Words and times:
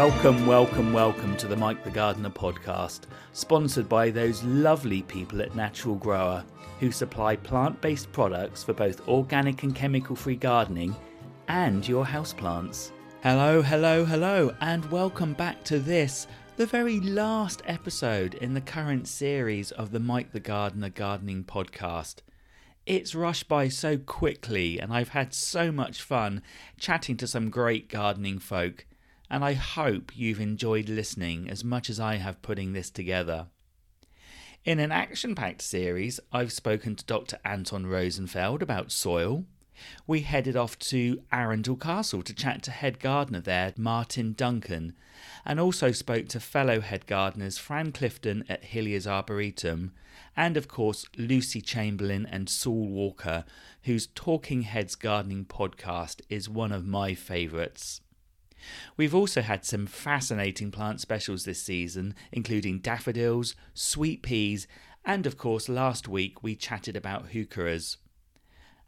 Welcome, 0.00 0.46
welcome, 0.46 0.92
welcome 0.92 1.36
to 1.38 1.48
the 1.48 1.56
Mike 1.56 1.82
the 1.82 1.90
Gardener 1.90 2.30
podcast, 2.30 3.00
sponsored 3.32 3.88
by 3.88 4.10
those 4.10 4.44
lovely 4.44 5.02
people 5.02 5.42
at 5.42 5.56
Natural 5.56 5.96
Grower 5.96 6.44
who 6.78 6.92
supply 6.92 7.34
plant 7.34 7.80
based 7.80 8.12
products 8.12 8.62
for 8.62 8.72
both 8.72 9.08
organic 9.08 9.64
and 9.64 9.74
chemical 9.74 10.14
free 10.14 10.36
gardening 10.36 10.94
and 11.48 11.86
your 11.86 12.06
houseplants. 12.06 12.92
Hello, 13.24 13.60
hello, 13.60 14.04
hello, 14.04 14.54
and 14.60 14.88
welcome 14.92 15.32
back 15.32 15.64
to 15.64 15.80
this, 15.80 16.28
the 16.56 16.66
very 16.66 17.00
last 17.00 17.62
episode 17.66 18.34
in 18.34 18.54
the 18.54 18.60
current 18.60 19.08
series 19.08 19.72
of 19.72 19.90
the 19.90 19.98
Mike 19.98 20.30
the 20.30 20.38
Gardener 20.38 20.90
Gardening 20.90 21.42
podcast. 21.42 22.18
It's 22.86 23.16
rushed 23.16 23.48
by 23.48 23.66
so 23.66 23.98
quickly, 23.98 24.78
and 24.78 24.92
I've 24.92 25.08
had 25.08 25.34
so 25.34 25.72
much 25.72 26.00
fun 26.00 26.40
chatting 26.78 27.16
to 27.16 27.26
some 27.26 27.50
great 27.50 27.88
gardening 27.88 28.38
folk, 28.38 28.86
and 29.30 29.44
I 29.44 29.54
hope 29.54 30.16
you've 30.16 30.40
enjoyed 30.40 30.88
listening 30.88 31.48
as 31.48 31.64
much 31.64 31.90
as 31.90 32.00
I 32.00 32.16
have 32.16 32.42
putting 32.42 32.72
this 32.72 32.90
together. 32.90 33.46
In 34.64 34.80
an 34.80 34.92
action 34.92 35.34
packed 35.34 35.62
series, 35.62 36.20
I've 36.32 36.52
spoken 36.52 36.96
to 36.96 37.04
Dr. 37.04 37.38
Anton 37.44 37.86
Rosenfeld 37.86 38.62
about 38.62 38.92
soil. 38.92 39.44
We 40.06 40.22
headed 40.22 40.56
off 40.56 40.78
to 40.80 41.22
Arundel 41.30 41.76
Castle 41.76 42.22
to 42.22 42.34
chat 42.34 42.62
to 42.64 42.70
head 42.70 42.98
gardener 42.98 43.40
there, 43.40 43.72
Martin 43.76 44.32
Duncan, 44.32 44.94
and 45.44 45.60
also 45.60 45.92
spoke 45.92 46.28
to 46.28 46.40
fellow 46.40 46.80
head 46.80 47.06
gardeners 47.06 47.58
Fran 47.58 47.92
Clifton 47.92 48.44
at 48.48 48.64
Hilliers 48.64 49.06
Arboretum 49.06 49.92
and 50.36 50.56
of 50.56 50.68
course 50.68 51.04
Lucy 51.16 51.60
Chamberlain 51.60 52.26
and 52.26 52.48
Saul 52.48 52.88
Walker, 52.88 53.44
whose 53.82 54.06
Talking 54.14 54.62
Heads 54.62 54.94
Gardening 54.94 55.44
podcast 55.44 56.20
is 56.28 56.48
one 56.48 56.72
of 56.72 56.86
my 56.86 57.14
favourites. 57.14 58.00
We've 58.96 59.14
also 59.14 59.42
had 59.42 59.64
some 59.64 59.86
fascinating 59.86 60.70
plant 60.70 61.00
specials 61.00 61.44
this 61.44 61.62
season, 61.62 62.14
including 62.32 62.80
daffodils, 62.80 63.54
sweet 63.74 64.22
peas, 64.22 64.66
and 65.04 65.26
of 65.26 65.36
course, 65.36 65.68
last 65.68 66.08
week 66.08 66.42
we 66.42 66.54
chatted 66.54 66.96
about 66.96 67.30
heucheras. 67.30 67.96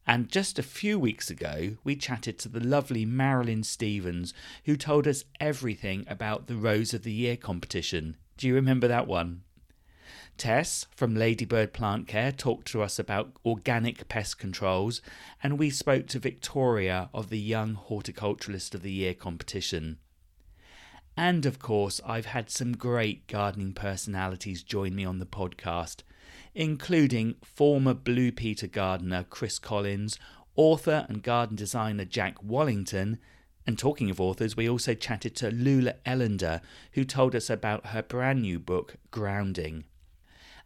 And 0.07 0.29
just 0.29 0.59
a 0.59 0.63
few 0.63 0.99
weeks 0.99 1.31
ago, 1.31 1.77
we 1.85 1.95
chatted 1.95 2.39
to 2.41 2.49
the 2.49 2.61
lovely 2.61 3.05
Marilyn 3.05 3.63
Stevens, 3.63 4.35
who 4.65 4.77
told 4.77 5.07
us 5.07 5.25
everything 5.39 6.05
about 6.09 6.47
the 6.47 6.57
Rose 6.57 6.93
of 6.93 7.03
the 7.03 7.13
Year 7.13 7.37
competition. 7.37 8.17
Do 8.37 8.49
you 8.49 8.55
remember 8.55 8.89
that 8.89 9.07
one? 9.07 9.43
Tess 10.41 10.87
from 10.97 11.15
Ladybird 11.15 11.75
Plant 11.75 12.09
Care 12.09 12.33
talked 12.33 12.67
to 12.69 12.81
us 12.81 12.99
about 12.99 13.37
organic 13.45 14.09
pest 14.09 14.39
controls, 14.39 15.03
and 15.43 15.59
we 15.59 15.69
spoke 15.69 16.07
to 16.07 16.19
Victoria 16.19 17.11
of 17.13 17.29
the 17.29 17.39
Young 17.39 17.75
Horticulturalist 17.75 18.75
of 18.75 18.81
the 18.81 18.91
Year 18.91 19.13
competition. 19.13 19.99
And 21.15 21.45
of 21.45 21.59
course, 21.59 22.01
I've 22.07 22.25
had 22.25 22.49
some 22.49 22.73
great 22.73 23.27
gardening 23.27 23.75
personalities 23.75 24.63
join 24.63 24.95
me 24.95 25.05
on 25.05 25.19
the 25.19 25.27
podcast, 25.27 26.05
including 26.55 27.35
former 27.45 27.93
Blue 27.93 28.33
Peter 28.33 28.67
gardener 28.67 29.27
Chris 29.29 29.59
Collins, 29.59 30.19
author 30.57 31.05
and 31.11 31.23
garden 31.23 31.55
designer 31.55 32.07
Jack 32.07 32.43
Wallington, 32.43 33.19
and 33.67 33.79
talking 33.79 34.09
of 34.09 34.23
authors, 34.23 34.57
we 34.57 34.71
also 34.71 34.95
chatted 34.95 35.37
to 35.37 35.51
Lulah 35.51 35.97
Ellender, 36.07 36.63
who 36.93 37.05
told 37.05 37.37
us 37.37 37.51
about 37.51 37.89
her 37.89 38.03
brand 38.03 38.41
new 38.41 38.59
book, 38.59 38.97
Grounding. 39.11 39.85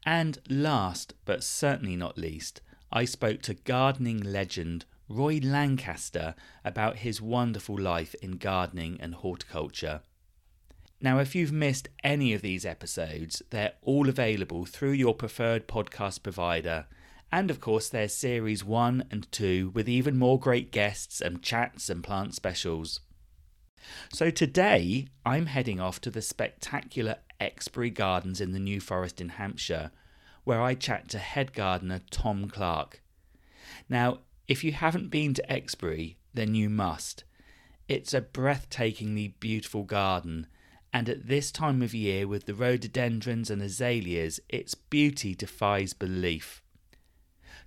And 0.06 0.38
last, 0.48 1.14
but 1.24 1.42
certainly 1.42 1.96
not 1.96 2.18
least, 2.18 2.60
I 2.92 3.04
spoke 3.04 3.42
to 3.42 3.54
gardening 3.54 4.20
legend 4.20 4.84
Roy 5.08 5.40
Lancaster 5.42 6.34
about 6.64 6.98
his 6.98 7.20
wonderful 7.20 7.78
life 7.78 8.14
in 8.22 8.32
gardening 8.32 8.98
and 9.00 9.14
horticulture. 9.14 10.02
Now, 11.00 11.18
if 11.18 11.34
you've 11.34 11.52
missed 11.52 11.88
any 12.02 12.32
of 12.32 12.42
these 12.42 12.64
episodes, 12.64 13.42
they're 13.50 13.74
all 13.82 14.08
available 14.08 14.64
through 14.64 14.92
your 14.92 15.14
preferred 15.14 15.68
podcast 15.68 16.22
provider. 16.22 16.86
And 17.30 17.50
of 17.50 17.60
course, 17.60 17.88
there's 17.88 18.14
series 18.14 18.64
1 18.64 19.04
and 19.10 19.30
2 19.32 19.72
with 19.74 19.88
even 19.88 20.16
more 20.16 20.38
great 20.38 20.70
guests 20.70 21.20
and 21.20 21.42
chats 21.42 21.90
and 21.90 22.02
plant 22.02 22.34
specials. 22.34 23.00
So 24.12 24.30
today, 24.30 25.08
I'm 25.26 25.46
heading 25.46 25.80
off 25.80 26.00
to 26.02 26.10
the 26.10 26.22
spectacular 26.22 27.16
Exbury 27.44 27.90
Gardens 27.90 28.40
in 28.40 28.52
the 28.52 28.58
New 28.58 28.80
Forest 28.80 29.20
in 29.20 29.30
Hampshire, 29.30 29.90
where 30.44 30.62
I 30.62 30.74
chat 30.74 31.08
to 31.10 31.18
head 31.18 31.52
gardener 31.52 32.00
Tom 32.10 32.48
Clark. 32.48 33.02
Now, 33.88 34.20
if 34.48 34.64
you 34.64 34.72
haven't 34.72 35.10
been 35.10 35.34
to 35.34 35.52
Exbury, 35.52 36.16
then 36.32 36.54
you 36.54 36.68
must. 36.68 37.24
It's 37.88 38.14
a 38.14 38.20
breathtakingly 38.20 39.34
beautiful 39.40 39.84
garden, 39.84 40.46
and 40.92 41.08
at 41.08 41.28
this 41.28 41.50
time 41.52 41.82
of 41.82 41.94
year, 41.94 42.26
with 42.26 42.46
the 42.46 42.54
rhododendrons 42.54 43.50
and 43.50 43.60
azaleas, 43.60 44.40
its 44.48 44.74
beauty 44.74 45.34
defies 45.34 45.92
belief. 45.92 46.62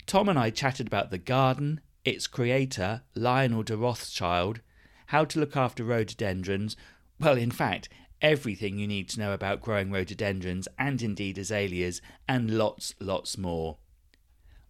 Tom 0.06 0.30
and 0.30 0.40
I 0.40 0.50
chatted 0.50 0.88
about 0.88 1.12
the 1.12 1.18
garden, 1.18 1.82
its 2.06 2.26
creator, 2.26 3.02
Lionel 3.16 3.64
de 3.64 3.76
Rothschild, 3.76 4.62
how 5.08 5.26
to 5.26 5.40
look 5.40 5.56
after 5.58 5.84
rhododendrons, 5.84 6.76
well, 7.20 7.38
in 7.38 7.52
fact, 7.52 7.90
everything 8.22 8.78
you 8.78 8.88
need 8.88 9.10
to 9.10 9.20
know 9.20 9.34
about 9.34 9.62
growing 9.62 9.92
rhododendrons 9.92 10.68
and 10.78 11.02
indeed 11.02 11.38
azaleas, 11.38 12.02
and 12.28 12.58
lots, 12.58 12.96
lots 13.00 13.38
more. 13.38 13.78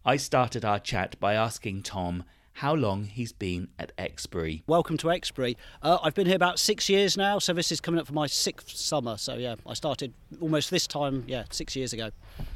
I 0.05 0.17
started 0.17 0.63
our 0.63 0.79
chat 0.79 1.19
by 1.19 1.33
asking 1.33 1.83
Tom 1.83 2.23
how 2.53 2.73
long 2.73 3.03
he's 3.03 3.31
been 3.31 3.67
at 3.77 3.91
Exbury. 3.99 4.63
Welcome 4.65 4.97
to 4.97 5.11
Exbury. 5.11 5.55
Uh, 5.81 5.99
I've 6.01 6.15
been 6.15 6.25
here 6.25 6.35
about 6.35 6.57
six 6.57 6.89
years 6.89 7.15
now, 7.15 7.37
so 7.37 7.53
this 7.53 7.71
is 7.71 7.79
coming 7.79 7.99
up 7.99 8.07
for 8.07 8.13
my 8.13 8.25
sixth 8.25 8.75
summer. 8.75 9.17
So 9.17 9.35
yeah, 9.35 9.55
I 9.65 9.75
started 9.75 10.13
almost 10.41 10.71
this 10.71 10.87
time, 10.87 11.23
yeah, 11.27 11.43
six 11.51 11.75
years 11.75 11.93
ago. 11.93 12.09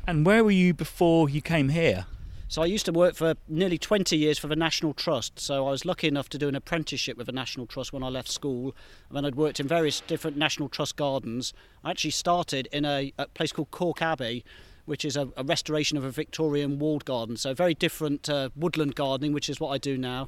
And 0.07 0.25
where 0.25 0.43
were 0.43 0.49
you 0.51 0.73
before 0.73 1.29
you 1.29 1.41
came 1.41 1.69
here? 1.69 2.07
So 2.51 2.61
I 2.61 2.65
used 2.65 2.85
to 2.87 2.91
work 2.91 3.15
for 3.15 3.35
nearly 3.47 3.77
20 3.77 4.17
years 4.17 4.37
for 4.37 4.47
the 4.47 4.57
National 4.57 4.93
Trust. 4.93 5.39
So 5.39 5.65
I 5.69 5.71
was 5.71 5.85
lucky 5.85 6.09
enough 6.09 6.27
to 6.27 6.37
do 6.37 6.49
an 6.49 6.55
apprenticeship 6.55 7.15
with 7.15 7.27
the 7.27 7.31
National 7.31 7.65
Trust 7.65 7.93
when 7.93 8.03
I 8.03 8.09
left 8.09 8.27
school. 8.29 8.75
And 9.07 9.15
then 9.15 9.23
I'd 9.23 9.35
worked 9.35 9.61
in 9.61 9.69
various 9.69 10.01
different 10.01 10.35
National 10.35 10.67
Trust 10.67 10.97
gardens. 10.97 11.53
I 11.81 11.91
actually 11.91 12.11
started 12.11 12.67
in 12.73 12.83
a, 12.83 13.13
a 13.17 13.27
place 13.27 13.53
called 13.53 13.71
Calke 13.71 14.01
Abbey, 14.01 14.43
which 14.83 15.05
is 15.05 15.15
a, 15.15 15.29
a, 15.37 15.45
restoration 15.45 15.97
of 15.97 16.03
a 16.03 16.11
Victorian 16.11 16.77
walled 16.77 17.05
garden. 17.05 17.37
So 17.37 17.53
very 17.53 17.73
different 17.73 18.27
uh, 18.27 18.49
woodland 18.53 18.95
gardening, 18.95 19.31
which 19.31 19.47
is 19.47 19.61
what 19.61 19.69
I 19.69 19.77
do 19.77 19.97
now. 19.97 20.27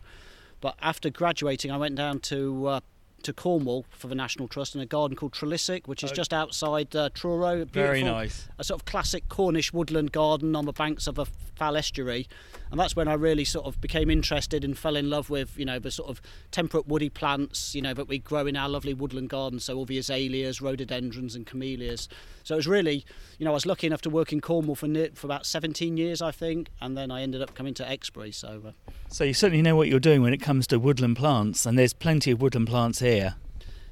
But 0.61 0.77
after 0.81 1.09
graduating, 1.09 1.71
I 1.71 1.77
went 1.77 1.95
down 1.95 2.19
to 2.21 2.67
uh, 2.67 2.79
to 3.23 3.33
Cornwall 3.33 3.85
for 3.89 4.07
the 4.07 4.15
National 4.15 4.47
Trust 4.47 4.75
in 4.75 4.81
a 4.81 4.85
garden 4.85 5.15
called 5.15 5.33
Trelissick, 5.33 5.87
which 5.87 6.03
is 6.03 6.11
oh. 6.11 6.15
just 6.15 6.33
outside 6.33 6.95
uh, 6.95 7.09
Truro. 7.13 7.65
Very 7.65 8.03
nice. 8.03 8.47
A 8.57 8.63
sort 8.63 8.81
of 8.81 8.85
classic 8.85 9.29
Cornish 9.29 9.73
woodland 9.73 10.11
garden 10.11 10.55
on 10.55 10.65
the 10.65 10.73
banks 10.73 11.07
of 11.07 11.17
a 11.17 11.25
Fal 11.55 11.77
estuary, 11.77 12.27
and 12.71 12.79
that's 12.79 12.95
when 12.95 13.07
I 13.07 13.13
really 13.13 13.45
sort 13.45 13.67
of 13.67 13.79
became 13.79 14.09
interested 14.09 14.63
and 14.63 14.77
fell 14.77 14.95
in 14.95 15.09
love 15.09 15.29
with 15.29 15.57
you 15.57 15.65
know 15.65 15.77
the 15.77 15.91
sort 15.91 16.09
of 16.09 16.19
temperate 16.49 16.87
woody 16.87 17.09
plants 17.09 17.75
you 17.75 17.81
know 17.81 17.93
that 17.93 18.07
we 18.07 18.17
grow 18.17 18.47
in 18.47 18.57
our 18.57 18.67
lovely 18.67 18.93
woodland 18.93 19.29
gardens. 19.29 19.65
So 19.65 19.77
all 19.77 19.85
the 19.85 19.99
azaleas, 19.99 20.61
rhododendrons, 20.61 21.35
and 21.35 21.45
camellias. 21.45 22.09
So 22.43 22.55
it 22.55 22.57
was 22.57 22.67
really 22.67 23.05
you 23.37 23.45
know 23.45 23.51
I 23.51 23.53
was 23.53 23.67
lucky 23.67 23.85
enough 23.85 24.01
to 24.01 24.09
work 24.09 24.33
in 24.33 24.41
Cornwall 24.41 24.75
for 24.75 24.87
for 25.13 25.27
about 25.27 25.45
17 25.45 25.95
years 25.95 26.21
I 26.21 26.31
think, 26.31 26.69
and 26.81 26.97
then 26.97 27.11
I 27.11 27.21
ended 27.21 27.41
up 27.41 27.53
coming 27.53 27.73
to 27.75 27.89
Exbury. 27.89 28.31
So. 28.31 28.61
Uh, 28.67 28.91
so 29.09 29.23
you 29.23 29.35
certainly 29.35 29.61
know 29.61 29.75
what 29.75 29.89
you're 29.89 29.99
doing 29.99 30.23
when 30.23 30.33
it 30.33 30.41
comes 30.41 30.65
to 30.67 30.79
woodland 30.79 31.17
plants, 31.17 31.67
and 31.67 31.77
there's 31.77 31.93
plenty 31.93 32.31
of 32.31 32.41
woodland 32.41 32.67
plants 32.67 32.97
here. 32.97 33.12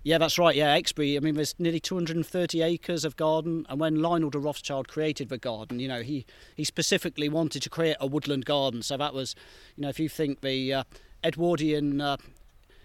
Yeah, 0.04 0.18
that's 0.18 0.40
right. 0.40 0.56
Yeah, 0.56 0.74
Exbury. 0.74 1.16
I 1.16 1.20
mean, 1.20 1.36
there's 1.36 1.54
nearly 1.60 1.80
230 1.80 2.62
acres 2.64 3.06
of 3.06 3.16
garden, 3.18 3.68
and 3.70 3.80
when 3.80 4.02
Lionel 4.02 4.32
de 4.32 4.40
Rothschild 4.40 4.88
created 4.88 5.30
the 5.30 5.38
garden, 5.38 5.80
you 5.80 5.88
know, 5.88 6.02
he 6.02 6.26
he 6.56 6.64
specifically 6.64 7.30
wanted 7.30 7.62
to 7.62 7.70
create 7.70 7.98
a 8.00 8.08
woodland 8.08 8.46
garden. 8.46 8.82
So 8.82 8.98
that 8.98 9.14
was, 9.14 9.36
you 9.76 9.84
know, 9.84 9.90
if 9.90 10.00
you 10.00 10.10
think 10.10 10.42
the 10.42 10.74
uh, 10.74 10.84
Edwardian 11.24 12.02
uh, 12.02 12.18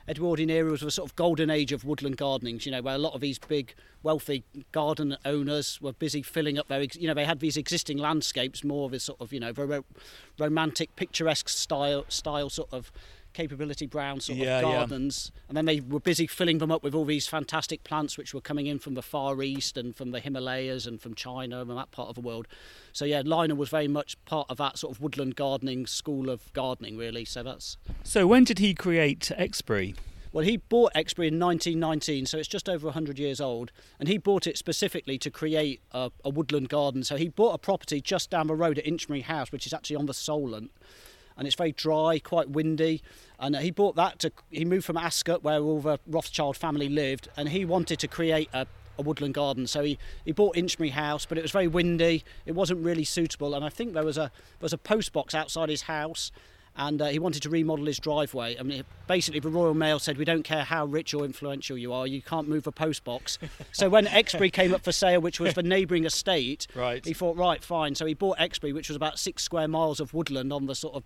Edwardian 0.08 0.50
era 0.50 0.70
was 0.70 0.82
a 0.82 0.90
sort 0.90 1.10
of 1.10 1.16
golden 1.16 1.50
age 1.50 1.72
of 1.72 1.84
woodland 1.84 2.16
gardenings, 2.16 2.64
you 2.64 2.72
know, 2.72 2.80
where 2.80 2.94
a 2.94 2.98
lot 2.98 3.14
of 3.14 3.20
these 3.20 3.38
big, 3.38 3.74
wealthy 4.02 4.44
garden 4.70 5.16
owners 5.24 5.80
were 5.80 5.92
busy 5.92 6.22
filling 6.22 6.58
up 6.58 6.68
their, 6.68 6.82
you 6.82 7.08
know, 7.08 7.14
they 7.14 7.24
had 7.24 7.40
these 7.40 7.56
existing 7.56 7.98
landscapes, 7.98 8.62
more 8.62 8.86
of 8.86 8.92
a 8.92 9.00
sort 9.00 9.20
of, 9.20 9.32
you 9.32 9.40
know, 9.40 9.52
very 9.52 9.82
romantic, 10.38 10.94
picturesque 10.94 11.48
style, 11.48 12.04
style 12.08 12.48
sort 12.48 12.72
of 12.72 12.92
capability 13.36 13.86
brown 13.86 14.18
sort 14.18 14.38
yeah, 14.38 14.58
of 14.58 14.62
gardens, 14.62 15.30
yeah. 15.34 15.40
and 15.48 15.56
then 15.56 15.66
they 15.66 15.80
were 15.80 16.00
busy 16.00 16.26
filling 16.26 16.56
them 16.56 16.72
up 16.72 16.82
with 16.82 16.94
all 16.94 17.04
these 17.04 17.26
fantastic 17.26 17.84
plants 17.84 18.16
which 18.16 18.32
were 18.32 18.40
coming 18.40 18.66
in 18.66 18.78
from 18.78 18.94
the 18.94 19.02
Far 19.02 19.42
East 19.42 19.76
and 19.76 19.94
from 19.94 20.10
the 20.10 20.20
Himalayas 20.20 20.86
and 20.86 21.00
from 21.00 21.14
China 21.14 21.60
and 21.60 21.70
that 21.70 21.90
part 21.90 22.08
of 22.08 22.14
the 22.14 22.22
world. 22.22 22.48
So 22.94 23.04
yeah, 23.04 23.22
Lionel 23.24 23.58
was 23.58 23.68
very 23.68 23.88
much 23.88 24.16
part 24.24 24.46
of 24.48 24.56
that 24.56 24.78
sort 24.78 24.96
of 24.96 25.02
woodland 25.02 25.36
gardening 25.36 25.86
school 25.86 26.30
of 26.30 26.50
gardening, 26.54 26.96
really. 26.96 27.26
So 27.26 27.42
that's. 27.42 27.76
So 28.02 28.26
when 28.26 28.44
did 28.44 28.58
he 28.58 28.72
create 28.72 29.30
Exbury? 29.36 29.94
Well, 30.32 30.44
he 30.44 30.56
bought 30.56 30.92
Exbury 30.94 31.28
in 31.28 31.38
1919, 31.38 32.26
so 32.26 32.38
it's 32.38 32.48
just 32.48 32.68
over 32.68 32.86
100 32.86 33.18
years 33.18 33.40
old, 33.40 33.70
and 33.98 34.08
he 34.08 34.18
bought 34.18 34.46
it 34.46 34.58
specifically 34.58 35.18
to 35.18 35.30
create 35.30 35.80
a, 35.92 36.10
a 36.24 36.30
woodland 36.30 36.68
garden. 36.68 37.04
So 37.04 37.16
he 37.16 37.28
bought 37.28 37.54
a 37.54 37.58
property 37.58 38.00
just 38.00 38.30
down 38.30 38.46
the 38.46 38.54
road 38.54 38.78
at 38.78 38.84
Inchmery 38.84 39.22
House, 39.22 39.52
which 39.52 39.66
is 39.66 39.72
actually 39.72 39.96
on 39.96 40.06
the 40.06 40.14
Solent 40.14 40.70
and 41.36 41.46
it's 41.46 41.56
very 41.56 41.72
dry, 41.72 42.18
quite 42.18 42.50
windy. 42.50 43.02
And 43.38 43.56
uh, 43.56 43.58
he 43.60 43.70
bought 43.70 43.96
that 43.96 44.18
to. 44.20 44.32
He 44.50 44.64
moved 44.64 44.84
from 44.84 44.96
Ascot, 44.96 45.42
where 45.42 45.60
all 45.60 45.80
the 45.80 45.98
Rothschild 46.06 46.56
family 46.56 46.88
lived, 46.88 47.28
and 47.36 47.48
he 47.48 47.64
wanted 47.64 47.98
to 48.00 48.08
create 48.08 48.48
a, 48.52 48.66
a 48.98 49.02
woodland 49.02 49.34
garden. 49.34 49.66
So 49.66 49.82
he, 49.82 49.98
he 50.24 50.32
bought 50.32 50.56
Inchmery 50.56 50.92
House, 50.92 51.26
but 51.26 51.38
it 51.38 51.42
was 51.42 51.50
very 51.50 51.68
windy. 51.68 52.24
It 52.46 52.52
wasn't 52.52 52.84
really 52.84 53.04
suitable, 53.04 53.54
and 53.54 53.64
I 53.64 53.68
think 53.68 53.92
there 53.92 54.04
was 54.04 54.16
a 54.16 54.30
there 54.58 54.64
was 54.64 54.72
a 54.72 54.78
post 54.78 55.12
box 55.12 55.34
outside 55.34 55.68
his 55.68 55.82
house, 55.82 56.32
and 56.76 57.00
uh, 57.00 57.06
he 57.06 57.18
wanted 57.18 57.42
to 57.42 57.50
remodel 57.50 57.86
his 57.86 57.98
driveway. 57.98 58.56
I 58.58 58.62
mean, 58.62 58.84
basically, 59.06 59.40
the 59.40 59.48
Royal 59.48 59.74
Mail 59.74 59.98
said, 59.98 60.18
"We 60.18 60.24
don't 60.24 60.42
care 60.42 60.64
how 60.64 60.86
rich 60.86 61.14
or 61.14 61.24
influential 61.24 61.78
you 61.78 61.92
are, 61.92 62.06
you 62.06 62.20
can't 62.20 62.48
move 62.48 62.66
a 62.66 62.72
post 62.72 63.04
box." 63.04 63.38
so 63.72 63.88
when 63.88 64.06
Exbury 64.06 64.50
came 64.50 64.74
up 64.74 64.84
for 64.84 64.92
sale, 64.92 65.20
which 65.20 65.40
was 65.40 65.54
the 65.54 65.62
neighbouring 65.62 66.04
estate, 66.04 66.66
right. 66.74 67.04
he 67.04 67.12
thought, 67.12 67.36
"Right, 67.36 67.62
fine." 67.64 67.94
So 67.94 68.04
he 68.04 68.14
bought 68.14 68.38
Exbury, 68.38 68.72
which 68.72 68.88
was 68.88 68.96
about 68.96 69.18
six 69.18 69.42
square 69.42 69.68
miles 69.68 70.00
of 70.00 70.12
woodland 70.12 70.52
on 70.52 70.66
the 70.66 70.74
sort 70.74 70.94
of 70.94 71.04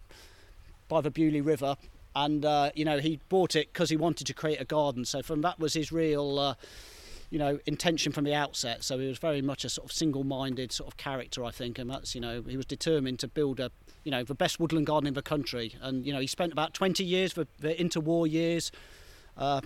by 0.89 1.01
the 1.01 1.11
Beaulieu 1.11 1.43
River, 1.43 1.77
and 2.17 2.45
uh, 2.45 2.71
you 2.75 2.85
know 2.85 2.99
he 2.99 3.21
bought 3.29 3.55
it 3.55 3.73
because 3.73 3.91
he 3.91 3.97
wanted 3.97 4.27
to 4.27 4.35
create 4.35 4.61
a 4.61 4.65
garden. 4.65 5.05
So 5.05 5.23
from 5.23 5.43
that 5.43 5.59
was 5.59 5.75
his 5.75 5.93
real. 5.93 6.39
Uh, 6.39 6.55
you 7.31 7.39
know, 7.39 7.59
intention 7.67 8.13
from 8.13 8.25
the 8.25 8.35
outset. 8.35 8.83
So 8.83 8.99
he 8.99 9.07
was 9.07 9.19
very 9.19 9.41
much 9.41 9.65
a 9.65 9.69
sort 9.69 9.89
of 9.89 9.93
single-minded 9.93 10.73
sort 10.73 10.89
of 10.89 10.97
character, 10.97 11.45
I 11.45 11.53
think, 11.53 11.79
and 11.79 11.89
that's 11.89 12.15
you 12.15 12.21
know 12.21 12.43
he 12.47 12.57
was 12.57 12.67
determined 12.67 13.21
to 13.21 13.29
build 13.29 13.61
a 13.61 13.71
you 14.05 14.11
know 14.11 14.25
the 14.25 14.35
best 14.35 14.59
woodland 14.59 14.87
garden 14.87 15.07
in 15.07 15.15
the 15.15 15.23
country. 15.23 15.75
And 15.81 16.05
you 16.05 16.13
know 16.13 16.21
he 16.21 16.27
spent 16.27 16.53
about 16.53 16.75
20 16.75 17.05
years, 17.05 17.35
the, 17.35 17.47
the 17.59 17.75
interwar 17.75 18.31
years. 18.31 18.73
Uh, 19.37 19.61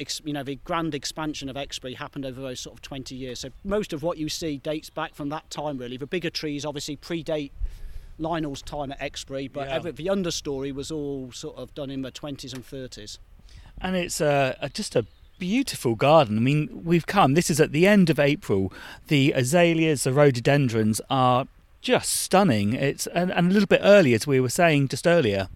ex, 0.00 0.20
you 0.24 0.32
know 0.32 0.42
the 0.42 0.56
grand 0.64 0.94
expansion 0.94 1.48
of 1.50 1.56
Exbury 1.56 1.94
happened 1.94 2.24
over 2.24 2.40
those 2.40 2.58
sort 2.58 2.74
of 2.76 2.82
20 2.82 3.14
years. 3.14 3.40
So 3.40 3.50
most 3.64 3.92
of 3.92 4.02
what 4.02 4.16
you 4.16 4.28
see 4.30 4.56
dates 4.56 4.88
back 4.88 5.14
from 5.14 5.28
that 5.28 5.50
time. 5.50 5.76
Really, 5.76 5.98
the 5.98 6.06
bigger 6.06 6.30
trees 6.30 6.64
obviously 6.64 6.96
predate 6.96 7.52
Lionel's 8.18 8.62
time 8.62 8.92
at 8.92 9.00
Exbury, 9.00 9.48
but 9.48 9.68
Yeah. 9.68 9.74
every, 9.74 9.92
the 9.92 10.06
understory 10.06 10.72
was 10.72 10.90
all 10.90 11.32
sort 11.32 11.56
of 11.56 11.74
done 11.74 11.90
in 11.90 12.02
the 12.02 12.12
20s 12.12 12.52
and 12.54 12.66
30s. 12.66 13.18
And 13.80 13.96
it's 13.96 14.20
uh, 14.20 14.56
a, 14.60 14.68
just 14.68 14.94
a 14.94 15.06
beautiful 15.40 15.96
garden. 15.96 16.36
I 16.36 16.40
mean, 16.40 16.82
we've 16.84 17.06
come, 17.06 17.34
this 17.34 17.50
is 17.50 17.60
at 17.60 17.72
the 17.72 17.86
end 17.86 18.10
of 18.10 18.20
April. 18.20 18.72
The 19.08 19.32
azaleas, 19.32 20.04
the 20.04 20.12
rhododendrons 20.12 21.00
are 21.10 21.48
just 21.80 22.12
stunning. 22.12 22.74
It's 22.74 23.08
and, 23.08 23.32
and 23.32 23.50
a 23.50 23.52
little 23.52 23.66
bit 23.66 23.80
early, 23.82 24.14
as 24.14 24.26
we 24.26 24.38
were 24.38 24.50
saying 24.50 24.88
just 24.88 25.06
earlier. 25.06 25.48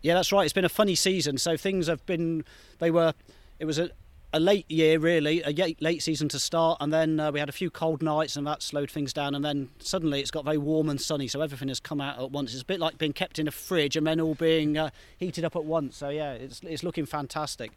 Yeah, 0.00 0.14
that's 0.14 0.32
right. 0.32 0.44
It's 0.44 0.54
been 0.54 0.64
a 0.64 0.70
funny 0.70 0.94
season. 0.94 1.36
So 1.38 1.56
things 1.56 1.86
have 1.86 2.04
been, 2.06 2.44
they 2.78 2.90
were, 2.90 3.12
it 3.58 3.66
was 3.66 3.78
a, 3.78 3.90
a 4.32 4.40
late 4.40 4.68
year 4.70 4.98
really, 4.98 5.42
a 5.42 5.74
late, 5.80 6.02
season 6.02 6.28
to 6.30 6.38
start, 6.38 6.78
and 6.80 6.92
then 6.92 7.20
uh, 7.20 7.30
we 7.30 7.38
had 7.38 7.48
a 7.48 7.52
few 7.52 7.70
cold 7.70 8.02
nights, 8.02 8.36
and 8.36 8.46
that 8.46 8.62
slowed 8.62 8.90
things 8.90 9.12
down. 9.12 9.34
And 9.34 9.44
then 9.44 9.68
suddenly 9.78 10.20
it's 10.20 10.30
got 10.30 10.44
very 10.44 10.58
warm 10.58 10.88
and 10.88 11.00
sunny, 11.00 11.28
so 11.28 11.42
everything 11.42 11.68
has 11.68 11.80
come 11.80 12.00
out 12.00 12.18
at 12.18 12.30
once. 12.30 12.54
It's 12.54 12.62
a 12.62 12.66
bit 12.66 12.80
like 12.80 12.96
being 12.96 13.12
kept 13.12 13.38
in 13.38 13.46
a 13.46 13.50
fridge 13.52 13.96
and 13.96 14.06
then 14.06 14.18
all 14.18 14.34
being 14.34 14.78
uh, 14.78 14.90
heated 15.18 15.44
up 15.44 15.56
at 15.56 15.64
once. 15.64 15.96
So 15.96 16.08
yeah, 16.08 16.32
it's 16.32 16.60
it's 16.62 16.82
looking 16.82 17.04
fantastic, 17.04 17.72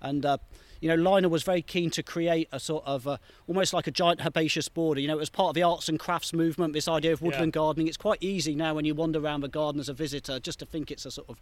and. 0.00 0.24
Uh, 0.24 0.38
you 0.82 0.88
know, 0.88 0.96
Lionel 0.96 1.30
was 1.30 1.44
very 1.44 1.62
keen 1.62 1.90
to 1.90 2.02
create 2.02 2.48
a 2.50 2.58
sort 2.58 2.82
of 2.84 3.06
uh, 3.06 3.18
almost 3.46 3.72
like 3.72 3.86
a 3.86 3.92
giant 3.92 4.26
herbaceous 4.26 4.68
border. 4.68 5.00
You 5.00 5.06
know, 5.06 5.14
it 5.14 5.20
was 5.20 5.30
part 5.30 5.50
of 5.50 5.54
the 5.54 5.62
arts 5.62 5.88
and 5.88 5.96
crafts 5.96 6.32
movement. 6.32 6.72
This 6.72 6.88
idea 6.88 7.12
of 7.12 7.22
woodland 7.22 7.52
gardening. 7.52 7.86
It's 7.86 7.96
quite 7.96 8.18
easy 8.20 8.56
now 8.56 8.74
when 8.74 8.84
you 8.84 8.92
wander 8.92 9.20
around 9.20 9.42
the 9.42 9.48
garden 9.48 9.80
as 9.80 9.88
a 9.88 9.94
visitor 9.94 10.40
just 10.40 10.58
to 10.58 10.66
think 10.66 10.90
it's 10.90 11.06
a 11.06 11.12
sort 11.12 11.28
of 11.28 11.38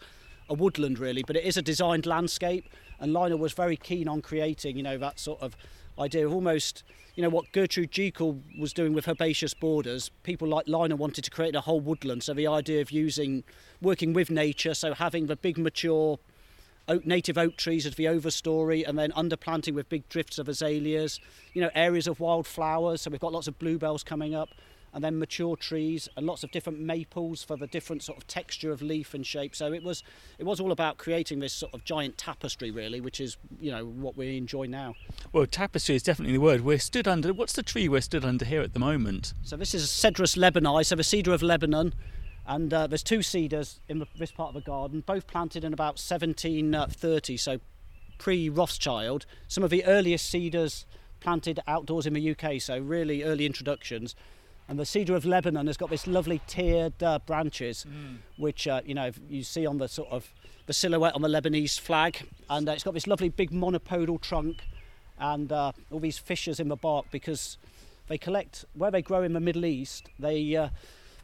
a 0.50 0.52
woodland 0.52 0.98
really, 0.98 1.22
but 1.22 1.36
it 1.36 1.44
is 1.44 1.56
a 1.56 1.62
designed 1.62 2.04
landscape. 2.04 2.66
And 2.98 3.14
Lionel 3.14 3.38
was 3.38 3.54
very 3.54 3.78
keen 3.78 4.08
on 4.08 4.20
creating, 4.20 4.76
you 4.76 4.82
know, 4.82 4.98
that 4.98 5.18
sort 5.18 5.40
of 5.40 5.56
idea 5.98 6.26
of 6.26 6.34
almost, 6.34 6.84
you 7.14 7.22
know, 7.22 7.30
what 7.30 7.50
Gertrude 7.52 7.92
Jekyll 7.92 8.42
was 8.58 8.74
doing 8.74 8.92
with 8.92 9.08
herbaceous 9.08 9.54
borders. 9.54 10.10
People 10.22 10.48
like 10.48 10.68
Lionel 10.68 10.98
wanted 10.98 11.24
to 11.24 11.30
create 11.30 11.54
a 11.54 11.62
whole 11.62 11.80
woodland. 11.80 12.22
So 12.24 12.34
the 12.34 12.46
idea 12.46 12.82
of 12.82 12.90
using, 12.90 13.44
working 13.80 14.12
with 14.12 14.28
nature, 14.30 14.74
so 14.74 14.92
having 14.92 15.28
the 15.28 15.36
big 15.36 15.56
mature 15.56 16.18
oak, 16.90 17.06
native 17.06 17.38
oak 17.38 17.56
trees 17.56 17.86
as 17.86 17.94
the 17.94 18.04
overstory, 18.04 18.86
and 18.86 18.98
then 18.98 19.12
underplanting 19.12 19.74
with 19.74 19.88
big 19.88 20.08
drifts 20.08 20.38
of 20.38 20.48
azaleas. 20.48 21.20
You 21.54 21.62
know, 21.62 21.70
areas 21.74 22.06
of 22.06 22.20
wildflowers. 22.20 23.02
So 23.02 23.10
we've 23.10 23.20
got 23.20 23.32
lots 23.32 23.48
of 23.48 23.58
bluebells 23.58 24.04
coming 24.04 24.34
up, 24.34 24.50
and 24.92 25.04
then 25.04 25.18
mature 25.18 25.56
trees 25.56 26.08
and 26.16 26.26
lots 26.26 26.42
of 26.42 26.50
different 26.50 26.80
maples 26.80 27.42
for 27.42 27.56
the 27.56 27.66
different 27.66 28.02
sort 28.02 28.18
of 28.18 28.26
texture 28.26 28.72
of 28.72 28.82
leaf 28.82 29.14
and 29.14 29.24
shape. 29.24 29.54
So 29.54 29.72
it 29.72 29.82
was 29.82 30.02
it 30.38 30.44
was 30.44 30.60
all 30.60 30.72
about 30.72 30.98
creating 30.98 31.40
this 31.40 31.52
sort 31.52 31.72
of 31.74 31.84
giant 31.84 32.18
tapestry, 32.18 32.70
really, 32.70 33.00
which 33.00 33.20
is 33.20 33.36
you 33.60 33.70
know 33.70 33.84
what 33.84 34.16
we 34.16 34.36
enjoy 34.36 34.66
now. 34.66 34.94
Well, 35.32 35.46
tapestry 35.46 35.94
is 35.94 36.02
definitely 36.02 36.34
the 36.34 36.40
word. 36.40 36.62
We're 36.62 36.78
stood 36.78 37.06
under. 37.06 37.32
What's 37.32 37.52
the 37.52 37.62
tree 37.62 37.88
we're 37.88 38.00
stood 38.00 38.24
under 38.24 38.44
here 38.44 38.62
at 38.62 38.72
the 38.72 38.80
moment? 38.80 39.34
So 39.42 39.56
this 39.56 39.74
is 39.74 39.88
Cedrus 39.88 40.36
libani, 40.36 40.84
so 40.84 40.96
the 40.96 41.04
cedar 41.04 41.32
of 41.32 41.42
Lebanon. 41.42 41.94
And 42.50 42.74
uh, 42.74 42.88
there's 42.88 43.04
two 43.04 43.22
cedars 43.22 43.78
in 43.88 44.00
the, 44.00 44.08
this 44.18 44.32
part 44.32 44.48
of 44.48 44.54
the 44.54 44.60
garden, 44.60 45.04
both 45.06 45.28
planted 45.28 45.62
in 45.62 45.72
about 45.72 46.00
1730, 46.00 47.36
so 47.36 47.60
pre-Rothschild. 48.18 49.24
Some 49.46 49.62
of 49.62 49.70
the 49.70 49.84
earliest 49.84 50.28
cedars 50.28 50.84
planted 51.20 51.60
outdoors 51.68 52.08
in 52.08 52.12
the 52.12 52.30
UK, 52.32 52.60
so 52.60 52.76
really 52.80 53.22
early 53.22 53.46
introductions. 53.46 54.16
And 54.68 54.80
the 54.80 54.84
cedar 54.84 55.14
of 55.14 55.24
Lebanon 55.24 55.68
has 55.68 55.76
got 55.76 55.90
this 55.90 56.08
lovely 56.08 56.40
tiered 56.48 57.00
uh, 57.00 57.20
branches, 57.24 57.86
which 58.36 58.66
uh, 58.66 58.80
you 58.84 58.94
know 58.94 59.12
you 59.28 59.44
see 59.44 59.64
on 59.64 59.78
the 59.78 59.86
sort 59.86 60.08
of 60.10 60.32
the 60.66 60.72
silhouette 60.72 61.14
on 61.14 61.22
the 61.22 61.28
Lebanese 61.28 61.78
flag, 61.78 62.26
and 62.48 62.68
uh, 62.68 62.72
it's 62.72 62.82
got 62.82 62.94
this 62.94 63.06
lovely 63.06 63.28
big 63.28 63.52
monopodal 63.52 64.20
trunk, 64.20 64.64
and 65.20 65.52
uh, 65.52 65.70
all 65.92 66.00
these 66.00 66.18
fissures 66.18 66.58
in 66.58 66.66
the 66.66 66.76
bark 66.76 67.06
because 67.12 67.58
they 68.08 68.18
collect 68.18 68.64
where 68.74 68.90
they 68.90 69.02
grow 69.02 69.22
in 69.22 69.34
the 69.34 69.40
Middle 69.40 69.64
East. 69.64 70.08
They 70.18 70.56
uh, 70.56 70.70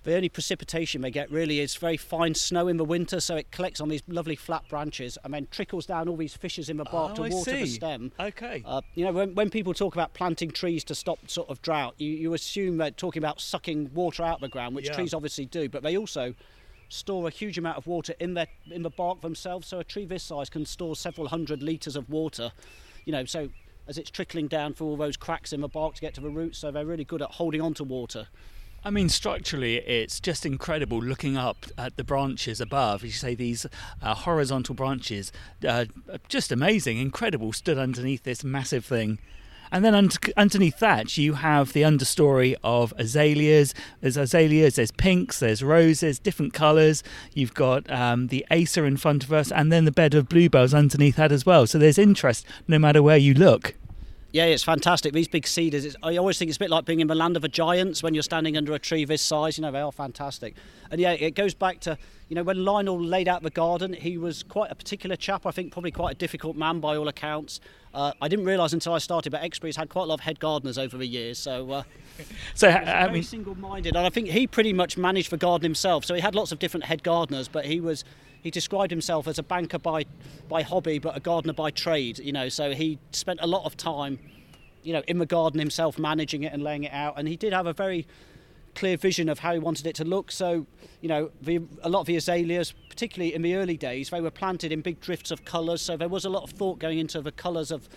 the 0.06 0.14
only 0.14 0.28
precipitation 0.28 1.02
they 1.02 1.10
get 1.10 1.30
really 1.30 1.60
is 1.60 1.74
very 1.74 1.96
fine 1.96 2.34
snow 2.34 2.68
in 2.68 2.76
the 2.76 2.84
winter, 2.84 3.20
so 3.20 3.36
it 3.36 3.50
collects 3.50 3.80
on 3.80 3.88
these 3.88 4.02
lovely 4.06 4.36
flat 4.36 4.66
branches 4.68 5.18
and 5.24 5.34
then 5.34 5.48
trickles 5.50 5.84
down 5.84 6.08
all 6.08 6.16
these 6.16 6.34
fissures 6.36 6.68
in 6.68 6.76
the 6.76 6.84
bark 6.84 7.12
Oh, 7.12 7.16
to 7.16 7.22
I 7.24 7.28
water 7.28 7.50
the 7.50 7.66
stem. 7.66 8.12
Okay. 8.18 8.62
Uh, 8.64 8.80
you 8.94 9.04
know, 9.04 9.12
when, 9.12 9.34
when 9.34 9.50
people 9.50 9.74
talk 9.74 9.94
about 9.94 10.14
planting 10.14 10.50
trees 10.52 10.84
to 10.84 10.94
stop 10.94 11.18
sort 11.28 11.50
of 11.50 11.60
drought, 11.60 11.94
you, 11.98 12.10
you 12.10 12.34
assume 12.34 12.76
they're 12.76 12.90
talking 12.92 13.20
about 13.20 13.40
sucking 13.40 13.90
water 13.94 14.22
out 14.22 14.36
of 14.36 14.40
the 14.42 14.48
ground, 14.48 14.76
which 14.76 14.86
Yeah. 14.86 14.94
trees 14.94 15.12
obviously 15.12 15.44
do, 15.46 15.68
but 15.68 15.82
they 15.82 15.96
also 15.96 16.34
store 16.88 17.26
a 17.26 17.30
huge 17.30 17.58
amount 17.58 17.76
of 17.76 17.88
water 17.88 18.14
in 18.20 18.34
their 18.34 18.46
in 18.70 18.82
the 18.82 18.90
bark 18.90 19.20
themselves. 19.20 19.66
So 19.66 19.80
a 19.80 19.84
tree 19.84 20.04
this 20.04 20.22
size 20.22 20.48
can 20.48 20.64
store 20.64 20.94
several 20.94 21.26
hundred 21.28 21.60
litres 21.60 21.96
of 21.96 22.08
water. 22.08 22.52
You 23.04 23.12
know, 23.12 23.24
so 23.24 23.48
as 23.88 23.98
it's 23.98 24.10
trickling 24.10 24.46
down 24.46 24.72
through 24.72 24.86
all 24.86 24.96
those 24.96 25.16
cracks 25.16 25.52
in 25.52 25.60
the 25.62 25.68
bark 25.68 25.96
to 25.96 26.00
get 26.00 26.14
to 26.14 26.20
the 26.20 26.30
roots, 26.30 26.58
so 26.58 26.70
they're 26.70 26.86
really 26.86 27.04
good 27.04 27.22
at 27.22 27.32
holding 27.32 27.60
on 27.60 27.74
to 27.74 27.82
water. 27.84 28.28
I 28.86 28.90
mean, 28.90 29.08
structurally, 29.08 29.78
it's 29.78 30.20
just 30.20 30.46
incredible 30.46 31.02
looking 31.02 31.36
up 31.36 31.66
at 31.76 31.96
the 31.96 32.04
branches 32.04 32.60
above. 32.60 33.02
As 33.02 33.10
you 33.10 33.18
say, 33.18 33.34
these 33.34 33.66
uh, 34.00 34.14
horizontal 34.14 34.76
branches, 34.76 35.32
uh, 35.66 35.86
just 36.28 36.52
amazing, 36.52 36.98
incredible, 36.98 37.52
stood 37.52 37.78
underneath 37.78 38.22
this 38.22 38.44
massive 38.44 38.84
thing. 38.84 39.18
And 39.72 39.84
then 39.84 39.96
under, 39.96 40.16
underneath 40.36 40.78
that, 40.78 41.18
you 41.18 41.32
have 41.32 41.72
the 41.72 41.82
understory 41.82 42.54
of 42.62 42.94
azaleas. 42.96 43.74
There's 44.02 44.16
azaleas, 44.16 44.76
there's 44.76 44.92
pinks, 44.92 45.40
there's 45.40 45.64
roses, 45.64 46.20
different 46.20 46.54
colours. 46.54 47.02
You've 47.34 47.54
got 47.54 47.90
um, 47.90 48.28
the 48.28 48.46
acer 48.52 48.86
in 48.86 48.98
front 48.98 49.24
of 49.24 49.32
us, 49.32 49.50
and 49.50 49.72
then 49.72 49.84
the 49.84 49.90
bed 49.90 50.14
of 50.14 50.28
bluebells 50.28 50.72
underneath 50.72 51.16
that 51.16 51.32
as 51.32 51.44
well. 51.44 51.66
So 51.66 51.76
there's 51.76 51.98
interest 51.98 52.46
no 52.68 52.78
matter 52.78 53.02
where 53.02 53.16
you 53.16 53.34
look. 53.34 53.74
Yeah, 54.36 54.44
it's 54.44 54.62
fantastic. 54.62 55.14
These 55.14 55.28
big 55.28 55.46
cedars, 55.46 55.86
it's, 55.86 55.96
I 56.02 56.18
always 56.18 56.36
think 56.36 56.50
it's 56.50 56.58
a 56.58 56.60
bit 56.60 56.68
like 56.68 56.84
being 56.84 57.00
in 57.00 57.06
the 57.06 57.14
land 57.14 57.36
of 57.36 57.42
the 57.42 57.48
giants 57.48 58.02
when 58.02 58.12
you're 58.12 58.22
standing 58.22 58.54
under 58.54 58.74
a 58.74 58.78
tree 58.78 59.06
this 59.06 59.22
size. 59.22 59.56
You 59.56 59.62
know, 59.62 59.72
they 59.72 59.80
are 59.80 59.90
fantastic. 59.90 60.56
And 60.90 61.00
yeah, 61.00 61.12
it 61.12 61.30
goes 61.30 61.54
back 61.54 61.80
to, 61.80 61.96
you 62.28 62.34
know, 62.36 62.42
when 62.42 62.62
Lionel 62.62 63.02
laid 63.02 63.28
out 63.28 63.42
the 63.42 63.48
garden, 63.48 63.94
he 63.94 64.18
was 64.18 64.42
quite 64.42 64.70
a 64.70 64.74
particular 64.74 65.16
chap. 65.16 65.46
I 65.46 65.52
think 65.52 65.72
probably 65.72 65.90
quite 65.90 66.16
a 66.16 66.18
difficult 66.18 66.54
man 66.54 66.80
by 66.80 66.98
all 66.98 67.08
accounts. 67.08 67.60
Uh, 67.94 68.12
I 68.20 68.28
didn't 68.28 68.44
realise 68.44 68.74
until 68.74 68.92
I 68.92 68.98
started, 68.98 69.32
but 69.32 69.40
Exbury's 69.40 69.76
had 69.76 69.88
quite 69.88 70.02
a 70.02 70.06
lot 70.08 70.14
of 70.16 70.20
head 70.20 70.38
gardeners 70.38 70.76
over 70.76 70.98
the 70.98 71.06
years. 71.06 71.38
So 71.38 71.70
uh, 71.70 71.82
So, 72.54 72.68
I 72.68 72.84
very 73.04 73.12
mean, 73.12 73.22
single-minded, 73.22 73.96
and 73.96 74.06
I 74.06 74.10
think 74.10 74.28
he 74.28 74.46
pretty 74.46 74.74
much 74.74 74.98
managed 74.98 75.30
the 75.30 75.38
garden 75.38 75.64
himself. 75.64 76.04
So 76.04 76.14
he 76.14 76.20
had 76.20 76.34
lots 76.34 76.52
of 76.52 76.58
different 76.58 76.84
head 76.84 77.02
gardeners, 77.02 77.48
but 77.48 77.64
he 77.64 77.80
was 77.80 78.04
he 78.46 78.50
described 78.52 78.92
himself 78.92 79.26
as 79.26 79.40
a 79.40 79.42
banker 79.42 79.78
by 79.78 80.06
by 80.48 80.62
hobby, 80.62 81.00
but 81.00 81.16
a 81.16 81.20
gardener 81.20 81.52
by 81.52 81.72
trade. 81.72 82.20
You 82.20 82.32
know, 82.32 82.48
so 82.48 82.70
he 82.70 83.00
spent 83.10 83.40
a 83.42 83.46
lot 83.46 83.64
of 83.64 83.76
time, 83.76 84.20
you 84.84 84.92
know, 84.92 85.02
in 85.08 85.18
the 85.18 85.26
garden 85.26 85.58
himself, 85.58 85.98
managing 85.98 86.44
it 86.44 86.52
and 86.52 86.62
laying 86.62 86.84
it 86.84 86.92
out. 86.92 87.18
And 87.18 87.26
he 87.26 87.34
did 87.36 87.52
have 87.52 87.66
a 87.66 87.72
very 87.72 88.06
clear 88.76 88.96
vision 88.96 89.28
of 89.28 89.40
how 89.40 89.52
he 89.52 89.58
wanted 89.58 89.84
it 89.84 89.96
to 89.96 90.04
look. 90.04 90.30
So, 90.30 90.64
you 91.00 91.08
know, 91.08 91.32
the, 91.42 91.60
a 91.82 91.88
lot 91.88 92.00
of 92.00 92.06
the 92.06 92.14
azaleas, 92.16 92.72
particularly 92.88 93.34
in 93.34 93.42
the 93.42 93.56
early 93.56 93.76
days, 93.76 94.10
they 94.10 94.20
were 94.20 94.30
planted 94.30 94.70
in 94.70 94.80
big 94.80 95.00
drifts 95.00 95.32
of 95.32 95.44
colours. 95.44 95.82
So 95.82 95.96
there 95.96 96.08
was 96.08 96.24
a 96.24 96.30
lot 96.30 96.44
of 96.44 96.50
thought 96.50 96.78
going 96.78 97.00
into 97.00 97.20
the 97.20 97.32
colours 97.32 97.72
of 97.72 97.88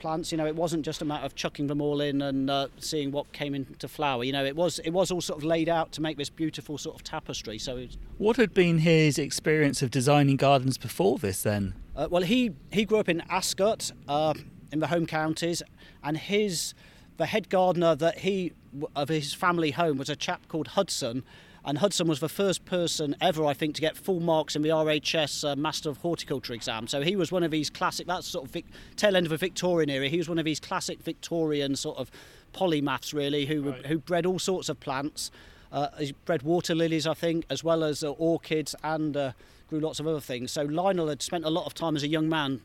plants. 0.00 0.32
You 0.32 0.38
know, 0.38 0.46
it 0.46 0.56
wasn't 0.56 0.84
just 0.84 1.00
a 1.02 1.04
matter 1.04 1.24
of 1.24 1.34
chucking 1.34 1.68
them 1.68 1.80
all 1.80 2.00
in 2.00 2.20
and 2.22 2.50
uh, 2.50 2.68
seeing 2.78 3.12
what 3.12 3.30
came 3.32 3.54
into 3.54 3.86
flower. 3.86 4.24
You 4.24 4.32
know, 4.32 4.44
it 4.44 4.56
was 4.56 4.80
it 4.80 4.90
was 4.90 5.10
all 5.10 5.20
sort 5.20 5.38
of 5.38 5.44
laid 5.44 5.68
out 5.68 5.92
to 5.92 6.00
make 6.00 6.16
this 6.16 6.30
beautiful 6.30 6.78
sort 6.78 6.96
of 6.96 7.04
tapestry. 7.04 7.58
So, 7.58 7.76
it's, 7.76 7.96
what 8.18 8.36
had 8.36 8.52
been 8.52 8.78
his 8.78 9.18
experience 9.18 9.82
of 9.82 9.90
designing 9.90 10.36
gardens 10.36 10.78
before 10.78 11.18
this 11.18 11.42
then? 11.42 11.74
uh, 12.00 12.08
well, 12.10 12.22
he 12.22 12.52
he 12.72 12.84
grew 12.84 12.98
up 12.98 13.08
in 13.08 13.22
Ascot, 13.28 13.92
uh, 14.08 14.34
in 14.72 14.78
the 14.78 14.86
home 14.86 15.06
counties, 15.06 15.62
and 16.02 16.16
his 16.16 16.74
the 17.18 17.26
head 17.26 17.50
gardener 17.50 17.94
that 17.96 18.20
he 18.20 18.52
of 18.96 19.08
his 19.08 19.34
family 19.34 19.72
home 19.72 19.98
was 19.98 20.08
a 20.08 20.16
chap 20.16 20.48
called 20.48 20.68
Hudson. 20.68 21.24
And 21.64 21.78
Hudson 21.78 22.08
was 22.08 22.20
the 22.20 22.28
first 22.28 22.64
person 22.64 23.14
ever, 23.20 23.44
I 23.44 23.52
think, 23.52 23.74
to 23.74 23.80
get 23.80 23.96
full 23.96 24.20
marks 24.20 24.56
in 24.56 24.62
the 24.62 24.70
RHS 24.70 25.52
uh, 25.52 25.56
Master 25.56 25.90
of 25.90 25.98
Horticulture 25.98 26.54
exam. 26.54 26.86
So 26.86 27.02
he 27.02 27.16
was 27.16 27.30
one 27.30 27.42
of 27.42 27.50
these 27.50 27.68
classic, 27.68 28.06
that's 28.06 28.26
sort 28.26 28.46
of 28.46 28.50
Vic, 28.50 28.64
tail 28.96 29.14
end 29.14 29.26
of 29.26 29.30
the 29.30 29.36
Victorian 29.36 29.90
era. 29.90 30.08
He 30.08 30.16
was 30.16 30.28
one 30.28 30.38
of 30.38 30.44
these 30.44 30.60
classic 30.60 31.02
Victorian 31.02 31.76
sort 31.76 31.98
of 31.98 32.10
polymaths, 32.54 33.12
really, 33.12 33.46
who, 33.46 33.70
right. 33.70 33.86
who 33.86 33.98
bred 33.98 34.24
all 34.24 34.38
sorts 34.38 34.68
of 34.68 34.80
plants. 34.80 35.30
Uh, 35.70 35.88
he 35.98 36.14
bred 36.24 36.42
water 36.42 36.74
lilies, 36.74 37.06
I 37.06 37.14
think, 37.14 37.44
as 37.50 37.62
well 37.62 37.84
as 37.84 38.02
uh, 38.02 38.10
orchids 38.12 38.74
and 38.82 39.16
uh, 39.16 39.32
grew 39.68 39.80
lots 39.80 40.00
of 40.00 40.06
other 40.06 40.20
things. 40.20 40.50
So 40.52 40.62
Lionel 40.62 41.08
had 41.08 41.22
spent 41.22 41.44
a 41.44 41.50
lot 41.50 41.66
of 41.66 41.74
time 41.74 41.94
as 41.94 42.02
a 42.02 42.08
young 42.08 42.28
man 42.28 42.60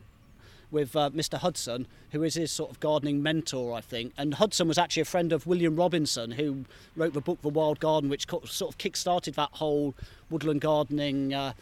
with 0.70 0.96
uh, 0.96 1.10
Mr. 1.10 1.38
Hudson, 1.38 1.86
who 2.10 2.22
is 2.22 2.34
his 2.34 2.50
sort 2.50 2.70
of 2.70 2.80
gardening 2.80 3.22
mentor, 3.22 3.72
I 3.72 3.80
think. 3.80 4.12
And 4.16 4.34
Hudson 4.34 4.68
was 4.68 4.78
actually 4.78 5.02
a 5.02 5.06
friend 5.06 5.32
of 5.32 5.46
William 5.46 5.76
Robinson, 5.76 6.32
who 6.32 6.64
wrote 6.96 7.12
the 7.12 7.20
book 7.20 7.42
The 7.42 7.48
Wild 7.48 7.80
Garden, 7.80 8.10
which 8.10 8.26
sort 8.28 8.70
of 8.70 8.78
kick-started 8.78 9.34
that 9.34 9.50
whole 9.52 9.94
woodland 10.30 10.60
gardening 10.60 11.32
uh, 11.32 11.52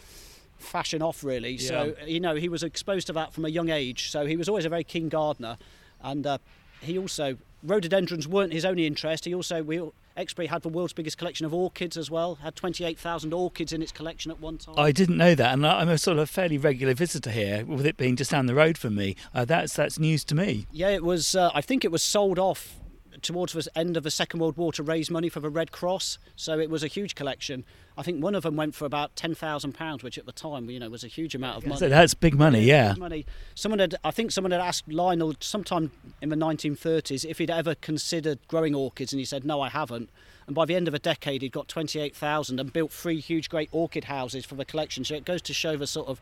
fashion 0.59 1.03
off, 1.03 1.23
really. 1.23 1.53
Yeah. 1.53 1.69
So, 1.69 1.95
you 2.07 2.21
know, 2.21 2.35
he 2.35 2.49
was 2.49 2.63
exposed 2.63 3.07
to 3.09 3.13
that 3.15 3.33
from 3.33 3.45
a 3.45 3.49
young 3.49 3.69
age. 3.69 4.11
So 4.11 4.27
he 4.27 4.37
was 4.37 4.49
always 4.49 4.65
a 4.65 4.69
very 4.71 4.85
keen 4.85 5.09
gardener. 5.09 5.59
And 6.03 6.27
uh, 6.27 6.39
he 6.81 6.99
also, 6.99 7.37
rhododendrons 7.63 8.27
weren't 8.27 8.53
his 8.53 8.65
only 8.65 8.87
interest. 8.87 9.25
He 9.25 9.35
also, 9.35 9.63
we, 9.63 9.81
Exbury 10.17 10.47
had 10.47 10.63
the 10.63 10.69
world's 10.69 10.93
biggest 10.93 11.19
collection 11.19 11.45
of 11.45 11.53
orchids 11.53 11.97
as 11.97 12.11
well. 12.11 12.37
Had 12.37 12.55
28,000 12.55 13.33
orchids 13.33 13.73
in 13.73 13.83
its 13.83 13.91
collection 13.91 14.31
at 14.31 14.41
one 14.41 14.59
time. 14.59 14.77
I 14.79 14.93
didn't 14.93 15.17
know 15.17 15.35
that, 15.35 15.53
and 15.53 15.67
I'm 15.67 15.89
a 15.89 15.99
sort 15.99 16.19
of 16.19 16.31
fairly 16.31 16.57
regular 16.57 16.95
visitor 16.95 17.31
here, 17.31 17.65
with 17.65 17.85
it 17.85 17.97
being 17.97 18.15
just 18.15 18.31
down 18.31 18.47
the 18.47 18.55
road 18.55 18.79
from 18.79 18.95
me. 18.95 19.17
Uh, 19.35 19.45
that's 19.45 19.75
that's 19.75 19.99
news 19.99 20.25
to 20.27 20.35
me. 20.35 20.67
Yeah, 20.71 20.91
it 20.91 21.03
was. 21.03 21.35
Uh, 21.35 21.51
I 21.55 21.61
think 21.61 21.85
it 21.85 21.91
was 21.91 22.03
sold 22.03 22.39
off 22.39 22.77
towards 23.23 23.53
the 23.53 23.67
end 23.77 23.97
of 23.97 24.03
the 24.03 24.11
Second 24.11 24.41
World 24.41 24.57
War 24.57 24.73
to 24.73 24.83
raise 24.83 25.11
money 25.11 25.29
for 25.29 25.41
the 25.41 25.51
Red 25.51 25.73
Cross. 25.73 26.19
So 26.37 26.59
it 26.59 26.71
was 26.71 26.83
a 26.83 26.87
huge 26.87 27.15
collection. 27.15 27.65
I 27.97 28.03
think 28.03 28.23
one 28.23 28.35
of 28.35 28.43
them 28.43 28.57
went 28.57 28.75
for 28.75 28.85
about 28.85 29.15
ten 29.15 29.35
thousand 29.35 29.73
pounds, 29.73 30.03
which 30.03 30.19
at 30.19 30.27
the 30.27 30.33
time, 30.33 30.69
you 30.69 30.81
know, 30.81 30.91
was 30.91 31.05
a 31.05 31.09
huge 31.09 31.35
amount 31.35 31.59
of 31.59 31.67
money. 31.67 31.79
So 31.79 31.89
that's 31.89 32.15
big 32.15 32.35
money, 32.35 32.63
yeah. 32.63 32.93
Big 32.93 32.99
money. 32.99 33.27
Someone 33.55 33.79
had, 33.79 33.95
I 34.03 34.11
think, 34.11 34.33
someone 34.33 34.51
had 34.51 34.61
asked 34.61 34.91
Lionel 34.91 35.35
sometime 35.41 35.93
in 36.21 36.29
the 36.29 36.37
1930s 36.37 37.25
if 37.25 37.39
he'd 37.39 37.51
ever 37.51 37.75
considered 37.77 38.39
growing 38.49 38.75
orchids, 38.75 39.13
and 39.13 39.21
he 39.21 39.25
said, 39.25 39.45
"No, 39.45 39.61
I 39.61 39.69
haven't." 39.69 40.11
And 40.47 40.55
by 40.55 40.65
the 40.65 40.75
end 40.75 40.89
of 40.89 40.95
a 40.95 40.99
decade, 40.99 41.41
he'd 41.43 41.53
got 41.53 41.69
28,000 41.69 42.61
and 42.61 42.73
built 42.73 42.93
three 42.93 43.19
huge, 43.21 43.49
great 43.49 43.71
orchid 43.73 44.05
houses 44.05 44.45
for 44.45 44.57
the 44.57 44.65
collection. 44.65 45.05
So 45.05 45.15
it 45.15 45.25
goes 45.25 45.41
to 45.43 45.55
show 45.55 45.77
the 45.77 45.87
sort 45.87 46.09
of 46.09 46.21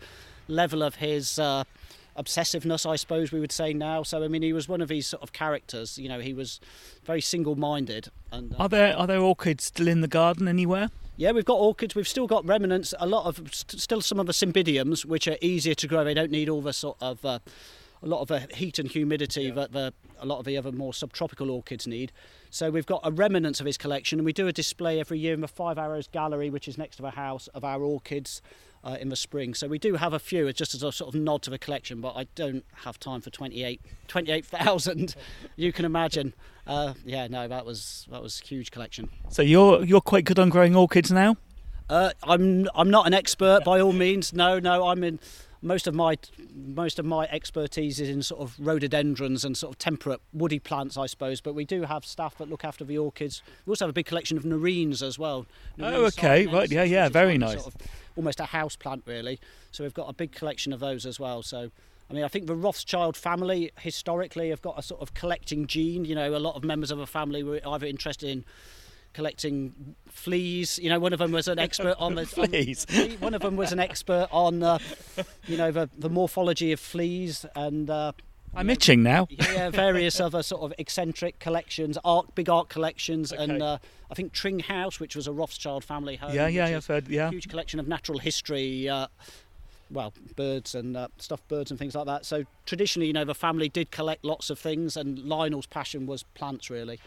level 0.48 0.82
of 0.82 0.96
his. 0.96 1.38
Uh, 1.38 1.64
obsessiveness, 2.16 2.88
I 2.88 2.96
suppose 2.96 3.32
we 3.32 3.40
would 3.40 3.52
say 3.52 3.72
now. 3.72 4.02
So 4.02 4.22
I 4.22 4.28
mean, 4.28 4.42
he 4.42 4.52
was 4.52 4.68
one 4.68 4.80
of 4.80 4.88
these 4.88 5.06
sort 5.06 5.22
of 5.22 5.32
characters. 5.32 5.98
You 5.98 6.08
know, 6.08 6.20
he 6.20 6.34
was 6.34 6.60
very 7.04 7.20
single-minded. 7.20 8.08
And 8.30 8.54
uh, 8.54 8.56
are 8.58 8.68
there 8.68 8.96
are 8.96 9.06
there 9.06 9.20
orchids 9.20 9.64
still 9.64 9.88
in 9.88 10.00
the 10.00 10.08
garden 10.08 10.48
anywhere? 10.48 10.90
Yeah, 11.16 11.32
we've 11.32 11.44
got 11.44 11.58
orchids. 11.58 11.94
We've 11.94 12.08
still 12.08 12.26
got 12.26 12.44
remnants. 12.46 12.94
A 12.98 13.06
lot 13.06 13.26
of 13.26 13.36
st- 13.54 13.80
still 13.80 14.00
some 14.00 14.18
of 14.18 14.26
the 14.26 14.32
cymbidiums, 14.32 15.04
which 15.04 15.28
are 15.28 15.36
easier 15.40 15.74
to 15.74 15.86
grow. 15.86 16.04
They 16.04 16.14
don't 16.14 16.30
need 16.30 16.48
all 16.48 16.62
the 16.62 16.72
sort 16.72 16.96
of 17.00 17.24
uh, 17.24 17.38
a 18.02 18.06
lot 18.06 18.20
of 18.20 18.28
the 18.28 18.40
heat 18.54 18.78
and 18.78 18.88
humidity 18.88 19.44
yeah. 19.44 19.54
that 19.54 19.72
the, 19.72 19.92
a 20.18 20.26
lot 20.26 20.38
of 20.38 20.44
the 20.44 20.56
other 20.56 20.72
more 20.72 20.92
subtropical 20.92 21.50
orchids 21.50 21.86
need. 21.86 22.12
So 22.50 22.70
we've 22.70 22.86
got 22.86 23.00
a 23.04 23.10
remnants 23.10 23.60
of 23.60 23.66
his 23.66 23.78
collection, 23.78 24.18
and 24.18 24.26
we 24.26 24.32
do 24.32 24.48
a 24.48 24.52
display 24.52 24.98
every 25.00 25.18
year 25.18 25.34
in 25.34 25.40
the 25.40 25.48
Five 25.48 25.78
Arrows 25.78 26.08
Gallery, 26.08 26.50
which 26.50 26.66
is 26.66 26.76
next 26.76 26.96
to 26.96 27.02
the 27.02 27.10
house, 27.10 27.48
of 27.48 27.64
our 27.64 27.82
orchids 27.82 28.42
uh, 28.84 28.96
in 29.00 29.08
the 29.08 29.16
spring. 29.16 29.54
So 29.54 29.68
we 29.68 29.78
do 29.78 29.94
have 29.94 30.12
a 30.12 30.18
few, 30.18 30.52
just 30.52 30.74
as 30.74 30.82
a 30.82 30.90
sort 30.92 31.14
of 31.14 31.20
nod 31.20 31.42
to 31.42 31.50
the 31.50 31.58
collection, 31.58 32.00
but 32.00 32.16
I 32.16 32.24
don't 32.34 32.64
have 32.84 32.98
time 32.98 33.20
for 33.20 33.30
28 33.30 33.80
28,000. 34.08 35.14
you 35.56 35.72
can 35.72 35.84
imagine. 35.84 36.34
Uh, 36.66 36.94
yeah, 37.04 37.26
no, 37.28 37.48
that 37.48 37.64
was 37.64 38.06
that 38.10 38.22
was 38.22 38.40
a 38.40 38.46
huge 38.46 38.70
collection. 38.70 39.08
So 39.28 39.42
you're 39.42 39.84
you're 39.84 40.00
quite 40.00 40.24
good 40.24 40.38
on 40.38 40.48
growing 40.48 40.76
orchids 40.76 41.10
now. 41.10 41.36
Uh, 41.88 42.10
I'm 42.22 42.68
I'm 42.74 42.90
not 42.90 43.06
an 43.06 43.14
expert 43.14 43.64
by 43.64 43.80
all 43.80 43.92
means. 43.92 44.32
No, 44.32 44.58
no, 44.58 44.86
I'm 44.88 45.04
in 45.04 45.18
most 45.62 45.86
of 45.86 45.94
my 45.94 46.18
most 46.54 46.98
of 46.98 47.04
my 47.04 47.26
expertise 47.28 48.00
is 48.00 48.08
in 48.08 48.22
sort 48.22 48.40
of 48.40 48.56
rhododendrons 48.58 49.44
and 49.44 49.56
sort 49.56 49.72
of 49.72 49.78
temperate 49.78 50.20
woody 50.32 50.58
plants, 50.58 50.96
I 50.96 51.06
suppose. 51.06 51.40
But 51.40 51.54
we 51.54 51.64
do 51.64 51.82
have 51.82 52.04
staff 52.04 52.36
that 52.38 52.50
look 52.50 52.64
after 52.64 52.84
the 52.84 52.98
orchids. 52.98 53.42
We 53.64 53.70
also 53.70 53.86
have 53.86 53.90
a 53.90 53.94
big 53.94 54.06
collection 54.06 54.36
of 54.36 54.42
nerines 54.42 55.02
as 55.02 55.18
well. 55.18 55.46
Nerine 55.78 55.92
oh, 55.94 56.04
okay, 56.06 56.46
right, 56.46 56.70
yeah, 56.70 56.82
yeah, 56.82 57.08
very 57.08 57.38
nice. 57.38 57.62
Sort 57.62 57.74
of 57.74 57.80
almost 58.16 58.40
a 58.40 58.46
house 58.46 58.76
plant, 58.76 59.04
really. 59.06 59.38
So 59.70 59.84
we've 59.84 59.94
got 59.94 60.10
a 60.10 60.12
big 60.12 60.32
collection 60.32 60.72
of 60.72 60.80
those 60.80 61.06
as 61.06 61.18
well. 61.18 61.42
So. 61.42 61.70
I 62.10 62.14
mean, 62.14 62.24
I 62.24 62.28
think 62.28 62.46
the 62.46 62.54
Rothschild 62.54 63.16
family 63.16 63.70
historically 63.78 64.50
have 64.50 64.60
got 64.60 64.78
a 64.78 64.82
sort 64.82 65.00
of 65.00 65.14
collecting 65.14 65.66
gene. 65.66 66.04
You 66.04 66.14
know, 66.14 66.36
a 66.36 66.36
lot 66.36 66.56
of 66.56 66.64
members 66.64 66.90
of 66.90 66.98
a 66.98 67.06
family 67.06 67.42
were 67.42 67.58
either 67.66 67.86
interested 67.86 68.28
in 68.28 68.44
collecting 69.12 69.94
fleas. 70.08 70.78
You 70.78 70.90
know, 70.90 71.00
one 71.00 71.12
of 71.12 71.18
them 71.18 71.32
was 71.32 71.48
an 71.48 71.58
expert 71.58 71.96
on 71.98 72.14
the 72.14 72.26
fleas. 72.26 72.86
On, 72.94 73.10
one 73.12 73.34
of 73.34 73.42
them 73.42 73.56
was 73.56 73.72
an 73.72 73.80
expert 73.80 74.28
on, 74.30 74.62
uh, 74.62 74.78
you 75.46 75.56
know, 75.56 75.70
the, 75.70 75.90
the 75.98 76.10
morphology 76.10 76.72
of 76.72 76.80
fleas 76.80 77.46
and. 77.54 77.90
Uh, 77.90 78.12
I'm 78.54 78.68
itching 78.68 79.02
now. 79.02 79.28
yeah, 79.30 79.70
various 79.70 80.20
other 80.20 80.42
sort 80.42 80.62
of 80.62 80.74
eccentric 80.78 81.38
collections, 81.38 81.96
art, 82.04 82.34
big 82.34 82.50
art 82.50 82.68
collections, 82.68 83.32
okay. 83.32 83.42
and 83.42 83.62
uh, 83.62 83.78
I 84.10 84.14
think 84.14 84.32
Tring 84.32 84.58
House, 84.58 85.00
which 85.00 85.16
was 85.16 85.26
a 85.26 85.32
Rothschild 85.32 85.84
family 85.84 86.16
home. 86.16 86.34
Yeah, 86.34 86.48
yeah, 86.48 86.66
I've 86.66 86.86
heard. 86.86 87.08
Yeah, 87.08 87.30
huge 87.30 87.48
collection 87.48 87.80
of 87.80 87.88
natural 87.88 88.18
history. 88.18 88.90
Uh, 88.90 89.06
well, 89.90 90.12
birds 90.36 90.74
and 90.74 90.96
uh, 90.96 91.08
stuffed 91.18 91.48
birds 91.48 91.70
and 91.70 91.78
things 91.78 91.94
like 91.94 92.06
that. 92.06 92.24
So 92.24 92.44
traditionally, 92.66 93.06
you 93.06 93.12
know, 93.12 93.24
the 93.24 93.34
family 93.34 93.68
did 93.68 93.90
collect 93.90 94.24
lots 94.24 94.50
of 94.50 94.58
things, 94.58 94.96
and 94.96 95.18
Lionel's 95.20 95.66
passion 95.66 96.06
was 96.06 96.22
plants, 96.22 96.70
really. 96.70 96.98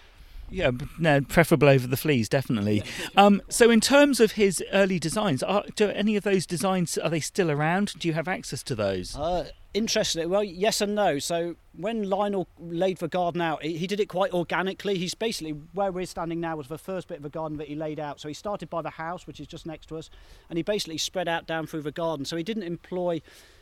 Yeah, 0.50 0.72
no, 1.00 1.22
preferable 1.22 1.68
over 1.68 1.88
the 1.88 1.98
fleas, 1.98 2.30
definitely. 2.30 2.84
Um, 3.18 3.42
so, 3.48 3.70
in 3.70 3.80
terms 3.80 4.20
of 4.20 4.34
his 4.34 4.62
early 4.74 5.00
designs, 5.00 5.42
are, 5.42 5.64
do 5.76 5.90
any 5.90 6.18
of 6.18 6.24
those 6.24 6.46
designs 6.46 6.98
are 6.98 7.10
they 7.10 7.22
still 7.22 7.50
around? 7.50 7.94
Do 7.98 8.10
you 8.10 8.14
have 8.14 8.28
access 8.28 8.62
to 8.64 8.76
those? 8.76 9.16
Uh, 9.16 9.50
interesting. 9.74 10.30
Well, 10.30 10.44
yes 10.44 10.82
and 10.82 10.96
no. 10.96 11.18
So, 11.20 11.56
when 11.78 12.10
Lionel 12.10 12.48
laid 12.60 12.98
the 12.98 13.08
garden 13.08 13.40
out, 13.42 13.64
he 13.64 13.88
did 13.88 14.02
it 14.02 14.08
quite 14.08 14.34
organically. 14.34 14.98
He's 14.98 15.14
basically 15.14 15.52
where 15.74 15.94
we're 15.94 16.06
standing 16.06 16.42
now 16.42 16.58
was 16.58 16.68
the 16.68 16.78
first 16.78 17.08
bit 17.08 17.18
of 17.18 17.24
the 17.24 17.30
garden 17.30 17.58
that 17.60 17.70
he 17.70 17.76
laid 17.76 18.00
out. 18.00 18.20
So, 18.20 18.28
he 18.28 18.34
started 18.34 18.70
by 18.70 18.82
the 18.82 18.92
house, 18.92 19.26
which 19.26 19.40
is 19.40 19.48
just 19.48 19.66
next 19.66 19.88
to 19.88 19.98
us, 19.98 20.10
and 20.50 20.58
he 20.58 20.64
basically 20.64 20.98
spread 20.98 21.30
out 21.30 21.48
down 21.48 21.68
through 21.68 21.84
the 21.84 21.92
garden. 21.92 22.26
So, 22.26 22.36
he 22.36 22.44
didn't 22.44 22.64
employ 22.64 23.22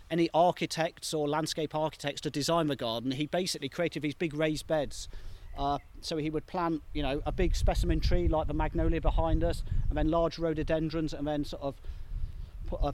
any 0.09 0.29
architects 0.33 1.13
or 1.13 1.27
landscape 1.27 1.75
architects 1.75 2.21
to 2.21 2.31
design 2.31 2.67
the 2.67 2.75
garden. 2.75 3.11
He 3.11 3.27
basically 3.27 3.69
created 3.69 4.01
these 4.01 4.15
big 4.15 4.33
raised 4.33 4.65
beds 4.65 5.07
uh, 5.57 5.77
so 6.01 6.17
he 6.17 6.29
would 6.29 6.45
plant, 6.47 6.81
you 6.93 7.03
know, 7.03 7.21
a 7.25 7.31
big 7.31 7.55
specimen 7.55 7.99
tree 7.99 8.27
like 8.27 8.47
the 8.47 8.53
magnolia 8.53 9.01
behind 9.01 9.43
us, 9.43 9.63
and 9.89 9.97
then 9.97 10.09
large 10.09 10.37
rhododendrons, 10.37 11.13
and 11.13 11.27
then 11.27 11.45
sort 11.45 11.61
of 11.61 11.75
put 12.65 12.79
a, 12.81 12.93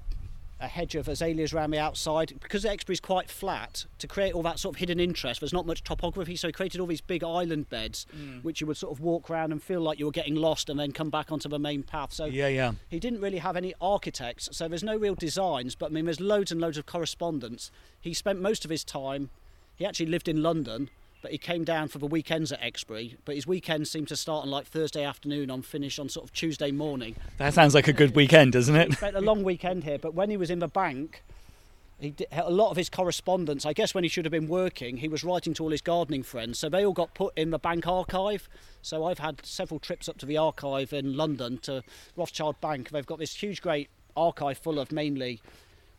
a 0.59 0.67
hedge 0.67 0.95
of 0.95 1.07
azaleas 1.07 1.53
around 1.53 1.71
the 1.71 1.79
outside. 1.79 2.33
Because 2.41 2.65
Exbury 2.65 2.93
is 2.93 2.99
quite 2.99 3.29
flat, 3.29 3.85
to 3.99 4.07
create 4.07 4.33
all 4.33 4.43
that 4.43 4.59
sort 4.59 4.75
of 4.75 4.79
hidden 4.79 4.99
interest, 4.99 5.39
there's 5.39 5.53
not 5.53 5.65
much 5.65 5.83
topography, 5.83 6.35
so 6.35 6.47
he 6.47 6.51
created 6.51 6.81
all 6.81 6.87
these 6.87 7.01
big 7.01 7.23
island 7.23 7.69
beds, 7.69 8.05
mm. 8.15 8.43
which 8.43 8.61
you 8.61 8.67
would 8.67 8.77
sort 8.77 8.91
of 8.91 8.99
walk 8.99 9.29
around 9.29 9.51
and 9.51 9.63
feel 9.63 9.81
like 9.81 9.97
you 9.97 10.05
were 10.05 10.11
getting 10.11 10.35
lost, 10.35 10.69
and 10.69 10.79
then 10.79 10.91
come 10.91 11.09
back 11.09 11.31
onto 11.31 11.49
the 11.49 11.59
main 11.59 11.83
path. 11.83 12.13
So 12.13 12.25
yeah, 12.25 12.47
yeah. 12.47 12.73
He 12.89 12.99
didn't 12.99 13.21
really 13.21 13.39
have 13.39 13.55
any 13.55 13.73
architects, 13.79 14.49
so 14.51 14.67
there's 14.67 14.83
no 14.83 14.97
real 14.97 15.15
designs. 15.15 15.75
But 15.75 15.87
I 15.87 15.89
mean, 15.89 16.05
there's 16.05 16.19
loads 16.19 16.51
and 16.51 16.59
loads 16.59 16.77
of 16.77 16.85
correspondence. 16.85 17.71
He 17.99 18.13
spent 18.13 18.41
most 18.41 18.65
of 18.65 18.71
his 18.71 18.83
time. 18.83 19.29
He 19.75 19.85
actually 19.85 20.07
lived 20.07 20.27
in 20.27 20.43
London 20.43 20.89
but 21.21 21.31
he 21.31 21.37
came 21.37 21.63
down 21.63 21.87
for 21.87 21.97
the 21.97 22.07
weekends 22.07 22.51
at 22.51 22.61
Exbury. 22.61 23.17
But 23.25 23.35
his 23.35 23.45
weekends 23.45 23.89
seem 23.89 24.05
to 24.07 24.15
start 24.15 24.43
on 24.43 24.51
like 24.51 24.67
Thursday 24.67 25.03
afternoon 25.03 25.49
and 25.49 25.65
finish 25.65 25.99
on 25.99 26.09
sort 26.09 26.25
of 26.25 26.33
Tuesday 26.33 26.71
morning. 26.71 27.15
That 27.37 27.53
sounds 27.53 27.73
like 27.73 27.87
a 27.87 27.93
good 27.93 28.15
weekend, 28.15 28.53
doesn't 28.53 28.75
it? 28.75 28.93
Spent 28.93 29.15
a 29.15 29.21
long 29.21 29.43
weekend 29.43 29.83
here, 29.83 29.99
but 29.99 30.13
when 30.13 30.29
he 30.29 30.37
was 30.37 30.49
in 30.49 30.59
the 30.59 30.67
bank, 30.67 31.23
he 31.99 32.11
did, 32.11 32.27
a 32.31 32.49
lot 32.49 32.71
of 32.71 32.77
his 32.77 32.89
correspondence, 32.89 33.65
I 33.65 33.73
guess 33.73 33.93
when 33.93 34.05
he 34.05 34.09
should 34.09 34.23
have 34.25 34.31
been 34.31 34.47
working, 34.47 34.97
he 34.97 35.09
was 35.09 35.23
writing 35.23 35.53
to 35.55 35.63
all 35.63 35.71
his 35.71 35.81
gardening 35.81 36.23
friends. 36.23 36.57
So 36.57 36.69
they 36.69 36.85
all 36.85 36.93
got 36.93 37.13
put 37.13 37.37
in 37.37 37.51
the 37.51 37.59
bank 37.59 37.85
archive. 37.87 38.47
So 38.81 39.05
I've 39.05 39.19
had 39.19 39.45
several 39.45 39.79
trips 39.79 40.07
up 40.07 40.17
to 40.19 40.25
the 40.25 40.37
archive 40.37 40.93
in 40.93 41.17
London 41.17 41.57
to 41.59 41.83
Rothschild 42.15 42.61
Bank. 42.61 42.89
They've 42.89 43.05
got 43.05 43.19
this 43.19 43.35
huge, 43.35 43.61
great 43.61 43.89
archive 44.15 44.57
full 44.57 44.79
of 44.79 44.93
mainly, 44.93 45.41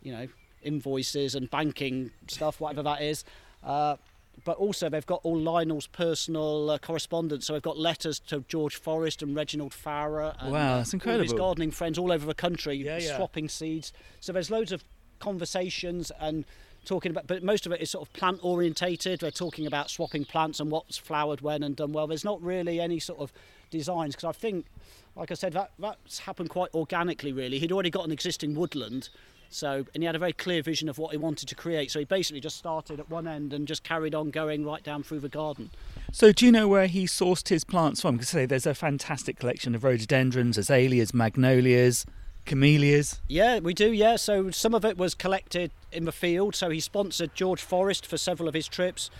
you 0.02 0.12
know, 0.12 0.28
invoices 0.62 1.34
and 1.34 1.50
banking 1.50 2.10
stuff, 2.28 2.60
whatever 2.60 2.82
that 2.82 3.02
is. 3.02 3.24
Uh, 3.62 3.96
but 4.44 4.56
also 4.56 4.88
they've 4.88 5.06
got 5.06 5.20
all 5.22 5.38
Lionel's 5.38 5.86
personal 5.86 6.70
uh, 6.70 6.78
correspondence. 6.78 7.46
So 7.46 7.52
they've 7.52 7.62
got 7.62 7.78
letters 7.78 8.18
to 8.20 8.44
George 8.48 8.76
Forrest 8.76 9.22
and 9.22 9.34
Reginald 9.36 9.74
Farrer. 9.74 10.34
And, 10.40 10.52
wow, 10.52 10.78
that's 10.78 10.94
incredible. 10.94 11.20
All 11.20 11.24
his 11.24 11.32
gardening 11.32 11.70
friends 11.70 11.98
all 11.98 12.12
over 12.12 12.26
the 12.26 12.34
country, 12.34 12.76
yeah, 12.76 12.98
yeah. 12.98 13.16
swapping 13.16 13.48
seeds. 13.48 13.92
So 14.20 14.32
there's 14.32 14.50
loads 14.50 14.72
of 14.72 14.84
conversations 15.18 16.10
and 16.20 16.44
talking 16.84 17.10
about, 17.10 17.26
but 17.26 17.42
most 17.42 17.66
of 17.66 17.72
it 17.72 17.80
is 17.80 17.90
sort 17.90 18.08
of 18.08 18.12
plant 18.12 18.40
orientated. 18.42 19.20
They're 19.20 19.30
talking 19.30 19.66
about 19.66 19.90
swapping 19.90 20.24
plants 20.24 20.60
and 20.60 20.70
what's 20.70 20.96
flowered 20.96 21.42
when 21.42 21.62
and 21.62 21.76
done 21.76 21.92
well. 21.92 22.06
There's 22.06 22.24
not 22.24 22.42
really 22.42 22.80
any 22.80 22.98
sort 22.98 23.20
of 23.20 23.32
designs 23.70 24.16
because 24.16 24.28
I 24.28 24.32
think, 24.32 24.66
like 25.14 25.30
I 25.30 25.34
said, 25.34 25.52
that 25.52 25.72
that's 25.78 26.20
happened 26.20 26.50
quite 26.50 26.72
organically. 26.74 27.32
Really, 27.32 27.58
he'd 27.58 27.72
already 27.72 27.90
got 27.90 28.06
an 28.06 28.12
existing 28.12 28.54
woodland 28.54 29.10
So, 29.52 29.84
and 29.94 30.02
he 30.02 30.06
had 30.06 30.14
a 30.14 30.18
very 30.18 30.32
clear 30.32 30.62
vision 30.62 30.88
of 30.88 30.96
what 30.96 31.10
he 31.10 31.18
wanted 31.18 31.48
to 31.48 31.56
create. 31.56 31.90
So 31.90 31.98
he 31.98 32.04
basically 32.04 32.40
just 32.40 32.56
started 32.56 33.00
at 33.00 33.10
one 33.10 33.26
end 33.26 33.52
and 33.52 33.66
just 33.66 33.82
carried 33.82 34.14
on 34.14 34.30
going 34.30 34.64
right 34.64 34.82
down 34.82 35.02
through 35.02 35.20
the 35.20 35.28
garden. 35.28 35.70
So, 36.12 36.32
do 36.32 36.46
you 36.46 36.52
know 36.52 36.68
where 36.68 36.86
he 36.86 37.04
sourced 37.04 37.48
his 37.48 37.64
plants 37.64 38.00
from? 38.00 38.16
Because 38.16 38.28
say 38.28 38.46
there's 38.46 38.66
a 38.66 38.74
fantastic 38.74 39.38
collection 39.38 39.74
of 39.74 39.82
rhododendrons, 39.82 40.56
azaleas, 40.56 41.12
magnolias, 41.12 42.06
camellias. 42.46 43.20
Yeah, 43.26 43.58
we 43.58 43.74
do. 43.74 43.92
Yeah, 43.92 44.16
so 44.16 44.50
some 44.52 44.72
of 44.72 44.84
it 44.84 44.96
was 44.96 45.14
collected 45.14 45.72
in 45.90 46.04
the 46.04 46.12
field. 46.12 46.54
So 46.54 46.70
he 46.70 46.78
sponsored 46.78 47.34
George 47.34 47.60
Forrest 47.60 48.06
for 48.06 48.16
several 48.16 48.48
of 48.48 48.54
his 48.54 48.68
trips. 48.68 49.10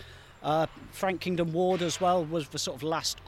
Uh, 0.41 0.67
Frank 0.91 1.21
Kingdon 1.21 1.51
Ward 1.51 1.81
as 1.81 1.99
well 1.99 2.25
was 2.25 2.47
the 2.49 2.59
sort 2.59 2.77
of 2.77 2.83
last, 2.83 3.19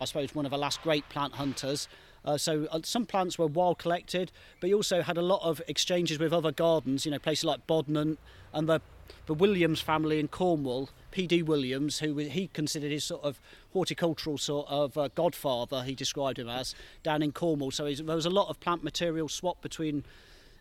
I 0.00 0.06
suppose, 0.06 0.34
one 0.34 0.46
of 0.46 0.50
the 0.50 0.58
last 0.58 0.82
great 0.82 1.08
plant 1.10 1.34
hunters. 1.34 1.86
Uh, 2.26 2.36
so 2.36 2.66
uh, 2.72 2.80
some 2.82 3.06
plants 3.06 3.38
were 3.38 3.46
wild 3.46 3.78
collected, 3.78 4.32
but 4.60 4.68
he 4.68 4.74
also 4.74 5.02
had 5.02 5.16
a 5.16 5.22
lot 5.22 5.40
of 5.42 5.62
exchanges 5.68 6.18
with 6.18 6.32
other 6.32 6.50
gardens, 6.50 7.06
you 7.06 7.12
know, 7.12 7.18
places 7.18 7.44
like 7.44 7.66
Bodnant 7.66 8.16
and 8.52 8.68
the, 8.68 8.80
the 9.26 9.34
Williams 9.34 9.80
family 9.80 10.18
in 10.18 10.26
Cornwall, 10.26 10.90
P.D. 11.12 11.42
Williams, 11.44 12.00
who 12.00 12.16
he 12.16 12.48
considered 12.48 12.90
his 12.90 13.04
sort 13.04 13.22
of 13.22 13.40
horticultural 13.72 14.38
sort 14.38 14.66
of 14.68 14.98
uh, 14.98 15.08
godfather, 15.14 15.84
he 15.84 15.94
described 15.94 16.38
him 16.38 16.48
as, 16.48 16.74
down 17.02 17.22
in 17.22 17.30
Cornwall. 17.30 17.70
So 17.70 17.92
there 17.92 18.16
was 18.16 18.26
a 18.26 18.30
lot 18.30 18.48
of 18.48 18.58
plant 18.58 18.82
material 18.82 19.28
swap 19.28 19.62
between 19.62 20.04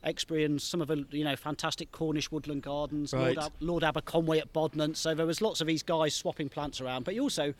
Exbury 0.04 0.46
and 0.46 0.62
some 0.62 0.82
of 0.82 0.88
the 0.88 1.04
you 1.10 1.24
know 1.24 1.36
fantastic 1.36 1.92
Cornish 1.92 2.32
woodland 2.32 2.62
gardens, 2.62 3.12
right. 3.12 3.36
Lord, 3.36 3.38
Ab- 3.40 3.54
Lord 3.60 3.84
Aberconway 3.84 4.40
at 4.40 4.54
Bodnant. 4.54 4.98
So 4.98 5.16
there 5.16 5.26
was 5.26 5.42
lots 5.42 5.62
of 5.62 5.68
these 5.68 5.82
guys 5.82 6.14
swapping 6.14 6.48
plants 6.48 6.80
around. 6.80 7.06
But 7.06 7.16
he 7.16 7.20
also 7.20 7.56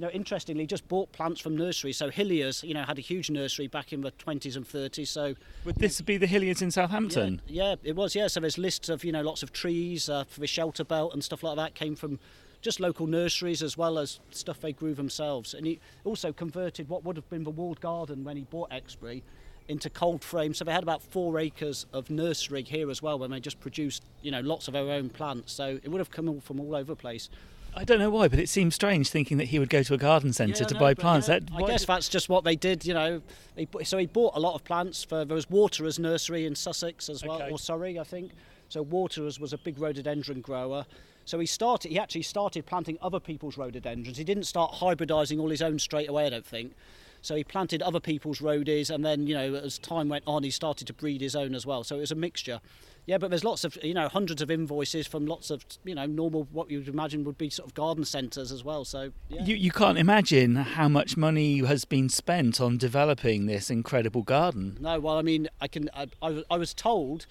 you 0.00 0.06
know, 0.06 0.12
interestingly, 0.12 0.66
just 0.66 0.88
bought 0.88 1.12
plants 1.12 1.42
from 1.42 1.54
nurseries. 1.58 1.98
So 1.98 2.08
Hilliers, 2.08 2.62
you 2.62 2.72
know, 2.72 2.84
had 2.84 2.96
a 2.96 3.02
huge 3.02 3.28
nursery 3.28 3.66
back 3.66 3.92
in 3.92 4.00
the 4.00 4.12
20s 4.12 4.56
and 4.56 4.66
30s. 4.66 5.08
So 5.08 5.34
would 5.66 5.76
this 5.76 6.00
be 6.00 6.16
the 6.16 6.26
Hilliers 6.26 6.62
in 6.62 6.70
Southampton? 6.70 7.42
Yeah, 7.46 7.72
yeah, 7.72 7.74
it 7.82 7.96
was. 7.96 8.14
Yeah, 8.14 8.26
so 8.28 8.40
there's 8.40 8.56
lists 8.56 8.88
of 8.88 9.04
you 9.04 9.12
know 9.12 9.20
lots 9.20 9.42
of 9.42 9.52
trees 9.52 10.08
uh, 10.08 10.24
for 10.24 10.40
the 10.40 10.46
shelter 10.46 10.84
belt 10.84 11.12
and 11.12 11.22
stuff 11.22 11.42
like 11.42 11.56
that 11.56 11.74
came 11.74 11.96
from 11.96 12.18
just 12.62 12.80
local 12.80 13.06
nurseries 13.06 13.62
as 13.62 13.76
well 13.76 13.98
as 13.98 14.20
stuff 14.30 14.62
they 14.62 14.72
grew 14.72 14.94
themselves. 14.94 15.52
And 15.52 15.66
he 15.66 15.80
also 16.04 16.32
converted 16.32 16.88
what 16.88 17.04
would 17.04 17.16
have 17.16 17.28
been 17.28 17.44
the 17.44 17.50
walled 17.50 17.82
garden 17.82 18.24
when 18.24 18.38
he 18.38 18.44
bought 18.44 18.72
Exbury 18.72 19.22
into 19.68 19.90
cold 19.90 20.24
frame. 20.24 20.54
So 20.54 20.64
they 20.64 20.72
had 20.72 20.82
about 20.82 21.02
four 21.02 21.38
acres 21.38 21.84
of 21.92 22.08
nursery 22.08 22.62
here 22.62 22.90
as 22.90 23.02
well, 23.02 23.18
when 23.18 23.30
they 23.30 23.40
just 23.40 23.60
produced, 23.60 24.02
you 24.22 24.30
know, 24.30 24.40
lots 24.40 24.66
of 24.66 24.72
their 24.72 24.90
own 24.90 25.10
plants. 25.10 25.52
So 25.52 25.78
it 25.82 25.90
would 25.90 25.98
have 25.98 26.10
come 26.10 26.26
all 26.26 26.40
from 26.40 26.58
all 26.58 26.74
over 26.74 26.92
the 26.92 26.96
place. 26.96 27.28
I 27.74 27.84
don't 27.84 27.98
know 27.98 28.10
why, 28.10 28.28
but 28.28 28.38
it 28.38 28.48
seems 28.48 28.74
strange 28.74 29.08
thinking 29.08 29.38
that 29.38 29.46
he 29.48 29.58
would 29.58 29.70
go 29.70 29.82
to 29.82 29.94
a 29.94 29.98
garden 29.98 30.32
centre 30.32 30.62
Yeah, 30.62 30.68
to 30.68 30.74
no, 30.74 30.80
buy 30.80 30.94
plants. 30.94 31.28
yeah, 31.28 31.38
That- 31.38 31.50
I 31.54 31.66
guess 31.66 31.84
that's 31.84 32.08
just 32.08 32.28
what 32.28 32.44
they 32.44 32.56
did, 32.56 32.84
you 32.84 32.94
know. 32.94 33.22
He, 33.56 33.68
so 33.84 33.96
he 33.98 34.06
bought 34.06 34.36
a 34.36 34.40
lot 34.40 34.54
of 34.54 34.64
plants. 34.64 35.04
For 35.04 35.24
there 35.24 35.34
was 35.34 35.48
Waterers 35.48 35.98
Nursery 35.98 36.46
in 36.46 36.54
Sussex 36.54 37.08
as 37.08 37.24
well, 37.24 37.40
Okay. 37.42 37.50
or 37.50 37.58
Surrey, 37.58 37.98
I 37.98 38.04
think. 38.04 38.32
So 38.68 38.82
Waterers 38.82 39.38
was 39.40 39.52
a 39.52 39.58
big 39.58 39.78
rhododendron 39.78 40.40
grower. 40.40 40.84
So 41.24 41.38
he 41.38 41.46
started. 41.46 41.90
He 41.92 41.98
actually 41.98 42.22
started 42.22 42.66
planting 42.66 42.98
other 43.00 43.20
people's 43.20 43.56
rhododendrons. 43.56 44.18
He 44.18 44.24
didn't 44.24 44.44
start 44.44 44.72
hybridising 44.74 45.38
all 45.40 45.50
his 45.50 45.62
own 45.62 45.78
straight 45.78 46.08
away. 46.08 46.26
I 46.26 46.30
don't 46.30 46.46
think. 46.46 46.74
So 47.22 47.36
he 47.36 47.44
planted 47.44 47.82
other 47.82 48.00
people's 48.00 48.40
rhodies, 48.40 48.88
and 48.90 49.04
then 49.04 49.26
you 49.26 49.34
know 49.34 49.54
as 49.54 49.78
time 49.78 50.08
went 50.08 50.24
on, 50.26 50.42
he 50.42 50.50
started 50.50 50.86
to 50.86 50.92
breed 50.94 51.20
his 51.20 51.36
own 51.36 51.54
as 51.54 51.66
well. 51.66 51.84
So 51.84 51.96
it 51.96 52.00
was 52.00 52.10
a 52.10 52.14
mixture. 52.16 52.60
Yeah, 53.06 53.18
but 53.18 53.30
there's 53.30 53.44
lots 53.44 53.64
of 53.64 53.76
you 53.82 53.94
know 53.94 54.08
hundreds 54.08 54.42
of 54.42 54.50
invoices 54.50 55.06
from 55.06 55.26
lots 55.26 55.50
of 55.50 55.64
you 55.84 55.94
know 55.94 56.06
normal 56.06 56.46
what 56.52 56.70
you'd 56.70 56.88
imagine 56.88 57.24
would 57.24 57.38
be 57.38 57.50
sort 57.50 57.68
of 57.68 57.74
garden 57.74 58.04
centres 58.04 58.52
as 58.52 58.64
well. 58.64 58.84
So 58.84 59.12
yeah. 59.28 59.42
You, 59.44 59.56
you 59.56 59.70
can't 59.70 59.98
imagine 59.98 60.56
how 60.56 60.88
much 60.88 61.16
money 61.16 61.58
has 61.64 61.84
been 61.84 62.08
spent 62.08 62.60
on 62.60 62.78
developing 62.78 63.46
this 63.46 63.70
incredible 63.70 64.22
garden. 64.22 64.78
No, 64.80 65.00
well, 65.00 65.16
I 65.16 65.22
mean, 65.22 65.48
I 65.60 65.68
can. 65.68 65.90
I, 65.94 66.06
I, 66.22 66.44
I 66.50 66.56
was 66.56 66.74
told 66.74 67.26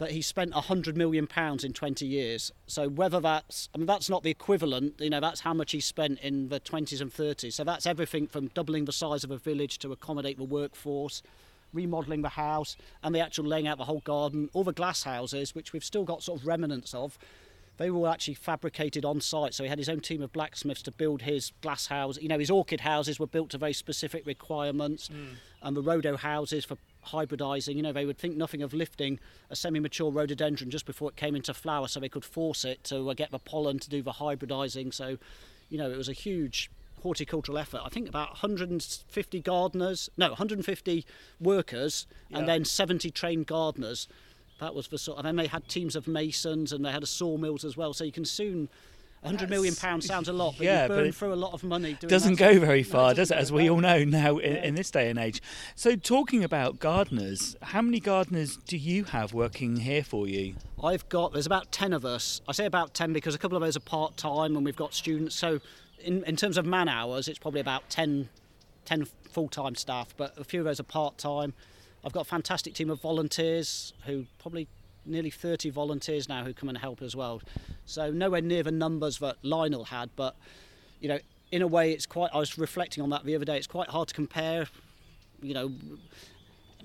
that 0.00 0.10
he 0.12 0.22
spent 0.22 0.52
a 0.54 0.62
hundred 0.62 0.96
million 0.96 1.26
pounds 1.26 1.62
in 1.62 1.74
20 1.74 2.06
years. 2.06 2.50
So 2.66 2.88
whether 2.88 3.20
that's, 3.20 3.68
I 3.74 3.78
mean, 3.78 3.86
that's 3.86 4.08
not 4.08 4.22
the 4.22 4.30
equivalent. 4.30 4.94
You 4.98 5.10
know, 5.10 5.20
that's 5.20 5.40
how 5.40 5.52
much 5.52 5.72
he 5.72 5.80
spent 5.80 6.18
in 6.20 6.48
the 6.48 6.58
20s 6.58 7.02
and 7.02 7.12
30s. 7.12 7.52
So 7.52 7.64
that's 7.64 7.84
everything 7.86 8.26
from 8.26 8.48
doubling 8.48 8.86
the 8.86 8.92
size 8.92 9.24
of 9.24 9.30
a 9.30 9.36
village 9.36 9.78
to 9.80 9.92
accommodate 9.92 10.38
the 10.38 10.44
workforce, 10.44 11.22
remodelling 11.72 12.22
the 12.22 12.30
house, 12.30 12.76
and 13.02 13.14
the 13.14 13.20
actual 13.20 13.44
laying 13.44 13.66
out 13.66 13.78
the 13.78 13.84
whole 13.84 14.00
garden. 14.00 14.50
All 14.52 14.64
the 14.64 14.72
glass 14.72 15.02
houses, 15.02 15.54
which 15.54 15.72
we've 15.72 15.84
still 15.84 16.04
got 16.04 16.22
sort 16.22 16.40
of 16.40 16.46
remnants 16.46 16.94
of. 16.94 17.18
They 17.76 17.90
were 17.90 18.00
all 18.00 18.08
actually 18.08 18.34
fabricated 18.34 19.06
on 19.06 19.22
site, 19.22 19.54
so 19.54 19.62
he 19.62 19.70
had 19.70 19.78
his 19.78 19.88
own 19.88 20.00
team 20.00 20.20
of 20.20 20.32
blacksmiths 20.34 20.82
to 20.82 20.90
build 20.90 21.22
his 21.22 21.52
glass 21.62 21.86
house. 21.86 22.18
You 22.20 22.28
know, 22.28 22.38
his 22.38 22.50
orchid 22.50 22.80
houses 22.80 23.18
were 23.18 23.26
built 23.26 23.48
to 23.50 23.58
very 23.58 23.72
specific 23.72 24.26
requirements, 24.26 25.08
and 25.62 25.74
the 25.74 25.82
rhodo 25.82 26.18
houses 26.18 26.66
for 26.66 26.76
hybridising. 27.06 27.76
You 27.76 27.82
know, 27.82 27.92
they 27.92 28.04
would 28.04 28.18
think 28.18 28.36
nothing 28.36 28.60
of 28.62 28.74
lifting 28.74 29.18
a 29.48 29.56
semi-mature 29.56 30.10
rhododendron 30.10 30.70
just 30.70 30.84
before 30.84 31.08
it 31.08 31.16
came 31.16 31.34
into 31.34 31.54
flower, 31.54 31.88
so 31.88 32.00
they 32.00 32.10
could 32.10 32.24
force 32.24 32.66
it 32.66 32.84
to 32.84 33.08
uh, 33.08 33.14
get 33.14 33.30
the 33.30 33.38
pollen 33.38 33.78
to 33.78 33.88
do 33.88 34.02
the 34.02 34.12
hybridising. 34.12 34.92
So, 34.92 35.16
you 35.70 35.78
know, 35.78 35.90
it 35.90 35.96
was 35.96 36.10
a 36.10 36.12
huge 36.12 36.70
horticultural 37.02 37.58
effort. 37.58 37.80
I 37.84 37.88
think 37.88 38.08
about 38.08 38.30
150 38.30 39.40
gardeners, 39.40 40.10
no, 40.16 40.28
150 40.28 41.04
workers, 41.40 42.06
and 42.30 42.48
then 42.48 42.64
70 42.64 43.10
trained 43.10 43.46
gardeners. 43.46 44.08
That 44.60 44.74
was 44.74 44.88
the 44.88 44.98
sort. 44.98 45.18
And 45.18 45.26
then 45.26 45.36
they 45.36 45.46
had 45.46 45.68
teams 45.68 45.96
of 45.96 46.06
masons, 46.06 46.72
and 46.72 46.84
they 46.84 46.92
had 46.92 47.02
a 47.02 47.06
sawmills 47.06 47.64
as 47.64 47.76
well. 47.76 47.92
So 47.94 48.04
you 48.04 48.12
can 48.12 48.24
soon. 48.24 48.68
100 49.22 49.50
million 49.50 49.74
pounds 49.74 50.06
sounds 50.06 50.28
a 50.30 50.32
lot, 50.32 50.54
but 50.56 50.64
yeah, 50.64 50.84
you 50.84 50.88
but 50.88 50.94
burn 50.96 51.06
it 51.08 51.14
through 51.14 51.34
a 51.34 51.36
lot 51.36 51.52
of 51.52 51.62
money. 51.62 51.92
Doing 51.92 52.08
Doesn't 52.08 52.36
go 52.36 52.58
very 52.58 52.80
No, 52.80 52.88
far, 52.88 53.12
it 53.12 53.16
does 53.16 53.30
it? 53.30 53.36
As 53.36 53.52
we 53.52 53.68
all 53.68 53.76
know 53.76 54.02
now 54.02 54.38
in, 54.38 54.54
Yeah. 54.54 54.64
in 54.64 54.76
this 54.76 54.90
day 54.90 55.10
and 55.10 55.18
age. 55.18 55.42
So, 55.74 55.94
talking 55.94 56.42
about 56.42 56.78
gardeners, 56.78 57.54
how 57.60 57.82
many 57.82 58.00
gardeners 58.00 58.56
do 58.56 58.78
you 58.78 59.04
have 59.04 59.34
working 59.34 59.76
here 59.76 60.02
for 60.02 60.26
you? 60.26 60.54
I've 60.82 61.06
got 61.10 61.34
there's 61.34 61.44
about 61.44 61.70
ten 61.70 61.92
of 61.92 62.06
us. 62.06 62.40
I 62.48 62.52
say 62.52 62.64
about 62.64 62.94
ten 62.94 63.12
because 63.12 63.34
a 63.34 63.38
couple 63.38 63.58
of 63.58 63.62
those 63.62 63.76
are 63.76 63.80
part 63.80 64.16
time 64.16 64.56
and 64.56 64.64
we've 64.64 64.74
got 64.74 64.94
students. 64.94 65.34
So 65.36 65.60
in, 66.02 66.24
in 66.24 66.36
terms 66.36 66.56
of 66.56 66.66
man 66.66 66.88
hours, 66.88 67.28
it's 67.28 67.38
probably 67.38 67.60
about 67.60 67.88
10, 67.90 68.28
10 68.84 69.06
full 69.30 69.48
time 69.48 69.74
staff, 69.74 70.14
but 70.16 70.36
a 70.38 70.44
few 70.44 70.60
of 70.60 70.66
those 70.66 70.80
are 70.80 70.84
part 70.84 71.18
time. 71.18 71.54
I've 72.04 72.12
got 72.12 72.22
a 72.22 72.28
fantastic 72.28 72.74
team 72.74 72.90
of 72.90 73.00
volunteers 73.00 73.92
who 74.06 74.26
probably 74.38 74.68
nearly 75.06 75.30
30 75.30 75.70
volunteers 75.70 76.28
now 76.28 76.44
who 76.44 76.52
come 76.52 76.68
and 76.68 76.78
help 76.78 77.02
as 77.02 77.14
well. 77.14 77.42
So 77.86 78.10
nowhere 78.10 78.40
near 78.40 78.62
the 78.62 78.72
numbers 78.72 79.18
that 79.18 79.36
Lionel 79.42 79.84
had, 79.84 80.10
but 80.16 80.36
you 81.00 81.08
know, 81.08 81.18
in 81.50 81.62
a 81.62 81.66
way, 81.66 81.92
it's 81.92 82.06
quite. 82.06 82.30
I 82.32 82.38
was 82.38 82.58
reflecting 82.58 83.02
on 83.02 83.10
that 83.10 83.24
the 83.24 83.34
other 83.34 83.44
day. 83.44 83.56
It's 83.56 83.66
quite 83.66 83.88
hard 83.88 84.08
to 84.08 84.14
compare. 84.14 84.66
You 85.42 85.54
know, 85.54 85.72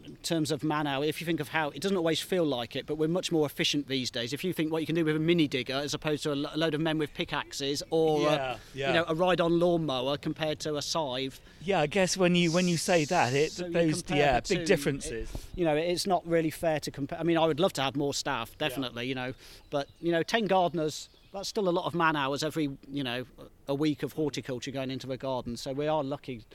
in 0.05 0.15
terms 0.17 0.51
of 0.51 0.63
man 0.63 0.87
hour, 0.87 1.03
if 1.03 1.19
you 1.19 1.25
think 1.25 1.39
of 1.39 1.49
how 1.49 1.69
it 1.69 1.81
doesn't 1.81 1.97
always 1.97 2.19
feel 2.19 2.43
like 2.45 2.75
it, 2.75 2.85
but 2.85 2.97
we're 2.97 3.07
much 3.09 3.31
more 3.31 3.45
efficient 3.45 3.87
these 3.87 4.09
days. 4.11 4.33
If 4.33 4.43
you 4.43 4.53
think 4.53 4.71
what 4.71 4.81
you 4.81 4.85
can 4.85 4.95
do 4.95 5.03
with 5.05 5.15
a 5.15 5.19
mini 5.19 5.47
digger 5.47 5.73
as 5.75 5.93
opposed 5.93 6.23
to 6.23 6.33
a 6.33 6.35
lo- 6.35 6.49
a 6.53 6.57
load 6.57 6.73
of 6.73 6.81
men 6.81 6.97
with 6.97 7.13
pickaxes, 7.13 7.81
or 7.89 8.19
uh, 8.19 8.21
Yeah, 8.21 8.35
a, 8.53 8.57
yeah. 8.73 8.87
you 8.87 8.93
know 8.93 9.05
a 9.07 9.15
ride-on 9.15 9.59
lawnmower 9.59 10.17
compared 10.17 10.59
to 10.61 10.75
a 10.77 10.81
scythe, 10.81 11.39
Yeah, 11.63 11.81
I 11.81 11.87
guess 11.87 12.15
when 12.17 12.35
you 12.35 12.51
when 12.51 12.67
you 12.67 12.77
say 12.77 13.05
that, 13.05 13.33
it 13.33 13.51
So 13.51 13.69
those 13.69 14.03
yeah 14.09 14.39
big 14.39 14.59
two, 14.59 14.65
differences. 14.65 15.29
you 15.55 15.65
know, 15.65 15.75
it's 15.75 16.05
not 16.07 16.25
really 16.27 16.51
fair 16.51 16.79
to 16.81 16.91
compare. 16.91 17.19
I 17.19 17.23
mean, 17.23 17.37
I 17.37 17.45
would 17.45 17.59
love 17.59 17.73
to 17.73 17.81
have 17.81 17.95
more 17.95 18.13
staff, 18.13 18.57
definitely, 18.57 19.07
you 19.07 19.15
know, 19.15 19.33
but 19.69 19.87
you 20.01 20.11
know, 20.11 20.23
ten 20.23 20.45
gardeners. 20.45 21.09
That's 21.33 21.49
still 21.49 21.67
a 21.67 21.75
lot 21.79 21.83
of 21.85 21.93
man 21.93 22.15
hours 22.15 22.43
every, 22.45 22.69
you 22.89 23.03
know, 23.03 23.25
a 23.67 23.75
week 23.75 24.03
of 24.03 24.13
horticulture 24.13 24.71
going 24.71 24.89
into 24.89 25.05
the 25.05 25.17
garden. 25.17 25.57
So 25.57 25.73
we 25.73 25.85
are 25.85 26.01
lucky, 26.01 26.45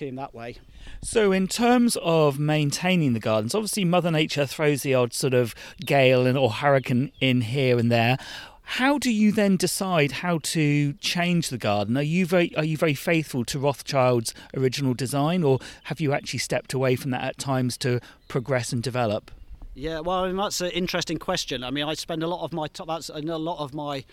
in 0.00 0.16
that 0.16 0.34
way. 0.34 0.56
So, 1.02 1.32
in 1.32 1.46
terms 1.48 1.96
of 2.02 2.38
maintaining 2.38 3.12
the 3.12 3.20
gardens, 3.20 3.54
obviously 3.54 3.84
Mother 3.84 4.10
Nature 4.10 4.46
throws 4.46 4.82
the 4.82 4.94
odd 4.94 5.12
sort 5.12 5.34
of 5.34 5.54
gale 5.84 6.26
and 6.26 6.36
or 6.36 6.50
hurricane 6.50 7.12
in 7.20 7.42
here 7.42 7.78
and 7.78 7.90
there. 7.90 8.18
How 8.62 8.98
do 8.98 9.10
you 9.10 9.32
then 9.32 9.56
decide 9.56 10.12
how 10.12 10.40
to 10.42 10.92
change 10.94 11.48
the 11.48 11.56
garden? 11.56 11.96
Are 11.96 12.02
you 12.02 12.26
very 12.26 12.54
are 12.54 12.64
you 12.64 12.76
very 12.76 12.94
faithful 12.94 13.44
to 13.46 13.58
Rothschild's 13.58 14.34
original 14.54 14.92
design, 14.92 15.42
or 15.42 15.58
have 15.84 16.00
you 16.00 16.12
actually 16.12 16.40
stepped 16.40 16.74
away 16.74 16.94
from 16.94 17.10
that 17.12 17.24
at 17.24 17.38
times 17.38 17.78
to 17.78 18.00
progress 18.28 18.72
and 18.72 18.82
develop? 18.82 19.30
Yeah, 19.74 20.00
well, 20.00 20.24
I 20.24 20.26
mean, 20.26 20.36
that's 20.36 20.60
an 20.60 20.70
interesting 20.72 21.18
question. 21.18 21.64
I 21.64 21.70
mean, 21.70 21.84
I 21.84 21.94
spend 21.94 22.22
a 22.22 22.26
lot 22.26 22.44
of 22.44 22.52
my. 22.52 22.66
That's 22.86 23.08
a 23.08 23.20
lot 23.20 23.58
of 23.58 23.72
my 23.72 24.04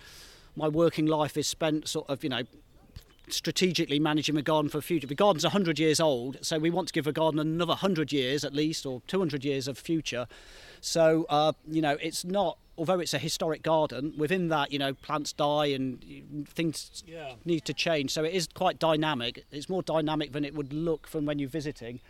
my 0.55 0.67
working 0.67 1.05
life 1.05 1.37
is 1.37 1.47
spent 1.47 1.87
sort 1.87 2.09
of, 2.09 2.23
you 2.23 2.29
know, 2.29 2.43
strategically 3.29 3.99
managing 3.99 4.35
the 4.35 4.41
garden 4.41 4.69
for 4.69 4.77
the 4.77 4.81
future. 4.83 5.07
The 5.07 5.15
garden's 5.15 5.43
100 5.43 5.79
years 5.79 5.99
old, 5.99 6.37
so 6.41 6.57
we 6.59 6.69
want 6.69 6.87
to 6.87 6.93
give 6.93 7.05
the 7.05 7.11
garden 7.11 7.39
another 7.39 7.71
100 7.71 8.11
years 8.11 8.43
at 8.43 8.53
least, 8.53 8.85
or 8.85 9.01
200 9.07 9.43
years 9.43 9.67
of 9.67 9.77
future. 9.77 10.27
So, 10.81 11.25
uh, 11.29 11.53
you 11.69 11.81
know, 11.81 11.97
it's 12.01 12.23
not, 12.23 12.57
although 12.77 12.99
it's 12.99 13.13
a 13.13 13.17
historic 13.19 13.63
garden, 13.63 14.13
within 14.17 14.49
that, 14.49 14.71
you 14.71 14.79
know, 14.79 14.93
plants 14.93 15.33
die 15.33 15.67
and 15.67 16.47
things 16.47 17.03
Yeah. 17.07 17.33
need 17.45 17.65
to 17.65 17.73
change. 17.73 18.11
So 18.11 18.23
it 18.23 18.33
is 18.33 18.47
quite 18.53 18.79
dynamic. 18.79 19.45
It's 19.51 19.69
more 19.69 19.81
dynamic 19.83 20.31
than 20.33 20.45
it 20.45 20.53
would 20.53 20.73
look 20.73 21.07
from 21.07 21.25
when 21.25 21.39
you're 21.39 21.49
visiting. 21.49 22.01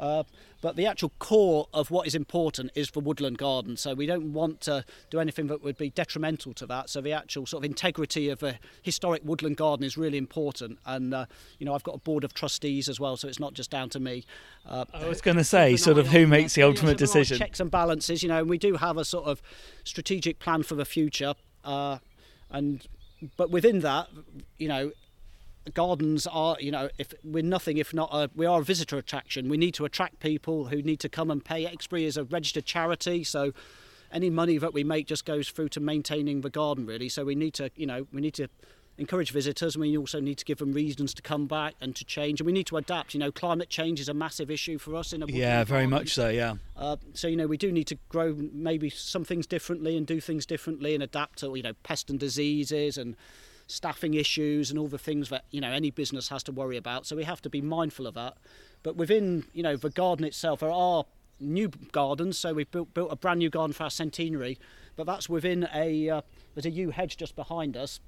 Uh, 0.00 0.24
but 0.62 0.76
the 0.76 0.86
actual 0.86 1.12
core 1.18 1.68
of 1.74 1.90
what 1.90 2.06
is 2.06 2.14
important 2.14 2.70
is 2.74 2.88
for 2.88 3.00
woodland 3.00 3.36
gardens. 3.38 3.82
So 3.82 3.94
we 3.94 4.06
don't 4.06 4.32
want 4.32 4.62
to 4.62 4.84
do 5.10 5.20
anything 5.20 5.46
that 5.48 5.62
would 5.62 5.76
be 5.76 5.90
detrimental 5.90 6.54
to 6.54 6.66
that. 6.66 6.88
So 6.88 7.00
the 7.02 7.12
actual 7.12 7.46
sort 7.46 7.64
of 7.64 7.70
integrity 7.70 8.30
of 8.30 8.42
a 8.42 8.58
historic 8.82 9.22
woodland 9.24 9.58
garden 9.58 9.84
is 9.84 9.98
really 9.98 10.16
important. 10.16 10.78
And 10.86 11.12
uh, 11.12 11.26
you 11.58 11.66
know, 11.66 11.74
I've 11.74 11.82
got 11.82 11.96
a 11.96 11.98
board 11.98 12.24
of 12.24 12.32
trustees 12.32 12.88
as 12.88 12.98
well, 12.98 13.16
so 13.16 13.28
it's 13.28 13.38
not 13.38 13.52
just 13.52 13.70
down 13.70 13.90
to 13.90 14.00
me. 14.00 14.24
Uh, 14.66 14.86
I 14.94 15.06
was 15.06 15.20
going 15.20 15.36
to 15.36 15.44
say, 15.44 15.76
sort 15.76 15.98
of, 15.98 16.08
who 16.08 16.26
makes 16.26 16.54
the 16.54 16.62
ultimate 16.62 16.96
decision? 16.96 17.38
Checks 17.38 17.60
and 17.60 17.70
balances, 17.70 18.22
you 18.22 18.28
know. 18.28 18.38
And 18.38 18.48
we 18.48 18.58
do 18.58 18.76
have 18.76 18.96
a 18.96 19.04
sort 19.04 19.26
of 19.26 19.42
strategic 19.84 20.38
plan 20.38 20.62
for 20.62 20.74
the 20.74 20.86
future, 20.86 21.34
uh, 21.64 21.98
and 22.50 22.86
but 23.36 23.50
within 23.50 23.80
that, 23.80 24.08
you 24.58 24.68
know, 24.68 24.92
gardens 25.74 26.26
are 26.26 26.56
you 26.60 26.70
know 26.70 26.88
if 26.98 27.12
we're 27.22 27.42
nothing 27.42 27.76
if 27.76 27.92
not 27.92 28.08
a, 28.12 28.30
we 28.34 28.46
are 28.46 28.60
a 28.60 28.64
visitor 28.64 28.96
attraction. 28.96 29.48
We 29.48 29.56
need 29.56 29.74
to 29.74 29.84
attract 29.84 30.20
people 30.20 30.66
who 30.66 30.82
need 30.82 31.00
to 31.00 31.08
come 31.08 31.30
and 31.30 31.44
pay 31.44 31.66
Exbury 31.66 32.04
is 32.04 32.16
a 32.16 32.24
registered 32.24 32.64
charity 32.64 33.24
so 33.24 33.52
any 34.12 34.30
money 34.30 34.58
that 34.58 34.74
we 34.74 34.82
make 34.82 35.06
just 35.06 35.24
goes 35.24 35.48
through 35.50 35.68
to 35.70 35.80
maintaining 35.80 36.40
the 36.40 36.50
garden 36.50 36.86
really. 36.86 37.08
So 37.08 37.24
we 37.24 37.34
need 37.34 37.54
to 37.54 37.70
you 37.76 37.86
know 37.86 38.06
we 38.12 38.20
need 38.20 38.34
to 38.34 38.48
encourage 38.98 39.30
visitors 39.30 39.76
and 39.76 39.80
we 39.80 39.96
also 39.96 40.20
need 40.20 40.36
to 40.36 40.44
give 40.44 40.58
them 40.58 40.72
reasons 40.72 41.14
to 41.14 41.22
come 41.22 41.46
back 41.46 41.74
and 41.80 41.96
to 41.96 42.04
change 42.04 42.38
and 42.40 42.46
we 42.46 42.52
need 42.52 42.66
to 42.66 42.76
adapt. 42.76 43.14
You 43.14 43.20
know 43.20 43.30
climate 43.30 43.68
change 43.68 44.00
is 44.00 44.08
a 44.08 44.14
massive 44.14 44.50
issue 44.50 44.78
for 44.78 44.96
us 44.96 45.12
in 45.12 45.22
a 45.22 45.26
yeah 45.26 45.62
very 45.64 45.82
garden. 45.82 45.90
much 45.90 46.14
so 46.14 46.28
yeah. 46.30 46.54
Uh, 46.76 46.96
so 47.12 47.28
you 47.28 47.36
know 47.36 47.46
we 47.46 47.56
do 47.58 47.70
need 47.70 47.86
to 47.88 47.98
grow 48.08 48.34
maybe 48.52 48.88
some 48.88 49.24
things 49.24 49.46
differently 49.46 49.96
and 49.96 50.06
do 50.06 50.20
things 50.20 50.46
differently 50.46 50.94
and 50.94 51.02
adapt 51.02 51.38
to 51.40 51.54
you 51.54 51.62
know 51.62 51.74
pest 51.82 52.08
and 52.08 52.18
diseases 52.18 52.96
and 52.96 53.14
staffing 53.70 54.14
issues 54.14 54.70
and 54.70 54.78
all 54.78 54.88
the 54.88 54.98
things 54.98 55.28
that 55.28 55.44
you 55.50 55.60
know 55.60 55.70
any 55.70 55.90
business 55.90 56.28
has 56.28 56.42
to 56.44 56.52
worry 56.52 56.76
about. 56.76 57.06
So 57.06 57.16
we 57.16 57.24
have 57.24 57.40
to 57.42 57.50
be 57.50 57.60
mindful 57.60 58.06
of 58.06 58.14
that. 58.14 58.36
But 58.82 58.96
within 58.96 59.44
you 59.52 59.62
know 59.62 59.76
the 59.76 59.90
garden 59.90 60.24
itself, 60.24 60.60
there 60.60 60.72
are 60.72 61.04
new 61.38 61.68
gardens. 61.92 62.38
So 62.38 62.52
we've 62.52 62.70
built 62.70 62.92
built 62.94 63.12
a 63.12 63.16
brand 63.16 63.38
new 63.38 63.50
garden 63.50 63.72
for 63.72 63.84
our 63.84 63.90
centenary, 63.90 64.58
but 64.96 65.06
that's 65.06 65.28
within 65.28 65.68
a 65.74 66.08
uh, 66.08 66.20
there's 66.54 66.66
a 66.66 66.70
yew 66.70 66.90
hedge 66.90 67.16
just 67.16 67.36
behind 67.36 67.76
us. 67.76 68.00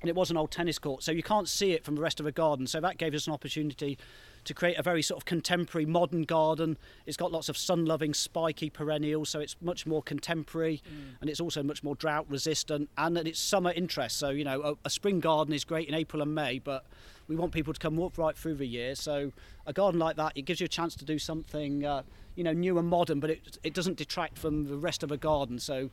And 0.00 0.08
it 0.08 0.14
was 0.14 0.30
an 0.30 0.36
old 0.36 0.52
tennis 0.52 0.78
court, 0.78 1.02
so 1.02 1.10
you 1.10 1.24
can't 1.24 1.48
see 1.48 1.72
it 1.72 1.84
from 1.84 1.96
the 1.96 2.00
rest 2.00 2.20
of 2.20 2.24
the 2.24 2.30
garden. 2.30 2.68
So 2.68 2.80
that 2.80 2.98
gave 2.98 3.14
us 3.14 3.26
an 3.26 3.32
opportunity 3.32 3.98
to 4.44 4.54
create 4.54 4.78
a 4.78 4.82
very 4.82 5.02
sort 5.02 5.20
of 5.20 5.24
contemporary 5.24 5.86
modern 5.86 6.22
garden. 6.22 6.76
It's 7.06 7.16
got 7.16 7.32
lots 7.32 7.48
of 7.48 7.56
sun 7.56 7.84
loving 7.84 8.14
spiky 8.14 8.70
perennials, 8.70 9.28
so 9.28 9.40
it's 9.40 9.56
much 9.60 9.86
more 9.86 10.02
contemporary 10.02 10.82
mm. 10.86 11.16
and 11.20 11.28
it's 11.28 11.40
also 11.40 11.62
much 11.62 11.82
more 11.82 11.94
drought 11.94 12.26
resistant 12.28 12.88
and 12.96 13.16
it's 13.18 13.40
summer 13.40 13.72
interest. 13.72 14.18
So, 14.18 14.30
you 14.30 14.44
know, 14.44 14.62
a, 14.62 14.74
a, 14.86 14.90
spring 14.90 15.20
garden 15.20 15.54
is 15.54 15.64
great 15.64 15.88
in 15.88 15.94
April 15.94 16.22
and 16.22 16.34
May, 16.34 16.58
but 16.58 16.86
we 17.28 17.36
want 17.36 17.52
people 17.52 17.72
to 17.72 17.80
come 17.80 17.96
walk 17.96 18.16
right 18.18 18.36
through 18.36 18.54
the 18.54 18.66
year. 18.66 18.94
So, 18.94 19.32
a 19.66 19.72
garden 19.72 20.00
like 20.00 20.16
that, 20.16 20.32
it 20.34 20.42
gives 20.42 20.60
you 20.60 20.64
a 20.64 20.68
chance 20.68 20.94
to 20.96 21.04
do 21.04 21.18
something, 21.18 21.84
uh, 21.84 22.02
you 22.34 22.44
know, 22.44 22.52
new 22.52 22.78
and 22.78 22.88
modern, 22.88 23.20
but 23.20 23.30
it, 23.30 23.58
it 23.62 23.74
doesn't 23.74 23.96
detract 23.96 24.38
from 24.38 24.64
the 24.64 24.76
rest 24.76 25.02
of 25.02 25.12
a 25.12 25.16
garden. 25.16 25.58
So, 25.58 25.90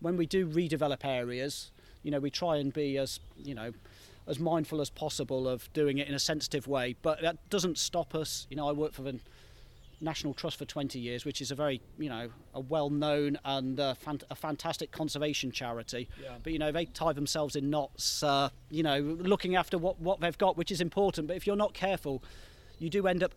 when 0.00 0.16
we 0.16 0.26
do 0.26 0.46
redevelop 0.46 1.04
areas, 1.04 1.70
you 2.02 2.10
know, 2.10 2.20
we 2.20 2.30
try 2.30 2.56
and 2.56 2.72
be 2.72 2.96
as, 2.96 3.20
you 3.36 3.54
know, 3.54 3.72
as 4.28 4.38
mindful 4.38 4.80
as 4.80 4.90
possible 4.90 5.48
of 5.48 5.72
doing 5.72 5.98
it 5.98 6.06
in 6.06 6.14
a 6.14 6.18
sensitive 6.18 6.68
way. 6.68 6.94
But 7.02 7.22
that 7.22 7.48
doesn't 7.48 7.78
stop 7.78 8.14
us. 8.14 8.46
You 8.50 8.56
know, 8.56 8.68
I 8.68 8.72
work 8.72 8.92
for 8.92 9.02
the 9.02 9.18
National 10.00 10.34
Trust 10.34 10.58
for 10.58 10.64
20 10.64 10.98
years, 10.98 11.24
which 11.24 11.40
is 11.40 11.50
a 11.50 11.54
very, 11.54 11.80
you 11.98 12.08
know, 12.08 12.28
a 12.54 12.60
well-known 12.60 13.38
and 13.44 13.80
uh, 13.80 13.94
fant- 14.04 14.22
a 14.30 14.34
fantastic 14.34 14.92
conservation 14.92 15.50
charity. 15.50 16.08
Yeah. 16.22 16.34
But 16.42 16.52
you 16.52 16.58
know, 16.58 16.70
they 16.70 16.84
tie 16.84 17.12
themselves 17.12 17.56
in 17.56 17.70
knots. 17.70 18.22
Uh, 18.22 18.50
you 18.70 18.82
know, 18.82 19.00
looking 19.00 19.56
after 19.56 19.78
what 19.78 20.00
what 20.00 20.20
they've 20.20 20.38
got, 20.38 20.56
which 20.56 20.70
is 20.70 20.80
important. 20.80 21.26
But 21.26 21.36
if 21.36 21.46
you're 21.46 21.56
not 21.56 21.74
careful, 21.74 22.22
you 22.78 22.90
do 22.90 23.06
end 23.06 23.22
up 23.22 23.34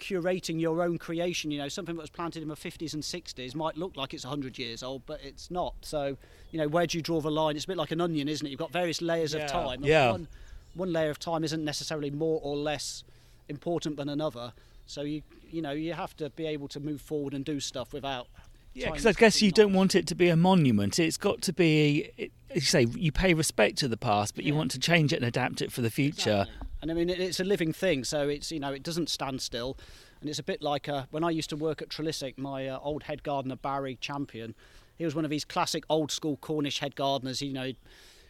curating 0.00 0.60
your 0.60 0.82
own 0.82 0.98
creation. 0.98 1.50
You 1.50 1.58
know, 1.58 1.68
something 1.68 1.94
that 1.94 2.00
was 2.00 2.10
planted 2.10 2.42
in 2.42 2.48
the 2.48 2.56
50s 2.56 2.94
and 2.94 3.02
60s 3.02 3.54
might 3.54 3.76
look 3.76 3.96
like 3.96 4.14
it's 4.14 4.24
100 4.24 4.58
years 4.58 4.82
old, 4.82 5.02
but 5.06 5.20
it's 5.22 5.50
not. 5.50 5.74
So, 5.82 6.16
you 6.50 6.58
know, 6.58 6.68
where 6.68 6.86
do 6.86 6.98
you 6.98 7.02
draw 7.02 7.20
the 7.20 7.30
line? 7.30 7.56
It's 7.56 7.64
a 7.64 7.68
bit 7.68 7.76
like 7.76 7.90
an 7.90 8.00
onion, 8.00 8.28
isn't 8.28 8.46
it? 8.46 8.50
You've 8.50 8.58
got 8.58 8.72
various 8.72 9.00
layers 9.00 9.34
yeah. 9.34 9.44
of 9.44 9.50
time. 9.50 9.84
Yeah. 9.84 10.12
One, 10.12 10.28
one 10.74 10.92
layer 10.92 11.10
of 11.10 11.18
time 11.18 11.44
isn't 11.44 11.64
necessarily 11.64 12.10
more 12.10 12.40
or 12.42 12.56
less 12.56 13.04
important 13.48 13.96
than 13.96 14.08
another. 14.08 14.52
So 14.86 15.02
you 15.02 15.22
you 15.50 15.62
know 15.62 15.72
you 15.72 15.94
have 15.94 16.16
to 16.16 16.30
be 16.30 16.46
able 16.46 16.68
to 16.68 16.80
move 16.80 17.00
forward 17.00 17.34
and 17.34 17.44
do 17.44 17.58
stuff 17.58 17.92
without 17.92 18.28
yeah, 18.76 18.90
because 18.90 19.06
I 19.06 19.12
guess 19.12 19.40
you 19.40 19.50
don't 19.50 19.72
want 19.72 19.94
it 19.94 20.06
to 20.08 20.14
be 20.14 20.28
a 20.28 20.36
monument. 20.36 20.98
It's 20.98 21.16
got 21.16 21.40
to 21.42 21.52
be, 21.54 22.10
it, 22.18 22.30
you 22.54 22.60
say, 22.60 22.84
you 22.84 23.10
pay 23.10 23.32
respect 23.32 23.78
to 23.78 23.88
the 23.88 23.96
past, 23.96 24.34
but 24.34 24.44
yeah. 24.44 24.48
you 24.48 24.54
want 24.54 24.70
to 24.72 24.78
change 24.78 25.14
it 25.14 25.16
and 25.16 25.24
adapt 25.24 25.62
it 25.62 25.72
for 25.72 25.80
the 25.80 25.88
future. 25.88 26.44
Exactly. 26.46 26.65
And 26.88 26.96
I 26.96 27.04
mean, 27.04 27.10
it's 27.10 27.40
a 27.40 27.44
living 27.44 27.72
thing, 27.72 28.04
so 28.04 28.28
it's 28.28 28.52
you 28.52 28.60
know 28.60 28.72
it 28.72 28.84
doesn't 28.84 29.08
stand 29.10 29.42
still, 29.42 29.76
and 30.20 30.30
it's 30.30 30.38
a 30.38 30.44
bit 30.44 30.62
like 30.62 30.88
uh, 30.88 31.06
when 31.10 31.24
I 31.24 31.30
used 31.30 31.50
to 31.50 31.56
work 31.56 31.82
at 31.82 31.88
Trelissick, 31.88 32.38
my 32.38 32.68
uh, 32.68 32.78
old 32.80 33.02
head 33.02 33.24
gardener 33.24 33.56
Barry 33.56 33.96
Champion, 34.00 34.54
he 34.96 35.04
was 35.04 35.12
one 35.12 35.24
of 35.24 35.30
these 35.32 35.44
classic 35.44 35.82
old 35.90 36.12
school 36.12 36.36
Cornish 36.36 36.78
head 36.78 36.94
gardeners. 36.94 37.42
You 37.42 37.52
know, 37.52 37.72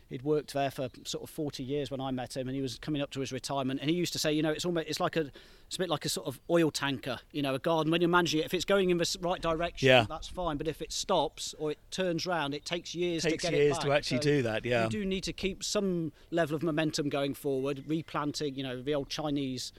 he'd 0.09 0.23
worked 0.23 0.53
there 0.53 0.71
for 0.71 0.88
sort 1.05 1.25
of 1.25 1.31
40 1.31 1.62
years 1.62 1.90
when 1.90 2.01
I 2.01 2.11
met 2.11 2.37
him, 2.37 2.49
and 2.49 2.55
he 2.55 2.62
was 2.62 2.79
coming 2.79 3.03
up 3.03 3.11
to 3.11 3.21
his 3.21 3.33
retirement. 3.33 3.81
And 3.81 3.90
he 3.90 3.97
used 3.97 4.12
to 4.12 4.19
say, 4.19 4.33
you 4.33 4.42
know, 4.42 4.51
it's 4.51 4.64
almost 4.64 4.88
it's 4.88 5.01
like 5.01 5.16
a 5.16 5.31
it's 5.66 5.77
a 5.77 5.79
bit 5.79 5.88
like 5.88 6.05
a 6.05 6.09
sort 6.09 6.27
of 6.27 6.40
oil 6.49 6.71
tanker, 6.71 7.19
you 7.33 7.42
know, 7.42 7.55
a 7.55 7.59
garden. 7.59 7.90
When 7.90 8.01
you're 8.01 8.11
managing 8.11 8.40
it, 8.40 8.47
if 8.47 8.55
it's 8.55 8.64
going 8.64 8.90
in 8.90 8.99
the 8.99 9.16
right 9.21 9.40
direction, 9.40 9.88
yeah. 9.88 10.07
that's 10.09 10.29
fine. 10.29 10.57
But 10.57 10.69
if 10.69 10.81
it 10.81 10.92
stops 10.92 11.55
or 11.59 11.73
it 11.73 11.79
turns 11.90 12.27
round, 12.27 12.55
it 12.55 12.64
takes 12.64 12.95
years 12.95 13.25
it 13.25 13.31
takes 13.31 13.45
to 13.45 13.51
get 13.51 13.59
years 13.59 13.77
it 13.77 13.81
back. 13.81 13.87
to 13.87 13.92
actually 13.92 14.19
so 14.19 14.23
do 14.23 14.42
that. 14.42 14.64
Yeah, 14.64 14.85
you 14.85 14.90
do 14.90 15.05
need 15.05 15.25
to 15.25 15.33
keep 15.33 15.64
some 15.64 16.12
level 16.31 16.55
of 16.55 16.62
momentum 16.62 17.09
going 17.09 17.35
forward. 17.35 17.85
Replanting, 17.87 18.55
you 18.55 18.62
know, 18.62 18.81
the 18.81 18.95
old 18.95 19.09
Chinese 19.09 19.73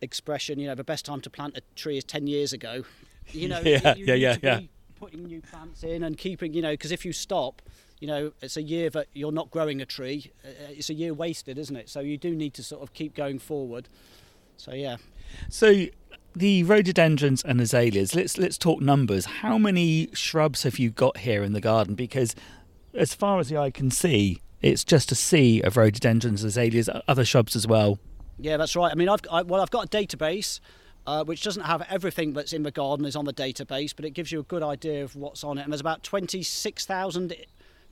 expression, 0.00 0.58
you 0.58 0.66
know, 0.66 0.74
the 0.74 0.84
best 0.84 1.04
time 1.04 1.20
to 1.20 1.30
plant 1.30 1.56
a 1.56 1.62
tree 1.76 1.96
is 1.96 2.04
10 2.04 2.26
years 2.26 2.52
ago. 2.52 2.84
You 3.28 3.48
know, 3.50 3.60
yeah, 3.60 3.94
you, 3.94 4.06
you 4.06 4.14
yeah, 4.14 4.14
yeah, 4.14 4.36
yeah. 4.42 4.60
Putting 4.98 5.24
new 5.24 5.40
plants 5.40 5.82
in 5.82 6.02
and 6.02 6.16
keeping, 6.16 6.52
you 6.52 6.62
know, 6.62 6.72
because 6.72 6.92
if 6.92 7.04
you 7.04 7.12
stop, 7.12 7.62
you 8.00 8.06
know, 8.06 8.32
it's 8.40 8.56
a 8.56 8.62
year 8.62 8.90
that 8.90 9.06
you're 9.12 9.30
not 9.30 9.50
growing 9.50 9.80
a 9.80 9.86
tree. 9.86 10.32
Uh, 10.44 10.48
it's 10.70 10.90
a 10.90 10.94
year 10.94 11.14
wasted, 11.14 11.58
isn't 11.58 11.76
it? 11.76 11.88
So 11.88 12.00
you 12.00 12.16
do 12.16 12.34
need 12.34 12.54
to 12.54 12.62
sort 12.62 12.82
of 12.82 12.92
keep 12.94 13.14
going 13.14 13.38
forward. 13.38 13.88
So 14.56 14.72
yeah. 14.72 14.96
So 15.48 15.86
the 16.34 16.62
rhododendrons 16.62 17.42
and 17.42 17.60
azaleas. 17.60 18.14
Let's 18.14 18.38
let's 18.38 18.56
talk 18.56 18.80
numbers. 18.80 19.26
How 19.26 19.58
many 19.58 20.08
shrubs 20.14 20.62
have 20.62 20.78
you 20.78 20.90
got 20.90 21.18
here 21.18 21.42
in 21.42 21.52
the 21.52 21.60
garden? 21.60 21.94
Because 21.94 22.34
as 22.94 23.14
far 23.14 23.38
as 23.38 23.48
the 23.48 23.58
eye 23.58 23.70
can 23.70 23.90
see, 23.90 24.40
it's 24.62 24.82
just 24.82 25.12
a 25.12 25.14
sea 25.14 25.60
of 25.60 25.76
rhododendrons, 25.76 26.42
azaleas, 26.42 26.88
other 27.06 27.24
shrubs 27.24 27.54
as 27.54 27.66
well. 27.66 27.98
Yeah, 28.38 28.56
that's 28.56 28.74
right. 28.74 28.90
I 28.90 28.94
mean, 28.94 29.08
I've 29.08 29.20
I, 29.30 29.42
well, 29.42 29.60
I've 29.60 29.70
got 29.70 29.86
a 29.86 29.88
database. 29.88 30.60
Uh, 31.06 31.24
which 31.24 31.42
doesn't 31.42 31.62
have 31.62 31.80
everything 31.88 32.34
that's 32.34 32.52
in 32.52 32.62
the 32.62 32.70
garden 32.70 33.06
is 33.06 33.16
on 33.16 33.24
the 33.24 33.32
database, 33.32 33.94
but 33.96 34.04
it 34.04 34.10
gives 34.10 34.30
you 34.30 34.38
a 34.38 34.42
good 34.42 34.62
idea 34.62 35.02
of 35.02 35.16
what's 35.16 35.42
on 35.42 35.56
it. 35.56 35.62
And 35.62 35.72
there's 35.72 35.80
about 35.80 36.02
26,000 36.02 37.34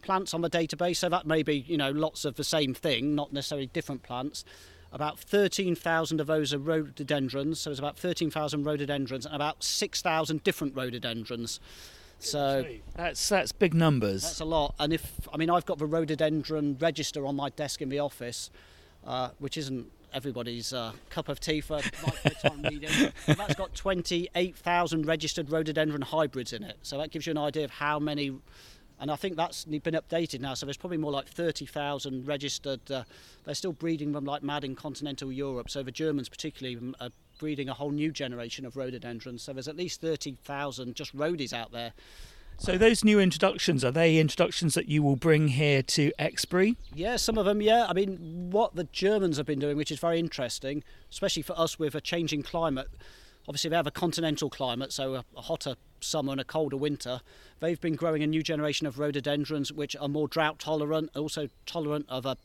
plants 0.02 0.34
on 0.34 0.40
the 0.40 0.50
database, 0.50 0.96
so 0.96 1.08
that 1.08 1.26
may 1.26 1.42
be 1.42 1.56
you 1.56 1.76
know 1.76 1.90
lots 1.90 2.24
of 2.24 2.36
the 2.36 2.44
same 2.44 2.74
thing, 2.74 3.14
not 3.14 3.32
necessarily 3.32 3.66
different 3.66 4.02
plants. 4.02 4.44
About 4.90 5.18
13,000 5.18 6.18
of 6.18 6.26
those 6.26 6.54
are 6.54 6.58
rhododendrons, 6.58 7.60
so 7.60 7.68
there's 7.68 7.78
about 7.78 7.98
13,000 7.98 8.64
rhododendrons 8.64 9.26
and 9.26 9.34
about 9.34 9.62
6,000 9.62 10.42
different 10.42 10.74
rhododendrons. 10.74 11.60
So 12.20 12.64
that's 12.96 13.28
that's 13.28 13.52
big 13.52 13.74
numbers. 13.74 14.22
That's 14.22 14.40
a 14.40 14.44
lot. 14.44 14.74
And 14.78 14.92
if 14.92 15.28
I 15.32 15.36
mean 15.36 15.50
I've 15.50 15.66
got 15.66 15.78
the 15.78 15.86
rhododendron 15.86 16.78
register 16.80 17.26
on 17.26 17.36
my 17.36 17.50
desk 17.50 17.80
in 17.82 17.90
the 17.90 18.00
office, 18.00 18.50
uh, 19.06 19.30
which 19.38 19.56
isn't 19.56 19.90
everybody's 20.12 20.72
uh, 20.72 20.92
cup 21.10 21.28
of 21.28 21.38
tea 21.38 21.60
for 21.60 21.80
time 21.80 22.62
reading. 22.62 22.90
that's 23.26 23.54
got 23.54 23.74
28,000 23.74 25.06
registered 25.06 25.50
rhododendron 25.50 26.02
hybrids 26.02 26.52
in 26.52 26.62
it. 26.62 26.78
So 26.82 26.98
that 26.98 27.10
gives 27.10 27.26
you 27.26 27.32
an 27.32 27.38
idea 27.38 27.64
of 27.64 27.70
how 27.70 27.98
many 27.98 28.32
and 29.00 29.10
I 29.10 29.16
think 29.16 29.36
that's 29.36 29.64
been 29.64 29.80
updated 29.80 30.40
now. 30.40 30.54
So 30.54 30.66
there's 30.66 30.76
probably 30.76 30.98
more 30.98 31.12
like 31.12 31.28
30,000 31.28 32.26
registered. 32.26 32.80
Uh, 32.90 33.04
they're 33.44 33.54
still 33.54 33.72
breeding 33.72 34.12
them 34.12 34.24
like 34.24 34.42
mad 34.42 34.64
in 34.64 34.74
continental 34.74 35.30
Europe. 35.30 35.70
So 35.70 35.82
the 35.82 35.92
Germans, 35.92 36.28
particularly, 36.28 36.94
are 37.00 37.10
breeding 37.38 37.68
a 37.68 37.74
whole 37.74 37.90
new 37.90 38.10
generation 38.10 38.66
of 38.66 38.76
rhododendrons. 38.76 39.42
So 39.42 39.52
there's 39.52 39.68
at 39.68 39.76
least 39.76 40.00
30,000 40.00 40.94
just 40.94 41.14
rhodies 41.14 41.52
out 41.52 41.72
there. 41.72 41.92
So 42.60 42.76
those 42.76 43.04
new 43.04 43.20
introductions 43.20 43.84
are 43.84 43.92
they 43.92 44.16
introductions 44.16 44.74
that 44.74 44.88
you 44.88 45.00
will 45.00 45.14
bring 45.14 45.46
here 45.46 45.80
to 45.80 46.10
Exbury? 46.18 46.76
Yeah, 46.92 47.14
some 47.14 47.38
of 47.38 47.44
them. 47.44 47.62
Yeah, 47.62 47.86
I 47.88 47.92
mean, 47.92 48.50
what 48.50 48.74
the 48.74 48.84
Germans 48.84 49.36
have 49.36 49.46
been 49.46 49.60
doing, 49.60 49.76
which 49.76 49.92
is 49.92 50.00
very 50.00 50.18
interesting, 50.18 50.82
especially 51.08 51.42
for 51.42 51.56
us 51.56 51.78
with 51.78 51.94
a 51.94 52.00
changing 52.00 52.42
climate 52.42 52.88
obviously 53.48 53.70
they 53.70 53.76
have 53.76 53.86
a 53.86 53.92
continental 53.92 54.50
climate, 54.50 54.92
so 54.92 55.14
a, 55.14 55.24
a, 55.36 55.40
hotter 55.42 55.74
summer 56.00 56.32
and 56.32 56.40
a 56.40 56.44
colder 56.44 56.76
winter. 56.76 57.20
They've 57.60 57.80
been 57.80 57.96
growing 57.96 58.22
a 58.22 58.26
new 58.26 58.42
generation 58.42 58.86
of 58.86 58.98
rhododendrons 58.98 59.72
which 59.72 59.96
are 59.96 60.08
more 60.08 60.28
drought 60.28 60.58
tolerant, 60.58 61.10
also 61.16 61.48
tolerant 61.64 62.06
of 62.08 62.26
a 62.26 62.36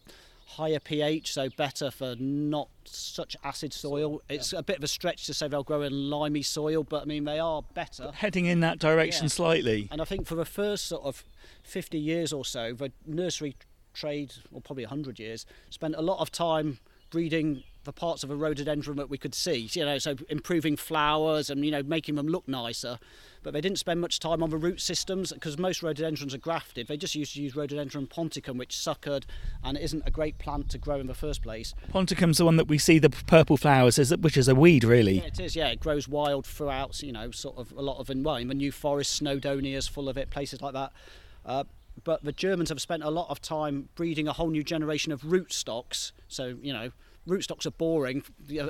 higher 0.45 0.79
pH, 0.79 1.33
so 1.33 1.49
better 1.49 1.91
for 1.91 2.15
not 2.17 2.69
such 2.85 3.35
acid 3.43 3.73
soil. 3.73 4.21
It's 4.29 4.53
a 4.53 4.63
bit 4.63 4.77
of 4.77 4.83
a 4.83 4.87
stretch 4.87 5.25
to 5.25 5.33
say 5.33 5.47
they'll 5.47 5.63
grow 5.63 5.81
in 5.81 6.09
limey 6.09 6.41
soil, 6.41 6.83
but 6.83 7.03
I 7.03 7.05
mean 7.05 7.25
they 7.25 7.39
are 7.39 7.63
better. 7.73 8.11
Heading 8.13 8.45
in 8.45 8.61
that 8.61 8.79
direction 8.79 9.25
yeah. 9.25 9.29
slightly. 9.29 9.87
And 9.91 10.01
I 10.01 10.05
think 10.05 10.25
for 10.25 10.35
the 10.35 10.45
first 10.45 10.85
sort 10.85 11.03
of 11.03 11.23
50 11.63 11.99
years 11.99 12.31
or 12.31 12.45
so, 12.45 12.73
the 12.73 12.91
nursery 13.05 13.55
trade, 13.93 14.33
or 14.51 14.61
probably 14.61 14.85
100 14.85 15.19
years, 15.19 15.45
spent 15.69 15.95
a 15.95 16.01
lot 16.01 16.19
of 16.19 16.31
time 16.31 16.79
breeding 17.09 17.63
the 17.83 17.93
parts 17.93 18.23
of 18.23 18.31
a 18.31 18.35
rhododendron 18.35 18.97
that 18.97 19.09
we 19.09 19.17
could 19.17 19.35
see. 19.35 19.69
You 19.73 19.85
know, 19.85 19.97
so 19.97 20.15
improving 20.29 20.75
flowers 20.77 21.49
and 21.49 21.65
you 21.65 21.71
know 21.71 21.83
making 21.83 22.15
them 22.15 22.27
look 22.27 22.47
nicer. 22.47 22.99
But 23.41 23.51
they 23.51 23.59
didn't 23.59 23.79
spend 23.79 23.99
much 23.99 24.19
time 24.19 24.41
on 24.41 24.49
the 24.49 24.57
root 24.57 24.79
systems 24.79 25.33
because 25.33 25.57
most 25.57 25.83
rhododendrons 25.83 26.33
are 26.33 26.37
grafted. 26.37 26.87
They 26.87 26.95
just 26.95 27.13
used 27.13 27.33
to 27.33 27.41
use 27.41 27.55
rhododendron 27.55 28.07
ponticum, 28.07 28.57
which 28.57 28.73
suckered 28.73 29.23
and 29.63 29.77
isn't 29.77 30.03
a 30.05 30.11
great 30.11 30.37
plant 30.37 30.69
to 30.69 30.77
grow 30.77 30.99
in 30.99 31.07
the 31.07 31.13
first 31.13 31.41
place. 31.43 31.73
Ponticum's 31.91 32.37
the 32.37 32.45
one 32.45 32.55
that 32.55 32.69
we 32.69 32.77
see 32.77 32.99
the 32.99 33.09
purple 33.09 33.57
flowers, 33.57 33.97
which 34.15 34.37
is 34.37 34.47
a 34.47 34.55
weed, 34.55 34.85
really. 34.85 35.17
Yeah, 35.17 35.25
it 35.25 35.39
is. 35.39 35.55
Yeah, 35.55 35.67
it 35.67 35.81
grows 35.81 36.07
wild 36.07 36.47
throughout. 36.47 37.01
You 37.03 37.11
know, 37.11 37.31
sort 37.31 37.57
of 37.57 37.73
a 37.73 37.81
lot 37.81 37.99
of 37.99 38.09
in 38.09 38.23
well 38.23 38.37
in 38.37 38.47
the 38.47 38.53
New 38.53 38.71
Forest, 38.71 39.21
Snowdonia's 39.21 39.87
full 39.87 40.07
of 40.07 40.17
it, 40.17 40.29
places 40.29 40.61
like 40.61 40.73
that. 40.73 40.93
Uh, 41.45 41.65
but 42.03 42.23
the 42.23 42.31
Germans 42.31 42.69
have 42.69 42.81
spent 42.81 43.03
a 43.03 43.11
lot 43.11 43.29
of 43.29 43.41
time 43.41 43.89
breeding 43.95 44.27
a 44.27 44.33
whole 44.33 44.49
new 44.49 44.63
generation 44.63 45.11
of 45.11 45.31
root 45.31 45.53
stocks. 45.53 46.11
So 46.27 46.57
you 46.61 46.73
know, 46.73 46.91
rootstocks 47.27 47.65
are 47.65 47.71
boring 47.71 48.23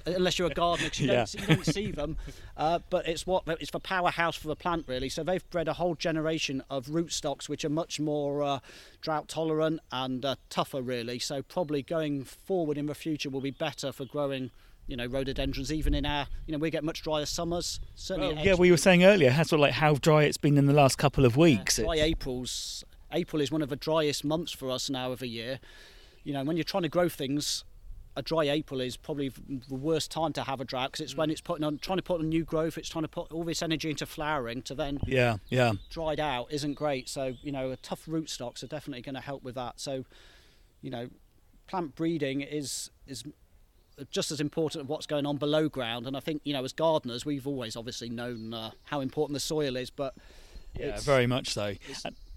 unless 0.05 0.37
you're 0.37 0.51
a 0.51 0.53
gardener 0.53 0.87
because 0.87 0.99
you, 0.99 1.07
yeah. 1.07 1.25
don't, 1.25 1.41
you 1.49 1.55
don't 1.55 1.65
see 1.65 1.91
them. 1.91 2.17
Uh, 2.55 2.79
but 2.89 3.07
it's 3.07 3.25
what 3.25 3.43
it's 3.47 3.71
the 3.71 3.79
powerhouse 3.79 4.35
for 4.35 4.47
the 4.47 4.55
plant 4.55 4.85
really. 4.87 5.09
So 5.09 5.23
they've 5.23 5.47
bred 5.49 5.67
a 5.67 5.73
whole 5.73 5.95
generation 5.95 6.63
of 6.69 6.87
rootstocks 6.87 7.49
which 7.49 7.65
are 7.65 7.69
much 7.69 7.99
more 7.99 8.43
uh, 8.43 8.59
drought 9.01 9.27
tolerant 9.27 9.79
and 9.91 10.23
uh, 10.23 10.35
tougher 10.49 10.81
really. 10.81 11.19
So 11.19 11.41
probably 11.41 11.81
going 11.81 12.23
forward 12.23 12.77
in 12.77 12.85
the 12.85 12.95
future 12.95 13.29
will 13.29 13.41
be 13.41 13.51
better 13.51 13.91
for 13.91 14.05
growing 14.05 14.51
you 14.85 14.97
know 14.97 15.05
rhododendrons 15.05 15.71
even 15.71 15.93
in 15.93 16.05
our 16.05 16.27
you 16.45 16.51
know 16.51 16.57
we 16.57 16.69
get 16.69 16.83
much 16.83 17.03
drier 17.03 17.25
summers 17.25 17.79
certainly 17.95 18.35
well, 18.35 18.45
yeah 18.45 18.53
we 18.53 18.69
were 18.69 18.75
saying 18.75 19.03
earlier 19.03 19.31
how 19.31 19.43
sort 19.43 19.59
of 19.59 19.61
like 19.61 19.71
how 19.71 19.93
dry 19.93 20.23
it's 20.23 20.35
been 20.35 20.57
in 20.57 20.65
the 20.65 20.73
last 20.73 20.97
couple 20.97 21.23
of 21.25 21.37
weeks 21.37 21.79
yeah, 21.79 21.85
dry 21.85 21.95
april's 21.95 22.83
april 23.13 23.41
is 23.41 23.49
one 23.49 23.61
of 23.61 23.69
the 23.69 23.77
driest 23.77 24.25
months 24.25 24.51
for 24.51 24.69
us 24.69 24.89
now 24.89 25.11
of 25.11 25.19
the 25.19 25.27
year 25.27 25.59
you 26.25 26.33
know 26.33 26.43
when 26.43 26.57
you're 26.57 26.65
trying 26.65 26.83
to 26.83 26.89
grow 26.89 27.07
things 27.07 27.63
a 28.15 28.21
dry 28.21 28.43
April 28.43 28.79
is 28.79 28.97
probably 28.97 29.29
the 29.29 29.75
worst 29.75 30.11
time 30.11 30.33
to 30.33 30.43
have 30.43 30.61
a 30.61 30.65
drought 30.65 30.91
because 30.91 31.03
it's 31.03 31.13
mm. 31.13 31.17
when 31.17 31.31
it's 31.31 31.41
putting 31.41 31.63
on 31.63 31.77
trying 31.79 31.97
to 31.97 32.03
put 32.03 32.19
on 32.19 32.29
new 32.29 32.43
growth. 32.43 32.77
It's 32.77 32.89
trying 32.89 33.03
to 33.03 33.09
put 33.09 33.31
all 33.31 33.43
this 33.43 33.61
energy 33.61 33.89
into 33.89 34.05
flowering 34.05 34.61
to 34.63 34.75
then 34.75 34.99
yeah 35.05 35.37
yeah 35.49 35.73
dried 35.89 36.19
out 36.19 36.51
isn't 36.51 36.73
great. 36.75 37.09
So 37.09 37.33
you 37.41 37.51
know, 37.51 37.75
tough 37.81 38.05
rootstocks 38.05 38.63
are 38.63 38.67
definitely 38.67 39.01
going 39.01 39.15
to 39.15 39.21
help 39.21 39.43
with 39.43 39.55
that. 39.55 39.79
So 39.79 40.05
you 40.81 40.91
know, 40.91 41.09
plant 41.67 41.95
breeding 41.95 42.41
is 42.41 42.91
is 43.07 43.23
just 44.09 44.31
as 44.31 44.39
important 44.39 44.81
of 44.81 44.89
what's 44.89 45.05
going 45.05 45.25
on 45.25 45.37
below 45.37 45.69
ground. 45.69 46.07
And 46.07 46.17
I 46.17 46.19
think 46.19 46.41
you 46.43 46.53
know, 46.53 46.63
as 46.63 46.73
gardeners, 46.73 47.25
we've 47.25 47.47
always 47.47 47.75
obviously 47.75 48.09
known 48.09 48.53
uh, 48.53 48.71
how 48.85 49.01
important 49.01 49.35
the 49.35 49.39
soil 49.39 49.75
is, 49.75 49.89
but 49.89 50.15
yeah, 50.75 50.99
very 50.99 51.27
much 51.27 51.53
so. 51.53 51.75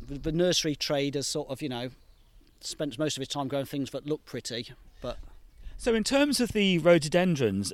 The 0.08 0.32
nursery 0.32 0.76
trade 0.76 1.14
has 1.14 1.26
sort 1.26 1.48
of 1.48 1.60
you 1.60 1.68
know 1.68 1.90
spent 2.60 2.98
most 2.98 3.16
of 3.16 3.22
its 3.22 3.32
time 3.32 3.48
growing 3.48 3.66
things 3.66 3.90
that 3.90 4.06
look 4.06 4.24
pretty, 4.24 4.68
but 5.00 5.18
so, 5.76 5.94
in 5.94 6.04
terms 6.04 6.40
of 6.40 6.52
the 6.52 6.78
rhododendrons, 6.78 7.72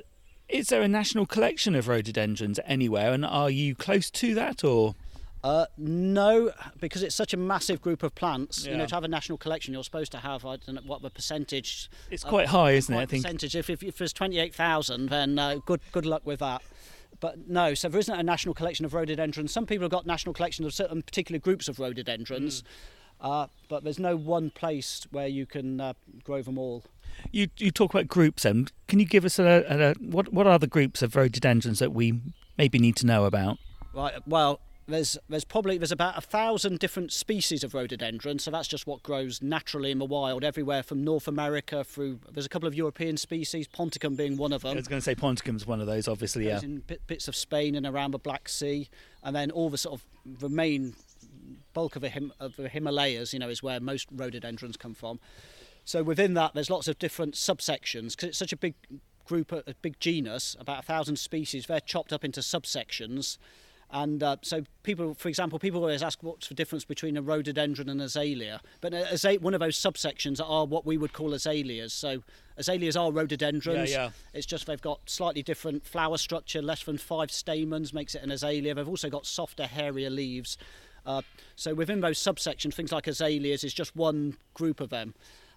is 0.49 0.67
there 0.67 0.81
a 0.81 0.87
national 0.87 1.25
collection 1.25 1.75
of 1.75 1.87
rhododendrons 1.87 2.59
anywhere, 2.65 3.13
and 3.13 3.25
are 3.25 3.49
you 3.49 3.75
close 3.75 4.09
to 4.11 4.35
that, 4.35 4.63
or? 4.63 4.95
Uh, 5.43 5.65
no, 5.77 6.51
because 6.79 7.03
it's 7.03 7.15
such 7.15 7.33
a 7.33 7.37
massive 7.37 7.81
group 7.81 8.01
of 8.01 8.15
plants. 8.15 8.65
Yeah. 8.65 8.71
You 8.71 8.77
know, 8.77 8.85
to 8.85 8.95
have 8.95 9.03
a 9.03 9.09
national 9.09 9.37
collection, 9.37 9.73
you're 9.73 9.83
supposed 9.83 10.11
to 10.13 10.19
have 10.19 10.45
I 10.45 10.55
don't 10.55 10.75
know 10.75 10.81
what 10.85 11.01
the 11.01 11.09
percentage. 11.09 11.89
It's 12.09 12.23
quite 12.23 12.47
high, 12.47 12.71
isn't 12.71 12.93
it? 12.93 12.97
I 12.97 13.05
think 13.05 13.23
percentage. 13.23 13.55
If, 13.55 13.69
if, 13.69 13.83
if 13.83 13.97
there's 13.97 14.13
twenty 14.13 14.39
eight 14.39 14.55
thousand, 14.55 15.09
then 15.09 15.37
uh, 15.37 15.55
good 15.65 15.81
good 15.91 16.05
luck 16.05 16.21
with 16.25 16.39
that. 16.39 16.61
But 17.19 17.49
no, 17.49 17.73
so 17.73 17.89
there 17.89 17.99
isn't 17.99 18.19
a 18.19 18.23
national 18.23 18.53
collection 18.53 18.85
of 18.85 18.93
rhododendrons. 18.93 19.51
Some 19.51 19.65
people 19.65 19.83
have 19.83 19.91
got 19.91 20.05
national 20.05 20.33
collections 20.33 20.65
of 20.65 20.73
certain 20.73 21.01
particular 21.01 21.39
groups 21.39 21.67
of 21.67 21.79
rhododendrons, 21.79 22.61
mm. 22.61 22.65
uh, 23.21 23.47
but 23.69 23.83
there's 23.83 23.99
no 23.99 24.15
one 24.15 24.49
place 24.49 25.05
where 25.11 25.27
you 25.27 25.45
can 25.45 25.81
uh, 25.81 25.93
grow 26.23 26.41
them 26.41 26.57
all. 26.57 26.83
You 27.31 27.47
you 27.57 27.71
talk 27.71 27.93
about 27.93 28.07
groups, 28.07 28.45
and 28.45 28.71
can 28.87 28.99
you 28.99 29.05
give 29.05 29.25
us 29.25 29.39
a, 29.39 29.65
a, 29.67 29.91
a 29.91 29.93
what 29.99 30.31
what 30.33 30.47
are 30.47 30.59
the 30.59 30.67
groups 30.67 31.01
of 31.01 31.15
rhododendrons 31.15 31.79
that 31.79 31.93
we 31.93 32.21
maybe 32.57 32.79
need 32.79 32.95
to 32.97 33.05
know 33.05 33.25
about? 33.25 33.57
Right. 33.93 34.13
Well, 34.27 34.59
there's 34.87 35.17
there's 35.29 35.45
probably 35.45 35.77
there's 35.77 35.91
about 35.91 36.17
a 36.17 36.21
thousand 36.21 36.79
different 36.79 37.11
species 37.11 37.63
of 37.63 37.73
rhododendron, 37.73 38.39
so 38.39 38.51
that's 38.51 38.67
just 38.67 38.85
what 38.85 39.01
grows 39.03 39.41
naturally 39.41 39.91
in 39.91 39.99
the 39.99 40.05
wild 40.05 40.43
everywhere 40.43 40.83
from 40.83 41.03
North 41.03 41.27
America 41.27 41.83
through. 41.83 42.19
There's 42.31 42.45
a 42.45 42.49
couple 42.49 42.67
of 42.67 42.75
European 42.75 43.17
species, 43.17 43.67
Ponticum 43.67 44.17
being 44.17 44.37
one 44.37 44.51
of 44.51 44.63
them. 44.63 44.71
I 44.71 44.75
was 44.75 44.87
going 44.87 44.99
to 44.99 45.03
say 45.03 45.15
Ponticum's 45.15 45.65
one 45.65 45.79
of 45.79 45.87
those, 45.87 46.07
obviously. 46.07 46.47
Yeah. 46.47 46.59
In 46.61 46.83
bits 47.07 47.27
of 47.27 47.35
Spain 47.35 47.75
and 47.75 47.85
around 47.85 48.11
the 48.11 48.19
Black 48.19 48.49
Sea, 48.49 48.89
and 49.23 49.35
then 49.35 49.51
all 49.51 49.69
the 49.69 49.77
sort 49.77 49.99
of 49.99 50.39
the 50.39 50.49
main 50.49 50.95
bulk 51.73 51.95
of 51.95 52.01
the, 52.01 52.09
Him, 52.09 52.33
of 52.39 52.55
the 52.55 52.69
Himalayas, 52.69 53.33
you 53.33 53.39
know, 53.39 53.49
is 53.49 53.63
where 53.63 53.79
most 53.79 54.07
rhododendrons 54.11 54.77
come 54.77 54.93
from. 54.93 55.19
So 55.85 56.03
within 56.03 56.33
that, 56.35 56.53
there's 56.53 56.69
lots 56.69 56.87
of 56.87 56.97
different 56.99 57.35
subsections 57.35 58.11
because 58.11 58.29
it's 58.29 58.37
such 58.37 58.53
a 58.53 58.57
big 58.57 58.75
group, 59.25 59.51
a 59.51 59.75
big 59.81 59.99
genus, 59.99 60.55
about 60.59 60.79
a 60.79 60.83
thousand 60.83 61.17
species. 61.17 61.65
They're 61.65 61.79
chopped 61.79 62.13
up 62.13 62.23
into 62.23 62.41
subsections. 62.41 63.37
And 63.93 64.23
uh, 64.23 64.37
so 64.41 64.63
people, 64.81 65.13
for 65.13 65.29
example, 65.29 65.59
people 65.59 65.81
always 65.81 66.01
ask 66.01 66.23
what's 66.23 66.47
the 66.47 66.55
difference 66.55 66.83
between 66.83 67.15
a 67.15 67.21
rhododendron 67.21 67.89
and 67.89 68.01
azalea. 68.01 68.59
But 68.81 68.93
one 69.39 69.53
of 69.53 69.59
those 69.59 69.77
subsections 69.77 70.41
are 70.43 70.65
what 70.65 70.83
we 70.83 70.97
would 70.97 71.13
call 71.13 71.31
azaleas. 71.31 71.93
So 71.93 72.23
azaleas 72.57 72.97
are 72.97 73.11
rhododendrons. 73.11 73.91
Yeah, 73.91 74.05
yeah. 74.05 74.09
It's 74.33 74.47
just 74.47 74.65
they've 74.65 74.81
got 74.81 75.01
slightly 75.07 75.43
different 75.43 75.85
flower 75.85 76.17
structure, 76.17 76.59
less 76.59 76.83
than 76.83 76.97
five 76.97 77.29
stamens 77.29 77.93
makes 77.93 78.15
it 78.15 78.23
an 78.23 78.31
azalea. 78.31 78.73
They've 78.73 78.87
also 78.87 79.11
got 79.11 79.27
softer, 79.27 79.67
hairier 79.67 80.09
leaves. 80.09 80.57
Uh, 81.05 81.21
so 81.55 81.75
within 81.75 81.99
those 81.99 82.17
subsections, 82.17 82.73
things 82.73 82.91
like 82.91 83.05
azaleas 83.05 83.63
is 83.63 83.75
just 83.75 83.95
one 83.95 84.37
group 84.55 84.79
of 84.79 84.89
them. 84.89 85.13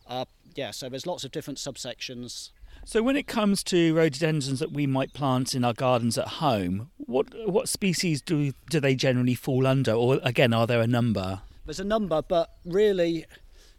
Uh, 0.07 0.25
yeah, 0.55 0.71
so 0.71 0.89
there's 0.89 1.07
lots 1.07 1.25
of 1.25 1.33
different 1.33 1.59
subsections. 1.59 2.51
So 2.85 3.03
when 3.03 3.17
it 3.17 3.27
comes 3.27 3.63
to 3.65 3.95
rhododendrons 3.95 4.61
that 4.61 4.73
we 4.73 4.87
might 4.87 5.13
plant 5.13 5.55
in 5.55 5.65
our 5.65 5.73
gardens 5.73 6.17
at 6.17 6.29
home, 6.29 6.91
what 6.99 7.27
what 7.49 7.69
species 7.69 8.23
do 8.23 8.53
do 8.71 8.81
they 8.81 8.95
generally 8.95 9.35
fall 9.35 9.67
under, 9.67 9.93
or 9.93 10.21
again, 10.23 10.53
are 10.53 10.67
there 10.67 10.81
a 10.81 10.87
number? 10.87 11.41
There's 11.65 11.81
a 11.81 11.85
number, 11.85 12.23
but 12.23 12.53
really, 12.65 13.27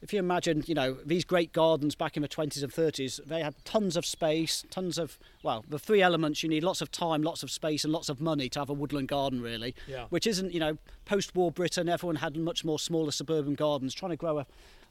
if 0.01 0.13
you 0.13 0.19
imagine, 0.19 0.63
you 0.67 0.75
know, 0.75 0.97
these 1.05 1.23
great 1.23 1.53
gardens 1.53 1.95
back 1.95 2.17
in 2.17 2.21
the 2.21 2.27
20s 2.27 2.61
and 2.61 2.71
30s, 2.71 3.23
they 3.25 3.41
had 3.41 3.55
tons 3.65 3.97
of 3.97 4.05
space, 4.05 4.63
tons 4.69 4.97
of, 4.97 5.17
well, 5.41 5.65
the 5.67 5.79
three 5.79 6.01
elements 6.01 6.43
you 6.43 6.49
need 6.49 6.63
lots 6.63 6.81
of 6.81 6.91
time, 6.91 7.23
lots 7.23 7.41
of 7.43 7.49
space, 7.49 7.83
and 7.83 7.91
lots 7.91 8.09
of 8.09 8.21
money 8.21 8.49
to 8.49 8.59
have 8.59 8.69
a 8.69 8.73
woodland 8.73 9.07
garden, 9.07 9.41
really. 9.41 9.73
Yeah. 9.87 10.05
Which 10.09 10.27
isn't, 10.27 10.53
you 10.53 10.59
know, 10.59 10.77
post 11.05 11.35
war 11.35 11.51
Britain, 11.51 11.89
everyone 11.89 12.17
had 12.17 12.35
much 12.37 12.63
more 12.63 12.77
smaller 12.77 13.11
suburban 13.11 13.55
gardens. 13.55 13.93
Trying 13.93 14.11
to 14.11 14.17
grow 14.17 14.39
a, 14.39 14.45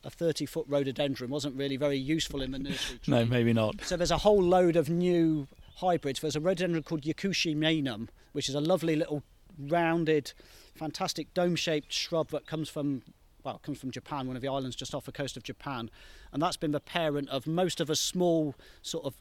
a 0.06 0.10
30 0.10 0.46
foot 0.46 0.64
rhododendron 0.68 1.28
wasn't 1.30 1.56
really 1.56 1.76
very 1.76 1.98
useful 1.98 2.40
in 2.40 2.52
the 2.52 2.58
nursery. 2.58 3.00
no, 3.08 3.26
maybe 3.26 3.52
not. 3.52 3.84
So 3.84 3.96
there's 3.96 4.12
a 4.12 4.18
whole 4.18 4.42
load 4.42 4.76
of 4.76 4.88
new 4.88 5.48
hybrids. 5.76 6.20
There's 6.20 6.36
a 6.36 6.40
rhododendron 6.40 6.84
called 6.84 7.02
Yakushi 7.02 8.08
which 8.32 8.48
is 8.48 8.54
a 8.54 8.60
lovely 8.60 8.94
little 8.94 9.24
rounded, 9.58 10.32
fantastic 10.74 11.34
dome 11.34 11.56
shaped 11.56 11.92
shrub 11.92 12.30
that 12.30 12.46
comes 12.46 12.68
from. 12.68 13.02
Well, 13.42 13.58
comes 13.58 13.78
from 13.78 13.92
Japan, 13.92 14.26
one 14.26 14.34
of 14.34 14.42
the 14.42 14.48
islands 14.48 14.74
just 14.74 14.92
off 14.92 15.04
the 15.04 15.12
coast 15.12 15.36
of 15.36 15.44
Japan, 15.44 15.88
and 16.32 16.42
that's 16.42 16.56
been 16.56 16.72
the 16.72 16.80
parent 16.80 17.28
of 17.28 17.46
most 17.46 17.80
of 17.80 17.86
the 17.86 17.94
small, 17.94 18.56
sort 18.82 19.04
of 19.04 19.14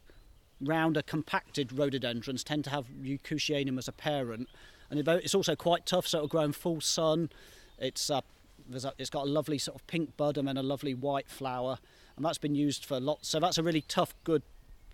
rounder, 0.60 1.04
compacted 1.04 1.72
rhododendrons. 1.72 2.44
Tend 2.44 2.64
to 2.64 2.72
have 2.72 2.88
Yakushimanum 2.88 3.78
as 3.78 3.88
a 3.88 3.92
parent, 3.92 4.50
and 4.90 5.08
it's 5.08 5.36
also 5.36 5.56
quite 5.56 5.86
tough, 5.86 6.08
so 6.08 6.18
it'll 6.18 6.28
grow 6.28 6.42
in 6.42 6.54
full 6.54 6.82
sun. 6.82 7.30
It's 7.78 8.10
uh, 8.10 8.22
a, 8.74 8.94
it's 8.98 9.10
got 9.10 9.24
a 9.24 9.30
lovely 9.30 9.58
sort 9.58 9.76
of 9.76 9.86
pink 9.88 10.18
bud 10.18 10.38
and 10.38 10.48
then 10.48 10.58
a 10.58 10.64
lovely 10.64 10.94
white 10.94 11.30
flower, 11.30 11.78
and 12.16 12.26
that's 12.26 12.38
been 12.38 12.56
used 12.56 12.86
for 12.86 13.00
lots. 13.00 13.28
So 13.28 13.40
that's 13.40 13.58
a 13.58 13.64
really 13.64 13.82
tough, 13.82 14.14
good 14.24 14.44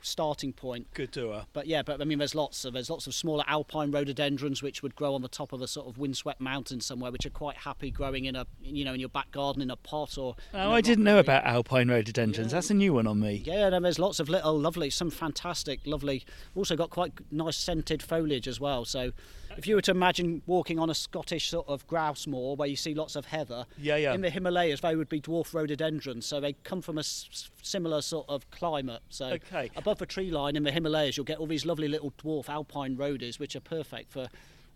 starting 0.02 0.54
point. 0.54 0.88
Good 0.94 1.12
doer. 1.12 1.46
But 1.54 1.68
yeah, 1.68 1.82
but 1.82 2.02
I 2.02 2.06
mean, 2.06 2.20
there's 2.20 2.36
lots 2.36 2.66
of 2.66 2.74
there's 2.74 2.90
lots 2.90 3.08
of 3.08 3.14
smaller 3.14 3.44
alpine 3.48 3.92
rhododendrons 3.92 4.62
which 4.62 4.84
would 4.84 4.96
grow 4.96 5.14
on 5.14 5.22
the 5.22 5.28
top 5.28 5.54
of 5.54 5.62
a 5.62 5.68
sort 5.68 5.88
of 5.88 5.98
windswept 5.98 6.42
mountain 6.42 6.82
somewhere, 6.82 7.12
which 7.12 7.26
are 7.26 7.32
quite 7.32 7.58
happy 7.58 7.92
growing 7.92 8.26
in 8.26 8.36
a 8.36 8.46
you 8.62 8.86
know 8.86 8.94
in 8.94 9.00
your 9.00 9.10
back 9.10 9.32
garden 9.32 9.62
in 9.62 9.70
a 9.72 9.76
pot 9.76 10.18
or. 10.18 10.36
Oh, 10.54 10.72
I 10.72 10.82
didn't 10.82 11.04
know 11.04 11.20
about 11.20 11.46
alpine 11.46 11.90
rhododendrons. 11.90 12.52
Yeah. 12.52 12.58
That's 12.58 12.70
a 12.70 12.76
new 12.76 12.94
one 12.94 13.08
on 13.08 13.20
me. 13.20 13.44
Yeah, 13.46 13.68
and 13.68 13.86
there's 13.86 14.00
lots 14.00 14.20
of 14.20 14.30
little 14.30 14.58
lovely, 14.58 14.90
some 14.90 15.10
fantastic, 15.10 15.80
lovely. 15.86 16.24
Also 16.56 16.76
got 16.76 16.90
quite 16.90 17.14
nice 17.32 17.58
scented 17.58 18.04
foliage 18.04 18.48
as 18.48 18.60
well. 18.60 18.86
So 18.86 19.12
if 19.58 19.68
you 19.68 19.76
were 19.76 19.82
to 19.82 19.92
imagine 19.92 20.42
walking 20.46 20.80
on 20.80 20.90
a 20.90 20.96
Scottish 20.96 21.50
sort 21.50 21.68
of 21.68 21.86
grouse 21.88 22.28
moor 22.28 22.56
where 22.56 22.68
you 22.68 22.76
see 22.76 22.94
lots 22.94 23.16
of 23.16 23.26
heather, 23.26 23.66
yeah, 23.78 23.96
yeah. 23.96 24.14
in 24.14 24.22
the 24.22 24.30
Himalayas 24.30 24.82
they 24.82 24.96
would 24.96 25.10
be 25.10 25.22
dwarf 25.22 25.54
rhododendrons, 25.54 26.26
so 26.26 26.40
they 26.40 26.54
come 26.64 26.82
from 26.82 26.98
a 26.98 27.04
similar 27.62 28.02
sort 28.02 28.26
of 28.30 28.50
climate. 28.52 29.02
So 29.10 29.28
okay. 29.28 29.72
above 29.76 30.00
the 30.00 30.06
tree 30.06 30.32
line 30.32 30.56
in 30.56 30.64
the 30.64 30.72
Himalayas, 30.72 31.18
you'll 31.18 31.26
get 31.26 31.38
all 31.38 31.48
these 31.48 31.66
lovely 31.66 31.88
little 31.88 32.12
dwarf 32.12 32.50
alpine 32.50 32.96
rhodies, 32.96 33.40
which 33.40 33.56
are 33.56 33.62
perfect 33.62 34.12
for 34.12 34.28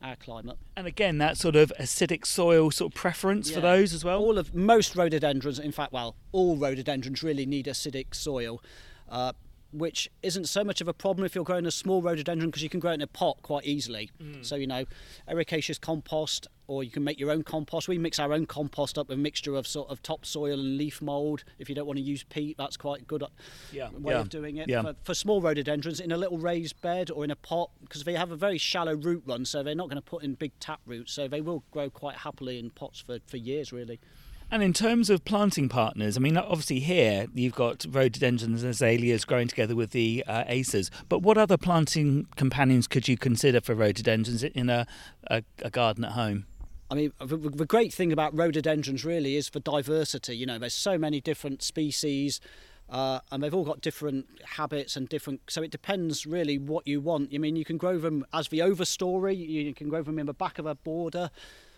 our 0.01 0.15
climate. 0.15 0.57
And 0.75 0.87
again, 0.87 1.17
that 1.19 1.37
sort 1.37 1.55
of 1.55 1.71
acidic 1.79 2.25
soil 2.25 2.71
sort 2.71 2.93
of 2.93 2.95
preference 2.95 3.49
yeah. 3.49 3.55
for 3.55 3.61
those 3.61 3.93
as 3.93 4.03
well. 4.03 4.19
All 4.19 4.37
of 4.37 4.53
most 4.53 4.95
rhododendrons, 4.95 5.59
in 5.59 5.71
fact, 5.71 5.91
well, 5.91 6.15
all 6.31 6.57
rhododendrons 6.57 7.23
really 7.23 7.45
need 7.45 7.65
acidic 7.65 8.13
soil. 8.13 8.61
Uh, 9.09 9.33
which 9.77 10.09
isn't 10.23 10.47
so 10.47 10.63
much 10.63 10.81
of 10.81 10.87
a 10.87 10.93
problem 10.93 11.25
if 11.25 11.35
you're 11.35 11.43
growing 11.43 11.65
a 11.65 11.71
small 11.71 12.01
rhododendron 12.01 12.49
because 12.49 12.63
you 12.63 12.69
can 12.69 12.79
grow 12.79 12.91
it 12.91 12.95
in 12.95 13.01
a 13.01 13.07
pot 13.07 13.37
quite 13.41 13.65
easily. 13.65 14.09
Mm. 14.21 14.45
So, 14.45 14.55
you 14.55 14.67
know, 14.67 14.85
ericaceous 15.27 15.79
compost, 15.79 16.47
or 16.67 16.83
you 16.83 16.89
can 16.89 17.03
make 17.03 17.19
your 17.19 17.31
own 17.31 17.43
compost. 17.43 17.87
We 17.87 17.97
mix 17.97 18.17
our 18.17 18.33
own 18.33 18.45
compost 18.45 18.97
up 18.97 19.09
with 19.09 19.17
a 19.17 19.21
mixture 19.21 19.55
of 19.55 19.67
sort 19.67 19.89
of 19.89 20.01
topsoil 20.01 20.59
and 20.59 20.77
leaf 20.77 21.01
mould. 21.01 21.43
If 21.59 21.69
you 21.69 21.75
don't 21.75 21.85
want 21.85 21.97
to 21.97 22.03
use 22.03 22.23
peat, 22.23 22.57
that's 22.57 22.77
quite 22.77 23.01
a 23.01 23.05
good 23.05 23.23
uh, 23.23 23.27
yeah. 23.71 23.89
way 23.91 24.13
yeah. 24.13 24.19
of 24.19 24.29
doing 24.29 24.57
it. 24.57 24.69
Yeah. 24.69 24.81
For, 24.81 24.95
for, 25.03 25.13
small 25.13 25.41
rhododendrons, 25.41 25.99
in 25.99 26.11
a 26.11 26.17
little 26.17 26.37
raised 26.37 26.81
bed 26.81 27.11
or 27.11 27.23
in 27.23 27.31
a 27.31 27.35
pot, 27.35 27.69
because 27.81 28.03
they 28.03 28.13
have 28.13 28.31
a 28.31 28.35
very 28.35 28.57
shallow 28.57 28.95
root 28.95 29.23
run, 29.25 29.45
so 29.45 29.61
they're 29.61 29.75
not 29.75 29.89
going 29.89 29.97
to 29.97 30.01
put 30.01 30.23
in 30.23 30.33
big 30.33 30.57
tap 30.59 30.79
roots, 30.85 31.13
so 31.13 31.27
they 31.27 31.41
will 31.41 31.63
grow 31.71 31.89
quite 31.89 32.15
happily 32.17 32.59
in 32.59 32.69
pots 32.69 32.99
for, 32.99 33.19
for 33.27 33.37
years, 33.37 33.71
really. 33.71 33.99
And 34.55 34.63
in 34.63 34.71
terms 34.71 35.09
of 35.09 35.25
planting 35.25 35.67
partners, 35.67 36.15
I 36.15 36.21
mean, 36.21 36.37
obviously 36.37 36.79
here 36.79 37.25
you've 37.33 37.55
got 37.55 37.85
rhododendrons 37.89 38.63
and 38.63 38.69
azaleas 38.69 39.25
growing 39.25 39.49
together 39.49 39.75
with 39.75 39.91
the 39.91 40.23
uh, 40.25 40.45
acers. 40.45 40.89
But 41.09 41.19
what 41.19 41.37
other 41.37 41.57
planting 41.57 42.27
companions 42.37 42.87
could 42.87 43.09
you 43.09 43.17
consider 43.17 43.59
for 43.59 43.75
rhododendrons 43.75 44.43
in 44.45 44.69
a, 44.69 44.87
a, 45.29 45.43
a 45.61 45.69
garden 45.69 46.05
at 46.05 46.13
home? 46.13 46.45
I 46.89 46.95
mean, 46.95 47.11
the, 47.19 47.35
the, 47.35 47.65
great 47.65 47.93
thing 47.93 48.13
about 48.13 48.33
rhododendrons 48.33 49.03
really 49.03 49.35
is 49.35 49.49
the 49.49 49.59
diversity. 49.59 50.37
You 50.37 50.45
know, 50.45 50.57
there's 50.57 50.73
so 50.73 50.97
many 50.97 51.19
different 51.19 51.61
species. 51.61 52.39
Uh, 52.87 53.19
and 53.33 53.43
they've 53.43 53.53
all 53.53 53.65
got 53.65 53.81
different 53.81 54.25
habits 54.45 54.95
and 54.95 55.09
different 55.09 55.41
so 55.49 55.63
it 55.63 55.71
depends 55.71 56.27
really 56.27 56.59
what 56.59 56.85
you 56.87 57.01
want 57.01 57.31
i 57.33 57.37
mean 57.39 57.55
you 57.55 57.65
can 57.65 57.77
grow 57.77 57.97
them 57.97 58.23
as 58.31 58.49
the 58.49 58.59
overstory 58.59 59.35
you 59.35 59.73
can 59.73 59.89
grow 59.89 60.03
them 60.03 60.19
in 60.19 60.27
the 60.27 60.35
back 60.35 60.59
of 60.59 60.67
a 60.67 60.75
border 60.75 61.31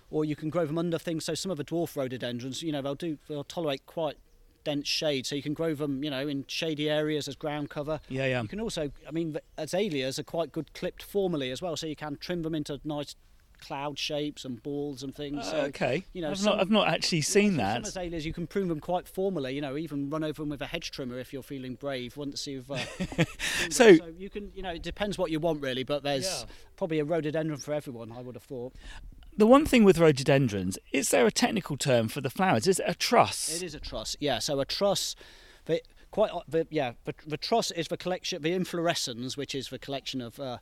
or 0.10 0.26
you 0.26 0.36
can 0.36 0.50
grow 0.50 0.66
them 0.66 0.78
under 0.78 0.98
things. 0.98 1.26
So 1.26 1.34
some 1.34 1.52
of 1.52 1.58
the 1.58 1.64
dwarf 1.64 1.96
rhododendrons, 1.96 2.64
you 2.64 2.72
know, 2.72 2.82
they'll 2.82 2.96
do 2.96 3.18
they'll 3.28 3.44
tolerate 3.44 3.86
quite 3.86 4.18
dense 4.64 4.88
shade, 4.88 5.26
so 5.26 5.34
you 5.34 5.42
can 5.42 5.54
grow 5.54 5.74
them, 5.74 6.04
you 6.04 6.10
know, 6.10 6.28
in 6.28 6.44
shady 6.48 6.90
areas 6.90 7.28
as 7.28 7.36
ground 7.36 7.70
cover. 7.70 8.02
Yeah, 8.10 8.26
yeah. 8.26 8.42
You 8.42 8.50
can 8.50 8.60
also, 8.60 8.92
I 9.08 9.12
mean, 9.12 9.38
azaleas 9.58 10.20
are 10.20 10.24
quite 10.24 10.52
good 10.52 10.74
clipped 10.74 11.04
formally 11.04 11.52
as 11.52 11.62
well, 11.62 11.78
so 11.78 11.88
you 11.88 11.96
can 11.96 12.18
trim 12.18 12.42
them 12.42 12.54
into 12.54 12.80
nice 12.84 13.16
cloud 13.60 13.98
shapes 13.98 14.46
and 14.46 14.62
balls 14.62 15.04
and 15.04 15.16
things. 15.16 15.48
Uh, 15.48 15.52
so, 15.52 15.58
okay. 15.68 16.04
You 16.14 16.22
know, 16.22 16.32
I've, 16.32 16.38
some, 16.38 16.58
not, 16.58 16.60
I've 16.60 16.70
not 16.70 16.88
actually 16.90 17.22
seen 17.22 17.58
that. 17.58 17.76
Some 17.76 17.84
azaleas 17.84 18.26
you 18.26 18.34
can 18.34 18.46
prune 18.46 18.68
them 18.68 18.80
quite 18.80 19.08
formally. 19.08 19.56
You 19.56 19.62
know, 19.62 19.78
even 19.78 20.10
run 20.10 20.24
over 20.24 20.42
them 20.42 20.50
with 20.50 20.62
a 20.62 20.68
hedge 20.68 20.92
trimmer 20.92 21.18
if 21.18 21.32
you're 21.34 21.44
feeling 21.44 21.76
brave 21.76 22.18
once 22.18 22.46
you've. 22.46 22.70
Uh, 22.70 22.78
so, 23.70 23.96
so, 23.96 24.14
you 24.18 24.30
can, 24.30 24.52
you 24.54 24.62
know, 24.62 24.72
it 24.72 24.84
depends 24.84 25.18
what 25.18 25.32
you 25.32 25.40
want 25.40 25.62
really, 25.62 25.84
but 25.84 26.04
there's 26.04 26.42
yeah. 26.42 26.46
probably 26.76 27.00
a 27.00 27.06
rhododendron 27.06 27.60
for 27.60 27.74
everyone. 27.74 28.12
I 28.12 28.22
would 28.22 28.36
have 28.36 28.44
thought 28.44 28.74
the 29.38 29.48
one 29.48 29.66
thing 29.66 29.84
with 29.84 30.00
rhododendrons 30.00 30.78
is 30.92 31.10
there 31.10 31.26
a 31.26 31.32
technical 31.32 31.78
term 31.78 32.08
for 32.08 32.22
the 32.22 32.30
flowers? 32.30 32.68
Is 32.68 32.80
it 32.80 32.86
a 32.88 32.96
truss? 32.96 33.56
It 33.56 33.64
is 33.64 33.76
a 33.76 33.80
truss. 33.80 34.16
Yeah. 34.20 34.40
So 34.40 34.60
a 34.60 34.66
truss. 34.66 35.16
The, 35.66 35.82
quite. 36.12 36.32
The, 36.48 36.68
yeah. 36.70 36.94
The, 37.06 37.14
the 37.26 37.38
truss 37.38 37.72
is 37.72 37.88
the 37.88 37.98
collection. 37.98 38.42
The 38.42 38.54
inflorescence, 38.54 39.38
which 39.38 39.56
is 39.56 39.70
the 39.70 39.80
collection 39.80 40.22
of. 40.22 40.40
Uh, 40.40 40.58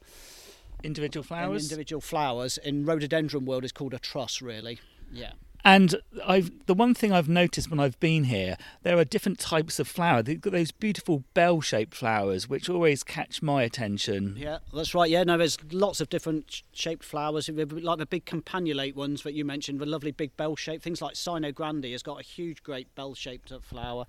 individual 0.84 1.24
flowers. 1.24 1.64
Individual 1.64 2.02
flowers 2.02 2.58
in 2.58 2.86
rhododendron 2.86 3.46
world 3.46 3.64
is 3.64 3.72
called 3.72 3.94
a 3.94 4.00
truss. 4.00 4.42
Really. 4.42 4.80
Yeah. 5.12 5.32
And 5.66 5.96
I've 6.26 6.52
the 6.68 6.76
one 6.76 6.94
thing 6.94 7.12
I've 7.12 7.28
noticed 7.28 7.70
when 7.72 7.80
I've 7.80 8.00
been 8.00 8.26
here, 8.26 8.56
there 8.84 8.98
are 8.98 9.04
different 9.04 9.40
types 9.40 9.80
of 9.80 9.88
flower. 9.88 10.22
They've 10.22 10.40
got 10.40 10.54
those 10.54 10.72
beautiful 10.72 11.24
bell-shaped 11.34 11.96
flowers, 11.96 12.48
which 12.48 12.70
always 12.70 13.04
catch 13.04 13.42
my 13.42 13.64
attention. 13.64 14.36
Yeah, 14.38 14.60
that's 14.74 14.94
right. 14.94 15.10
Yeah, 15.10 15.24
no, 15.24 15.38
there's 15.38 15.58
lots 15.72 16.00
of 16.02 16.10
different 16.10 16.62
shaped 16.72 17.04
flowers, 17.04 17.50
like 17.50 17.98
the 17.98 18.06
big 18.06 18.26
campanulate 18.26 18.96
ones 18.96 19.24
that 19.24 19.34
you 19.34 19.44
mentioned, 19.44 19.80
the 19.80 19.86
lovely 19.86 20.12
big 20.12 20.38
bell-shaped 20.38 20.84
things 20.84 21.02
like 21.02 21.16
sinogrande 21.16 21.92
has 21.92 22.04
got 22.04 22.20
a 22.20 22.24
huge, 22.24 22.62
great 22.62 22.94
bell-shaped 22.96 23.52
flower. 23.62 24.06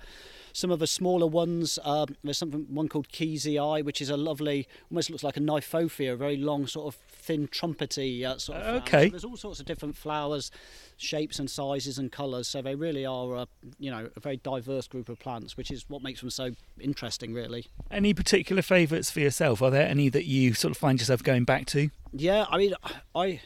Some 0.52 0.70
of 0.70 0.78
the 0.78 0.86
smaller 0.86 1.26
ones, 1.26 1.78
um, 1.84 2.16
there's 2.22 2.38
something 2.38 2.66
one 2.68 2.88
called 2.88 3.08
keysii, 3.08 3.82
which 3.84 4.02
is 4.02 4.10
a 4.10 4.16
lovely, 4.16 4.68
almost 4.90 5.10
looks 5.10 5.24
like 5.24 5.36
a 5.36 5.40
Kniphofia, 5.40 6.12
a 6.12 6.16
very 6.16 6.36
long 6.36 6.66
sort 6.66 6.94
of 6.94 7.00
thin 7.08 7.48
trumpety 7.48 8.24
uh, 8.24 8.38
sort 8.38 8.58
of. 8.58 8.64
Flower. 8.64 8.76
Okay. 8.76 9.04
So 9.06 9.10
there's 9.10 9.24
all 9.24 9.36
sorts 9.36 9.60
of 9.60 9.66
different 9.66 9.96
flowers, 9.96 10.50
shapes 10.96 11.38
and 11.38 11.50
sizes 11.50 11.98
and 11.98 12.10
colours. 12.10 12.48
So 12.48 12.62
they 12.62 12.74
really 12.74 13.04
are, 13.04 13.34
a, 13.34 13.48
you 13.78 13.90
know, 13.90 14.08
a 14.16 14.20
very 14.20 14.38
diverse 14.38 14.88
group 14.88 15.08
of 15.08 15.18
plants, 15.18 15.56
which 15.56 15.70
is 15.70 15.88
what 15.88 16.02
makes 16.02 16.20
them 16.20 16.30
so 16.30 16.52
interesting, 16.80 17.34
really. 17.34 17.66
Any 17.90 18.14
particular 18.14 18.62
favourites 18.62 19.10
for 19.10 19.20
yourself? 19.20 19.62
Are 19.62 19.70
there 19.70 19.86
any 19.86 20.08
that 20.08 20.24
you 20.24 20.54
sort 20.54 20.70
of 20.70 20.78
find 20.78 20.98
yourself 20.98 21.22
going 21.22 21.44
back 21.44 21.66
to? 21.66 21.90
Yeah, 22.12 22.46
I 22.50 22.58
mean, 22.58 22.74
I. 23.14 23.40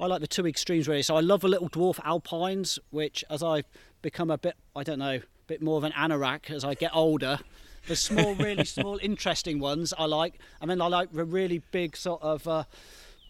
I 0.00 0.06
like 0.06 0.20
the 0.20 0.28
two 0.28 0.46
extremes 0.46 0.86
really. 0.86 1.02
So 1.02 1.16
I 1.16 1.20
love 1.20 1.40
the 1.40 1.48
little 1.48 1.68
dwarf 1.68 1.98
alpines, 2.04 2.78
which 2.90 3.24
as 3.28 3.42
I 3.42 3.64
become 4.00 4.30
a 4.30 4.38
bit, 4.38 4.54
I 4.76 4.84
don't 4.84 5.00
know, 5.00 5.16
a 5.16 5.22
bit 5.48 5.60
more 5.60 5.76
of 5.76 5.82
an 5.82 5.90
anorak 5.90 6.50
as 6.50 6.64
I 6.64 6.74
get 6.74 6.94
older. 6.94 7.40
The 7.88 7.96
small, 7.96 8.36
really 8.36 8.64
small, 8.76 9.00
interesting 9.02 9.58
ones 9.58 9.92
I 9.98 10.04
like, 10.04 10.38
and 10.60 10.70
then 10.70 10.80
I 10.80 10.86
like 10.86 11.12
the 11.12 11.24
really 11.24 11.62
big 11.72 11.96
sort 11.96 12.22
of. 12.22 12.46
Uh, 12.46 12.64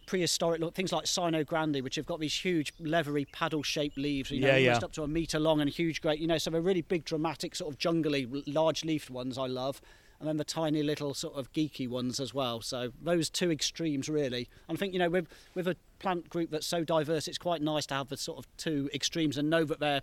prehistoric 0.09 0.61
look 0.61 0.75
things 0.75 0.91
like 0.91 1.05
sinogrande, 1.05 1.83
which 1.83 1.97
have 1.97 2.07
got 2.07 2.19
these 2.19 2.35
huge 2.35 2.73
leathery 2.81 3.27
paddle-shaped 3.27 3.99
leaves, 3.99 4.31
you 4.31 4.41
know, 4.41 4.49
yeah, 4.49 4.71
almost 4.71 4.81
yeah. 4.81 4.85
up 4.87 4.93
to 4.93 5.03
a 5.03 5.09
metre 5.09 5.39
long 5.39 5.61
and 5.61 5.69
huge, 5.69 6.01
great, 6.01 6.19
you 6.19 6.27
know, 6.27 6.39
so 6.39 6.51
they're 6.51 6.63
really 6.63 6.81
big, 6.81 7.05
dramatic, 7.05 7.55
sort 7.55 7.71
of 7.73 7.79
jungly, 7.79 8.27
large-leafed 8.47 9.11
ones 9.11 9.37
I 9.37 9.47
love, 9.47 9.83
and 10.19 10.27
then 10.27 10.39
the 10.39 10.45
tiny 10.45 10.83
little 10.83 11.13
sort 11.13 11.37
of 11.37 11.53
geeky 11.53 11.87
ones 11.87 12.19
as 12.19 12.33
well. 12.33 12.63
So 12.63 12.93
those 13.01 13.29
two 13.29 13.53
extremes 13.53 14.09
really. 14.09 14.49
And 14.67 14.77
I 14.77 14.79
think 14.79 14.93
you 14.93 14.99
know 14.99 15.11
with 15.11 15.29
with 15.55 15.69
a 15.69 15.77
plant 16.01 16.29
group 16.29 16.51
that's 16.51 16.67
so 16.67 16.83
diverse, 16.83 17.29
it's 17.29 17.39
quite 17.39 17.63
nice 17.63 17.87
to 17.87 17.95
have 17.95 18.09
the 18.09 18.17
sort 18.17 18.39
of 18.39 18.47
two 18.57 18.91
extremes 18.93 19.39
and 19.39 19.49
know 19.49 19.63
that 19.65 19.79
they're 19.79 20.03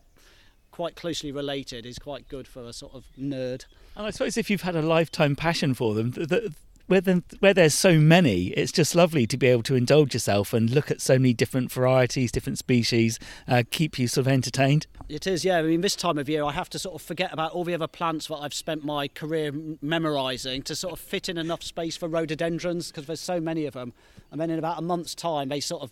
quite 0.71 0.95
closely 0.95 1.31
related 1.31 1.85
is 1.85 1.97
quite 1.97 2.27
good 2.29 2.47
for 2.47 2.63
a 2.63 2.71
sort 2.71 2.93
of 2.93 3.05
nerd. 3.19 3.65
And 3.95 4.05
I 4.05 4.09
suppose 4.09 4.37
if 4.37 4.49
you've 4.49 4.61
had 4.61 4.75
a 4.75 4.81
lifetime 4.81 5.35
passion 5.35 5.73
for 5.73 5.93
them, 5.93 6.11
the, 6.11 6.53
where, 6.88 7.02
the, 7.02 7.24
where 7.39 7.54
there's 7.54 7.74
so 7.74 8.00
many, 8.00 8.48
it's 8.48 8.71
just 8.71 8.95
lovely 8.95 9.26
to 9.28 9.38
be 9.38 9.48
able 9.48 9.63
to 9.63 9.76
indulge 9.76 10.13
yourself 10.13 10.54
and 10.54 10.69
look 10.69 10.91
at 10.91 11.02
so 11.02 11.17
many 11.17 11.34
different 11.34 11.71
varieties, 11.71 12.32
different 12.32 12.58
species, 12.58 13.19
uh, 13.48 13.63
keep 13.69 13.98
you 13.98 14.08
sort 14.08 14.28
of 14.28 14.32
entertained. 14.32 14.88
It 15.10 15.28
is, 15.28 15.45
yeah. 15.45 15.58
I 15.58 15.63
mean, 15.63 15.82
this 15.82 15.95
time 15.95 16.17
of 16.17 16.30
year, 16.30 16.43
I 16.43 16.52
have 16.52 16.69
to 16.71 16.80
sort 16.80 16.95
of 16.95 17.02
forget 17.02 17.34
about 17.34 17.52
all 17.52 17.63
the 17.63 17.74
other 17.74 17.88
plants 17.88 18.28
that 18.28 18.36
I've 18.36 18.54
spent 18.54 18.84
my 18.84 19.08
career 19.08 19.52
memorising 19.82 20.62
to 20.63 20.76
sort 20.76 20.93
of 20.93 21.00
fit 21.00 21.30
in 21.30 21.38
enough 21.38 21.63
space 21.63 21.98
for 21.98 22.08
rhododendrons 22.08 22.91
because 22.91 23.08
there's 23.08 23.19
so 23.19 23.39
many 23.39 23.65
of 23.65 23.74
them. 23.74 23.93
And 24.32 24.39
then 24.39 24.50
in 24.50 24.60
about 24.60 24.80
a 24.80 24.82
month's 24.82 25.15
time, 25.15 25.50
they 25.50 25.60
sort 25.60 25.84
of 25.84 25.91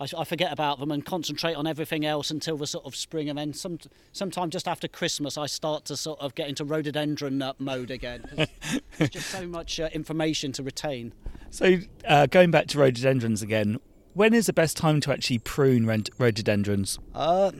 I, 0.00 0.06
I, 0.18 0.24
forget 0.24 0.50
about 0.50 0.80
them 0.80 0.90
and 0.90 1.04
concentrate 1.04 1.54
on 1.54 1.66
everything 1.66 2.06
else 2.06 2.30
until 2.30 2.56
the 2.56 2.66
sort 2.66 2.86
of 2.86 2.96
spring, 2.96 3.28
and 3.28 3.38
then 3.38 3.52
some 3.52 3.78
sometime 4.12 4.48
just 4.48 4.66
after 4.66 4.88
Christmas, 4.88 5.36
I 5.36 5.46
start 5.46 5.84
to 5.86 5.96
sort 5.96 6.20
of 6.20 6.34
get 6.34 6.48
into 6.48 6.64
rhododendron 6.64 7.42
mode 7.58 7.90
again. 7.90 8.48
There's 8.96 9.10
just 9.10 9.28
so 9.28 9.46
much 9.46 9.78
uh, 9.78 9.90
information 9.92 10.52
to 10.52 10.62
retain. 10.62 11.12
So 11.50 11.78
uh, 12.08 12.26
going 12.26 12.50
back 12.50 12.66
to 12.68 12.78
rhododendrons 12.78 13.42
again, 13.42 13.78
when 14.14 14.32
is 14.32 14.46
the 14.46 14.52
best 14.52 14.76
time 14.76 15.00
to 15.02 15.12
actually 15.12 15.38
prune 15.38 15.86
rhododendrons? 15.86 16.98
Uh, 17.14 17.52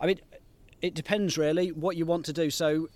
I 0.00 0.06
mean, 0.06 0.20
it 0.80 0.94
depends 0.94 1.36
really 1.36 1.72
what 1.72 1.96
you 1.96 2.06
want 2.06 2.24
to 2.26 2.32
do. 2.32 2.50
So 2.50 2.88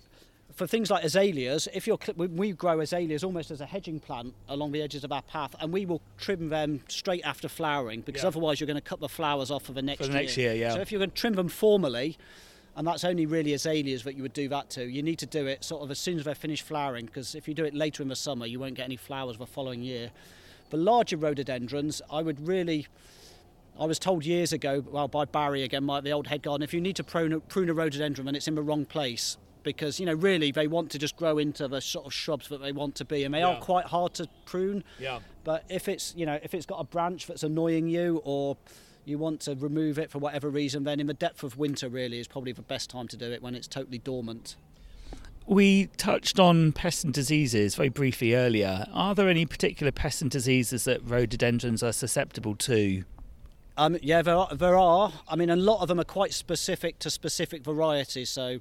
for 0.57 0.65
things 0.65 0.89
like 0.89 1.03
azaleas, 1.03 1.67
if 1.71 1.85
you're 1.85 1.99
we 2.15 2.51
grow 2.51 2.79
azaleas 2.79 3.23
almost 3.23 3.51
as 3.51 3.61
a 3.61 3.65
hedging 3.67 3.99
plant 3.99 4.33
along 4.49 4.71
the 4.71 4.81
edges 4.81 5.03
of 5.03 5.11
our 5.11 5.21
path, 5.21 5.55
and 5.59 5.71
we 5.71 5.85
will 5.85 6.01
trim 6.17 6.49
them 6.49 6.81
straight 6.87 7.23
after 7.23 7.47
flowering 7.47 8.01
because 8.01 8.23
yeah. 8.23 8.27
otherwise 8.27 8.59
you're 8.59 8.65
going 8.65 8.73
to 8.73 8.81
cut 8.81 8.99
the 8.99 9.07
flowers 9.07 9.51
off 9.51 9.65
for 9.65 9.73
the 9.73 9.83
next 9.83 9.99
for 9.99 10.07
the 10.07 10.13
year. 10.13 10.21
next 10.21 10.35
year. 10.35 10.53
Yeah. 10.55 10.73
So 10.73 10.79
if 10.79 10.91
you're 10.91 10.97
going 10.97 11.11
to 11.11 11.15
trim 11.15 11.35
them 11.35 11.47
formally, 11.47 12.17
and 12.75 12.87
that's 12.87 13.03
only 13.03 13.27
really 13.27 13.53
azaleas 13.53 14.03
that 14.03 14.15
you 14.15 14.23
would 14.23 14.33
do 14.33 14.49
that 14.49 14.71
to. 14.71 14.83
You 14.83 15.03
need 15.03 15.19
to 15.19 15.27
do 15.27 15.45
it 15.45 15.63
sort 15.63 15.83
of 15.83 15.91
as 15.91 15.99
soon 15.99 16.17
as 16.17 16.25
they're 16.25 16.33
finished 16.33 16.63
flowering 16.63 17.05
because 17.05 17.35
if 17.35 17.47
you 17.47 17.53
do 17.53 17.63
it 17.63 17.75
later 17.75 18.01
in 18.01 18.09
the 18.09 18.15
summer, 18.15 18.47
you 18.47 18.59
won't 18.59 18.73
get 18.73 18.85
any 18.85 18.97
flowers 18.97 19.37
the 19.37 19.45
following 19.45 19.83
year. 19.83 20.09
The 20.71 20.77
larger 20.77 21.17
rhododendrons, 21.17 22.01
I 22.11 22.23
would 22.23 22.47
really. 22.47 22.87
I 23.79 23.85
was 23.85 23.99
told 23.99 24.25
years 24.25 24.53
ago, 24.53 24.83
well, 24.89 25.07
by 25.07 25.25
Barry 25.25 25.61
again, 25.61 25.83
my, 25.83 26.01
the 26.01 26.09
old 26.09 26.25
head 26.25 26.41
gardener, 26.41 26.63
if 26.63 26.73
you 26.73 26.81
need 26.81 26.95
to 26.95 27.03
prune, 27.03 27.39
prune 27.41 27.69
a 27.69 27.75
rhododendron 27.75 28.27
and 28.27 28.35
it's 28.35 28.47
in 28.47 28.55
the 28.55 28.63
wrong 28.63 28.85
place, 28.85 29.37
because 29.67 29.99
you 29.99 30.05
know 30.05 30.13
really 30.13 30.49
they 30.49 30.65
want 30.65 30.89
to 30.89 30.97
just 30.97 31.17
grow 31.17 31.37
into 31.37 31.67
the 31.67 31.81
sort 31.81 32.05
of 32.05 32.13
shrubs 32.13 32.47
that 32.47 32.61
they 32.61 32.71
want 32.71 32.95
to 32.95 33.03
be 33.03 33.25
and 33.25 33.33
they 33.33 33.39
yeah. 33.39 33.47
are 33.47 33.59
quite 33.59 33.85
hard 33.85 34.13
to 34.13 34.25
prune 34.45 34.81
yeah 34.97 35.19
but 35.43 35.65
if 35.67 35.89
it's 35.89 36.13
you 36.15 36.25
know 36.25 36.39
if 36.41 36.53
it's 36.53 36.65
got 36.65 36.79
a 36.79 36.85
branch 36.85 37.27
that's 37.27 37.43
annoying 37.43 37.89
you 37.89 38.21
or 38.23 38.55
you 39.03 39.17
want 39.17 39.41
to 39.41 39.55
remove 39.55 39.99
it 39.99 40.09
for 40.09 40.19
whatever 40.19 40.49
reason 40.49 40.85
then 40.85 41.01
in 41.01 41.07
the 41.07 41.13
depth 41.13 41.43
of 41.43 41.57
winter 41.57 41.89
really 41.89 42.17
is 42.17 42.29
probably 42.29 42.53
the 42.53 42.61
best 42.61 42.89
time 42.89 43.09
to 43.09 43.17
do 43.17 43.29
it 43.29 43.41
when 43.43 43.55
it's 43.55 43.67
totally 43.67 43.97
dormant 43.97 44.55
we 45.45 45.87
touched 45.97 46.39
on 46.39 46.73
pests 46.73 47.05
and 47.05 47.13
diseases 47.13 47.75
very 47.75 47.87
briefly 47.87 48.35
earlier. 48.35 48.85
Are 48.91 49.15
there 49.15 49.29
any 49.29 49.45
particular 49.45 49.93
pests 49.93 50.21
and 50.21 50.29
diseases 50.29 50.83
that 50.83 51.01
rhododendrons 51.05 51.81
are 51.81 51.93
susceptible 51.93 52.53
to? 52.55 53.05
Um, 53.77 53.97
yeah, 54.01 54.23
there 54.23 54.35
are, 54.35 54.53
there 54.53 54.75
are. 54.75 55.13
I 55.27 55.35
mean, 55.35 55.51
a 55.51 55.55
lot 55.55 55.81
of 55.81 55.87
them 55.87 55.99
are 55.99 56.03
quite 56.03 56.33
specific 56.33 56.97
to 56.99 57.11
specific 57.11 57.63
varieties. 57.63 58.29
So, 58.29 58.59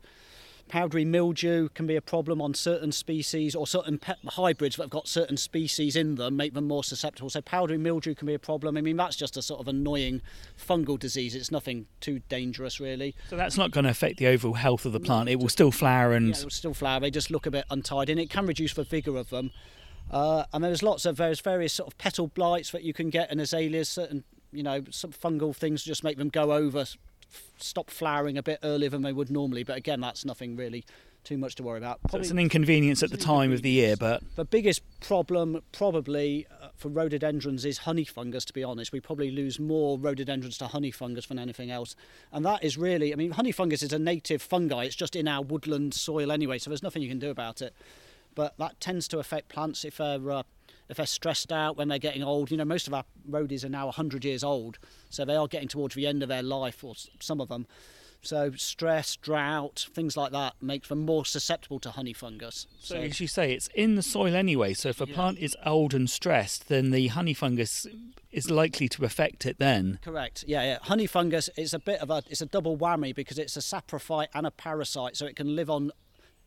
powdery 0.68 1.04
mildew 1.04 1.68
can 1.70 1.86
be 1.86 1.96
a 1.96 2.00
problem 2.00 2.42
on 2.42 2.54
certain 2.54 2.92
species 2.92 3.54
or 3.54 3.66
certain 3.66 3.98
pet 3.98 4.18
hybrids 4.26 4.76
that 4.76 4.84
have 4.84 4.90
got 4.90 5.08
certain 5.08 5.36
species 5.36 5.96
in 5.96 6.16
them, 6.16 6.36
make 6.36 6.54
them 6.54 6.66
more 6.66 6.84
susceptible. 6.84 7.30
So 7.30 7.40
powdery 7.40 7.78
mildew 7.78 8.14
can 8.14 8.26
be 8.26 8.34
a 8.34 8.38
problem. 8.38 8.76
I 8.76 8.80
mean, 8.80 8.96
that's 8.96 9.16
just 9.16 9.36
a 9.36 9.42
sort 9.42 9.60
of 9.60 9.68
annoying 9.68 10.22
fungal 10.58 10.98
disease. 10.98 11.34
It's 11.34 11.50
nothing 11.50 11.86
too 12.00 12.20
dangerous, 12.28 12.80
really. 12.80 13.14
So 13.30 13.36
that's 13.36 13.56
not 13.56 13.70
going 13.70 13.84
to 13.84 13.90
affect 13.90 14.18
the 14.18 14.26
overall 14.26 14.54
health 14.54 14.86
of 14.86 14.92
the 14.92 15.00
plant. 15.00 15.28
It 15.28 15.38
will 15.38 15.48
still 15.48 15.70
flower 15.70 16.12
and 16.12 16.28
yeah, 16.28 16.36
it 16.36 16.44
will 16.44 16.50
still 16.50 16.74
flower. 16.74 17.00
They 17.00 17.10
just 17.10 17.30
look 17.30 17.46
a 17.46 17.50
bit 17.50 17.64
untidy, 17.70 18.12
and 18.12 18.20
it 18.20 18.30
can 18.30 18.46
reduce 18.46 18.74
the 18.74 18.84
vigour 18.84 19.16
of 19.16 19.30
them. 19.30 19.50
Uh, 20.10 20.44
and 20.52 20.62
there's 20.62 20.82
lots 20.82 21.04
of 21.04 21.16
various, 21.16 21.40
various 21.40 21.72
sort 21.72 21.92
of 21.92 21.98
petal 21.98 22.28
blights 22.28 22.70
that 22.70 22.82
you 22.82 22.92
can 22.92 23.10
get 23.10 23.30
in 23.30 23.40
azaleas. 23.40 23.88
Certain, 23.88 24.24
you 24.52 24.62
know, 24.62 24.84
some 24.90 25.12
fungal 25.12 25.54
things 25.54 25.82
just 25.82 26.04
make 26.04 26.16
them 26.16 26.28
go 26.28 26.52
over, 26.52 26.84
stop 27.58 27.90
flowering 27.90 28.38
a 28.38 28.42
bit 28.42 28.58
earlier 28.62 28.90
than 28.90 29.02
they 29.02 29.12
would 29.12 29.30
normally. 29.30 29.64
But 29.64 29.76
again, 29.76 30.00
that's 30.00 30.24
nothing 30.24 30.56
really 30.56 30.84
too 31.26 31.36
much 31.36 31.56
to 31.56 31.62
worry 31.62 31.78
about. 31.78 32.00
Probably, 32.02 32.18
so 32.18 32.20
it's 32.20 32.30
an 32.30 32.38
inconvenience 32.38 33.02
at 33.02 33.10
the 33.10 33.16
time 33.16 33.52
of 33.52 33.62
the 33.62 33.70
year, 33.70 33.96
but 33.96 34.22
the 34.36 34.44
biggest 34.44 34.82
problem 35.00 35.60
probably 35.72 36.46
uh, 36.62 36.68
for 36.76 36.88
rhododendrons 36.88 37.64
is 37.64 37.78
honey 37.78 38.04
fungus. 38.04 38.44
To 38.44 38.52
be 38.52 38.62
honest, 38.62 38.92
we 38.92 39.00
probably 39.00 39.32
lose 39.32 39.58
more 39.58 39.98
rhododendrons 39.98 40.56
to 40.58 40.68
honey 40.68 40.92
fungus 40.92 41.26
than 41.26 41.38
anything 41.38 41.70
else, 41.70 41.96
and 42.32 42.46
that 42.46 42.62
is 42.62 42.78
really, 42.78 43.12
I 43.12 43.16
mean, 43.16 43.32
honey 43.32 43.50
fungus 43.50 43.82
is 43.82 43.92
a 43.92 43.98
native 43.98 44.40
fungi. 44.40 44.84
It's 44.84 44.94
just 44.94 45.16
in 45.16 45.26
our 45.26 45.42
woodland 45.42 45.94
soil 45.94 46.30
anyway, 46.30 46.58
so 46.58 46.70
there's 46.70 46.82
nothing 46.82 47.02
you 47.02 47.08
can 47.08 47.18
do 47.18 47.30
about 47.30 47.60
it. 47.60 47.74
But 48.36 48.56
that 48.58 48.78
tends 48.80 49.08
to 49.08 49.18
affect 49.18 49.48
plants 49.48 49.84
if 49.84 49.96
they're 49.96 50.30
uh, 50.30 50.42
if 50.88 50.96
they're 50.96 51.06
stressed 51.06 51.52
out 51.52 51.76
when 51.76 51.88
they're 51.88 51.98
getting 51.98 52.22
old. 52.22 52.50
You 52.50 52.56
know, 52.56 52.64
most 52.64 52.86
of 52.86 52.94
our 52.94 53.04
roadies 53.28 53.64
are 53.64 53.68
now 53.68 53.86
100 53.86 54.24
years 54.24 54.44
old, 54.44 54.78
so 55.10 55.24
they 55.24 55.36
are 55.36 55.48
getting 55.48 55.68
towards 55.68 55.94
the 55.94 56.06
end 56.06 56.22
of 56.22 56.28
their 56.28 56.42
life, 56.42 56.82
or 56.84 56.94
some 57.20 57.40
of 57.40 57.48
them. 57.48 57.66
So 58.22 58.52
stress, 58.56 59.14
drought, 59.16 59.86
things 59.94 60.16
like 60.16 60.32
that 60.32 60.54
make 60.60 60.88
them 60.88 61.04
more 61.04 61.24
susceptible 61.24 61.78
to 61.80 61.90
honey 61.92 62.12
fungus. 62.12 62.66
So, 62.80 62.96
so 62.96 63.00
as 63.00 63.20
you 63.20 63.28
say, 63.28 63.52
it's 63.52 63.68
in 63.74 63.94
the 63.94 64.02
soil 64.02 64.34
anyway. 64.34 64.74
So 64.74 64.88
if 64.88 65.00
a 65.00 65.06
yeah. 65.06 65.14
plant 65.14 65.38
is 65.38 65.56
old 65.64 65.94
and 65.94 66.10
stressed, 66.10 66.68
then 66.68 66.90
the 66.90 67.08
honey 67.08 67.34
fungus 67.34 67.86
is 68.32 68.50
likely 68.50 68.88
to 68.90 69.04
affect 69.04 69.46
it. 69.46 69.58
Then 69.58 70.00
correct. 70.02 70.44
Yeah, 70.46 70.62
yeah. 70.64 70.78
Honey 70.82 71.06
fungus 71.06 71.48
is 71.56 71.72
a 71.72 71.78
bit 71.78 72.00
of 72.00 72.10
a 72.10 72.22
it's 72.28 72.40
a 72.40 72.46
double 72.46 72.76
whammy 72.76 73.14
because 73.14 73.38
it's 73.38 73.56
a 73.56 73.60
saprophyte 73.60 74.28
and 74.34 74.46
a 74.46 74.50
parasite, 74.50 75.16
so 75.16 75.26
it 75.26 75.36
can 75.36 75.54
live 75.54 75.70
on 75.70 75.92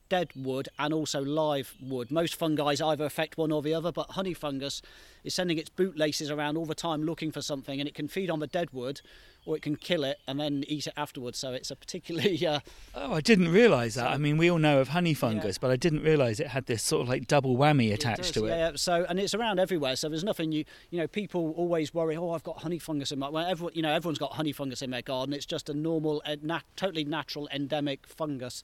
dead 0.10 0.30
wood 0.36 0.70
and 0.78 0.93
also 0.93 1.22
live 1.22 1.76
wood. 1.82 2.12
Most 2.12 2.36
fungi 2.36 2.76
either 2.84 3.05
affect 3.05 3.38
one 3.38 3.51
or 3.51 3.62
the 3.62 3.74
other, 3.74 3.91
but 3.91 4.12
honey 4.12 4.34
fungus 4.34 4.82
is 5.24 5.34
sending 5.34 5.57
its 5.57 5.70
bootlaces 5.70 6.30
around 6.32 6.57
all 6.57 6.66
the 6.66 6.76
time 6.76 7.03
looking 7.03 7.32
for 7.32 7.41
something, 7.41 7.80
and 7.80 7.88
it 7.88 7.95
can 7.95 8.07
feed 8.07 8.30
on 8.30 8.39
the 8.39 8.47
dead 8.47 8.72
wood, 8.72 9.01
or 9.45 9.55
it 9.55 9.62
can 9.62 9.76
kill 9.76 10.03
it 10.03 10.20
and 10.28 10.39
then 10.39 10.64
eat 10.68 10.88
it 10.88 10.93
afterwards. 10.95 11.38
So 11.38 11.53
it's 11.53 11.72
a 11.72 11.76
particularly. 11.76 12.45
Uh, 12.45 12.60
oh, 12.95 13.14
I 13.14 13.22
didn't 13.22 13.49
realise 13.49 13.95
that. 13.95 14.07
I 14.07 14.18
mean, 14.18 14.38
we 14.38 14.49
all 14.49 14.57
know 14.57 14.80
of 14.80 14.89
honey 14.89 15.14
fungus, 15.14 15.55
yeah. 15.55 15.60
but 15.62 15.72
I 15.72 15.76
didn't 15.76 16.03
realise 16.03 16.39
it 16.39 16.47
had 16.47 16.66
this 16.66 16.82
sort 16.82 17.03
of 17.03 17.10
like 17.10 17.28
double 17.28 17.57
whammy 17.57 17.93
attached 17.93 18.32
it 18.32 18.34
to 18.34 18.45
it. 18.45 18.49
Yeah, 18.49 18.72
so 18.76 19.05
and 19.07 19.20
it's 19.20 19.34
around 19.34 19.60
everywhere. 19.60 19.95
So 19.95 20.10
there's 20.10 20.24
nothing 20.24 20.51
you 20.51 20.66
you 20.89 20.99
know. 20.99 21.07
People 21.07 21.53
always 21.57 21.93
worry. 21.93 22.18
Oh, 22.18 22.32
I've 22.32 22.43
got 22.43 22.60
honey 22.60 22.80
fungus 22.80 23.12
in 23.12 23.20
my. 23.20 23.30
Well, 23.30 23.45
everyone 23.45 23.74
you 23.76 23.82
know 23.82 23.91
everyone's 23.91 24.20
got 24.20 24.34
honey 24.34 24.51
fungus 24.51 24.82
in 24.82 24.91
their 24.91 25.01
garden. 25.01 25.34
It's 25.34 25.45
just 25.45 25.70
a 25.70 25.74
normal, 25.74 26.22
nat- 26.41 26.64
totally 26.76 27.03
natural 27.03 27.47
endemic 27.51 28.07
fungus. 28.07 28.64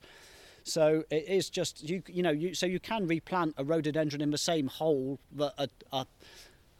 So 0.66 1.04
it 1.10 1.28
is 1.28 1.48
just 1.48 1.88
you 1.88 2.02
you 2.08 2.24
know 2.24 2.32
you 2.32 2.52
so 2.52 2.66
you 2.66 2.80
can 2.80 3.06
replant 3.06 3.54
a 3.56 3.64
rhododendron 3.64 4.20
in 4.20 4.32
the 4.32 4.38
same 4.38 4.66
hole 4.66 5.20
that 5.36 5.54
a, 5.58 5.68
a, 5.92 6.06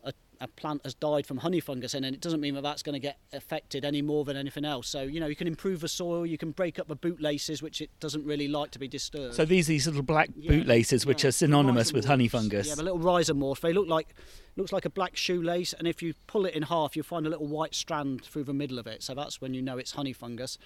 a, 0.03 0.13
a 0.41 0.49
plant 0.49 0.81
has 0.83 0.93
died 0.93 1.25
from 1.25 1.39
honey 1.39 1.61
fungus 1.61 1.95
in, 1.95 2.03
and 2.03 2.13
it 2.13 2.21
doesn't 2.21 2.41
mean 2.41 2.57
that 2.57 2.63
that's 2.63 2.83
going 2.83 2.95
to 2.95 2.99
get 2.99 3.19
affected 3.33 3.85
any 3.85 4.03
more 4.03 4.25
than 4.25 4.37
anything 4.37 4.65
else. 4.65 4.89
So 4.89 5.03
you 5.03 5.21
know 5.21 5.29
you 5.29 5.37
can 5.37 5.47
improve 5.47 5.81
the 5.83 5.89
soil, 5.89 6.27
you 6.27 6.37
can 6.37 6.51
break 6.51 6.81
up 6.81 6.89
the 6.89 6.97
bootlaces, 6.97 7.63
which 7.63 7.81
it 7.81 7.91
doesn't 8.01 8.25
really 8.25 8.49
like 8.49 8.73
to 8.73 8.81
be 8.81 8.89
disturbed. 8.89 9.37
So 9.37 9.45
these 9.45 9.69
these 9.69 9.87
little 9.87 10.03
black 10.03 10.31
yeah, 10.35 10.51
bootlaces, 10.51 11.05
yeah. 11.05 11.09
which 11.09 11.25
are 11.25 11.31
synonymous 11.31 11.93
with 11.93 12.07
honey 12.07 12.27
fungus. 12.27 12.67
Yeah, 12.67 12.75
the 12.75 12.83
little 12.83 12.99
rhizomorph. 12.99 13.61
They 13.61 13.73
look 13.73 13.87
like 13.87 14.17
looks 14.57 14.73
like 14.73 14.85
a 14.85 14.91
black 14.91 15.17
shoelace, 15.17 15.75
and 15.75 15.87
if 15.87 16.03
you 16.03 16.15
pull 16.27 16.45
it 16.45 16.55
in 16.55 16.65
half, 16.65 16.97
you'll 16.97 17.05
find 17.05 17.25
a 17.25 17.31
little 17.31 17.47
white 17.47 17.77
strand 17.77 18.25
through 18.25 18.45
the 18.45 18.53
middle 18.53 18.81
of 18.81 18.89
it. 18.89 19.05
So 19.05 19.15
that's 19.15 19.41
when 19.41 19.55
you 19.55 19.63
know 19.63 19.79
it's 19.79 19.93
honey 19.93 20.13
fungus. 20.13 20.59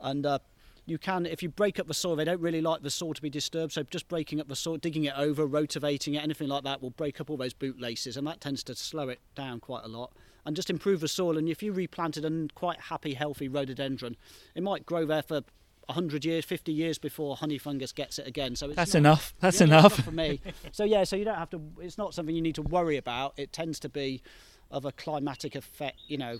And 0.00 0.24
uh, 0.24 0.38
you 0.86 0.98
can, 0.98 1.26
if 1.26 1.42
you 1.42 1.48
break 1.48 1.78
up 1.78 1.86
the 1.86 1.94
soil, 1.94 2.16
they 2.16 2.24
don't 2.24 2.40
really 2.40 2.60
like 2.60 2.82
the 2.82 2.90
soil 2.90 3.14
to 3.14 3.22
be 3.22 3.30
disturbed. 3.30 3.72
So 3.72 3.82
just 3.84 4.08
breaking 4.08 4.40
up 4.40 4.48
the 4.48 4.56
soil, 4.56 4.76
digging 4.76 5.04
it 5.04 5.14
over, 5.16 5.46
rotivating 5.46 6.14
it, 6.14 6.22
anything 6.22 6.48
like 6.48 6.64
that 6.64 6.82
will 6.82 6.90
break 6.90 7.20
up 7.20 7.30
all 7.30 7.36
those 7.36 7.54
bootlaces, 7.54 8.16
and 8.16 8.26
that 8.26 8.40
tends 8.40 8.62
to 8.64 8.74
slow 8.74 9.08
it 9.08 9.20
down 9.34 9.60
quite 9.60 9.84
a 9.84 9.88
lot 9.88 10.12
and 10.44 10.54
just 10.54 10.70
improve 10.70 11.00
the 11.00 11.08
soil. 11.08 11.38
And 11.38 11.48
if 11.48 11.62
you 11.62 11.72
replanted 11.72 12.24
a 12.24 12.48
quite 12.54 12.80
happy, 12.80 13.14
healthy 13.14 13.48
rhododendron, 13.48 14.16
it 14.54 14.62
might 14.62 14.84
grow 14.84 15.06
there 15.06 15.22
for 15.22 15.42
100 15.86 16.24
years, 16.24 16.44
50 16.44 16.72
years 16.72 16.98
before 16.98 17.36
honey 17.36 17.58
fungus 17.58 17.92
gets 17.92 18.18
it 18.18 18.26
again. 18.26 18.56
So 18.56 18.68
that's 18.68 18.94
not, 18.94 18.98
enough. 18.98 19.34
That's 19.40 19.60
yeah, 19.60 19.66
enough 19.66 19.94
for 20.00 20.10
me. 20.10 20.40
so 20.72 20.84
yeah, 20.84 21.04
so 21.04 21.16
you 21.16 21.24
don't 21.24 21.38
have 21.38 21.50
to. 21.50 21.60
It's 21.80 21.98
not 21.98 22.14
something 22.14 22.34
you 22.34 22.42
need 22.42 22.54
to 22.56 22.62
worry 22.62 22.96
about. 22.96 23.34
It 23.36 23.52
tends 23.52 23.78
to 23.80 23.88
be 23.88 24.22
of 24.70 24.84
a 24.84 24.92
climatic 24.92 25.54
effect, 25.54 25.98
you 26.08 26.18
know, 26.18 26.38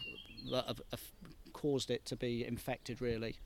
of, 0.53 0.81
of 0.93 1.13
caused 1.65 1.91
it 1.91 2.05
to 2.05 2.15
be 2.15 2.45
infected, 2.45 3.01
really. 3.01 3.37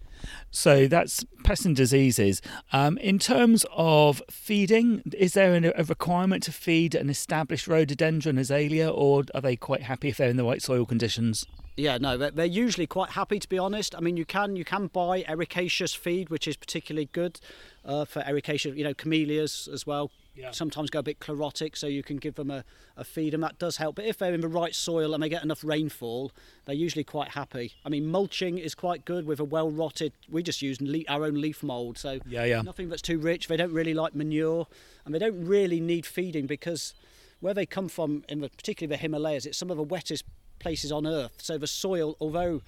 So 0.51 0.89
that's 0.89 1.25
pests 1.45 1.65
and 1.65 1.77
diseases. 1.77 2.43
Um, 2.73 2.99
in 2.99 3.21
terms 3.21 3.65
of 3.71 4.21
feeding, 4.29 5.05
is 5.17 5.35
there 5.35 5.55
a 5.55 5.85
requirement 5.85 6.43
to 6.45 6.53
feed 6.53 6.97
an 6.97 7.11
established 7.11 7.69
rhododendron 7.69 8.37
azalea, 8.37 8.91
or 8.91 9.23
are 9.37 9.41
they 9.41 9.55
quite 9.55 9.83
happy 9.83 10.09
if 10.09 10.17
they're 10.17 10.31
in 10.31 10.37
the 10.37 10.43
right 10.43 10.61
soil 10.61 10.85
conditions? 10.85 11.47
Yeah, 11.77 11.99
no, 11.99 12.17
they're 12.17 12.45
usually 12.45 12.89
quite 12.89 13.11
happy 13.11 13.39
to 13.39 13.49
be 13.49 13.57
honest. 13.57 13.95
I 13.95 14.01
mean, 14.01 14.17
you 14.17 14.25
can 14.25 14.57
you 14.57 14.65
can 14.65 14.89
buy 14.89 15.23
ericaceous 15.23 15.97
feed, 15.97 16.29
which 16.29 16.49
is 16.49 16.57
particularly 16.57 17.09
good 17.13 17.39
uh, 17.85 18.05
for 18.05 18.23
ericaceous, 18.23 18.77
you 18.77 18.83
know, 18.83 18.95
camellias 18.95 19.69
as 19.73 19.87
well 19.87 20.11
yeah. 20.39 20.51
sometimes 20.53 20.91
go 20.91 21.01
a 21.01 21.03
bit 21.03 21.21
chlorotic, 21.21 21.77
so 21.77 21.87
you 21.87 22.03
can 22.03 22.17
give 22.17 22.37
them 22.37 22.51
a, 22.51 22.65
a 22.97 23.05
feed, 23.05 23.35
and 23.35 23.43
that 23.43 23.59
does 23.59 23.77
help. 23.77 23.97
But 23.97 24.05
if 24.05 24.19
they're 24.19 24.35
in 24.35 24.41
the 24.41 24.49
right 24.49 24.75
soil 24.75 25.15
and 25.15 25.23
they 25.23 25.29
get 25.29 25.43
enough 25.43 25.65
rainfall, 25.65 26.33
they're 26.65 26.75
usually 26.75 27.05
quite 27.05 27.31
happy. 27.31 27.73
I 27.85 27.89
mean, 27.89 28.07
mulching 28.07 28.59
is 28.59 28.75
quite 28.75 29.05
good 29.05 29.27
with 29.27 29.41
a 29.41 29.45
well 29.45 29.71
rotted. 29.71 30.13
We 30.31 30.43
just 30.43 30.63
use 30.63 30.79
our 31.09 31.25
own 31.25 31.41
leaf 31.41 31.63
mould, 31.63 31.99
so 31.99 32.21
yeah, 32.27 32.45
yeah. 32.45 32.63
nothing 32.63 32.89
that's 32.89 33.03
too 33.03 33.19
rich. 33.19 33.49
They 33.49 33.57
don't 33.57 33.73
really 33.73 33.95
like 33.95 34.15
manure, 34.15 34.67
and 35.05 35.15
they 35.15 35.19
don't 35.19 35.45
really 35.45 35.81
need 35.81 36.07
feeding 36.07 36.47
because 36.47 36.95
where 37.41 37.55
they 37.55 37.67
come 37.67 37.89
from, 37.89 38.25
in 38.29 38.41
the, 38.41 38.49
particularly 38.49 38.97
the 38.97 39.01
Himalayas, 39.01 39.47
it's 39.47 39.59
some 39.59 39.71
of 39.71 39.77
the 39.77 39.85
wettest 39.85 40.25
places 40.59 40.91
on 40.93 41.07
earth. 41.07 41.37
So 41.39 41.59
the 41.59 41.67
soil, 41.67 42.17
although 42.21 42.63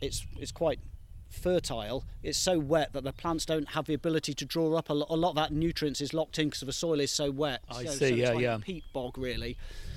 it's 0.00 0.26
it's 0.38 0.52
quite 0.52 0.80
fertile, 1.36 2.04
it's 2.22 2.38
so 2.38 2.58
wet 2.58 2.92
that 2.92 3.04
the 3.04 3.12
plants 3.12 3.44
don't 3.44 3.70
have 3.70 3.86
the 3.86 3.94
ability 3.94 4.34
to 4.34 4.44
draw 4.44 4.74
up 4.74 4.90
a 4.90 4.94
lot, 4.94 5.08
a 5.10 5.16
lot 5.16 5.30
of 5.30 5.36
that 5.36 5.52
nutrients 5.52 6.00
is 6.00 6.12
locked 6.12 6.38
in 6.38 6.48
because 6.48 6.60
the 6.60 6.72
soil 6.72 7.00
is 7.00 7.10
so 7.10 7.30
wet. 7.30 7.62
I 7.70 7.84
so, 7.84 7.90
see, 7.90 8.08
so 8.08 8.14
yeah, 8.14 8.30
like 8.32 8.42
yeah. 8.42 8.58
peat 8.60 8.84
bog 8.92 9.18
really. 9.18 9.56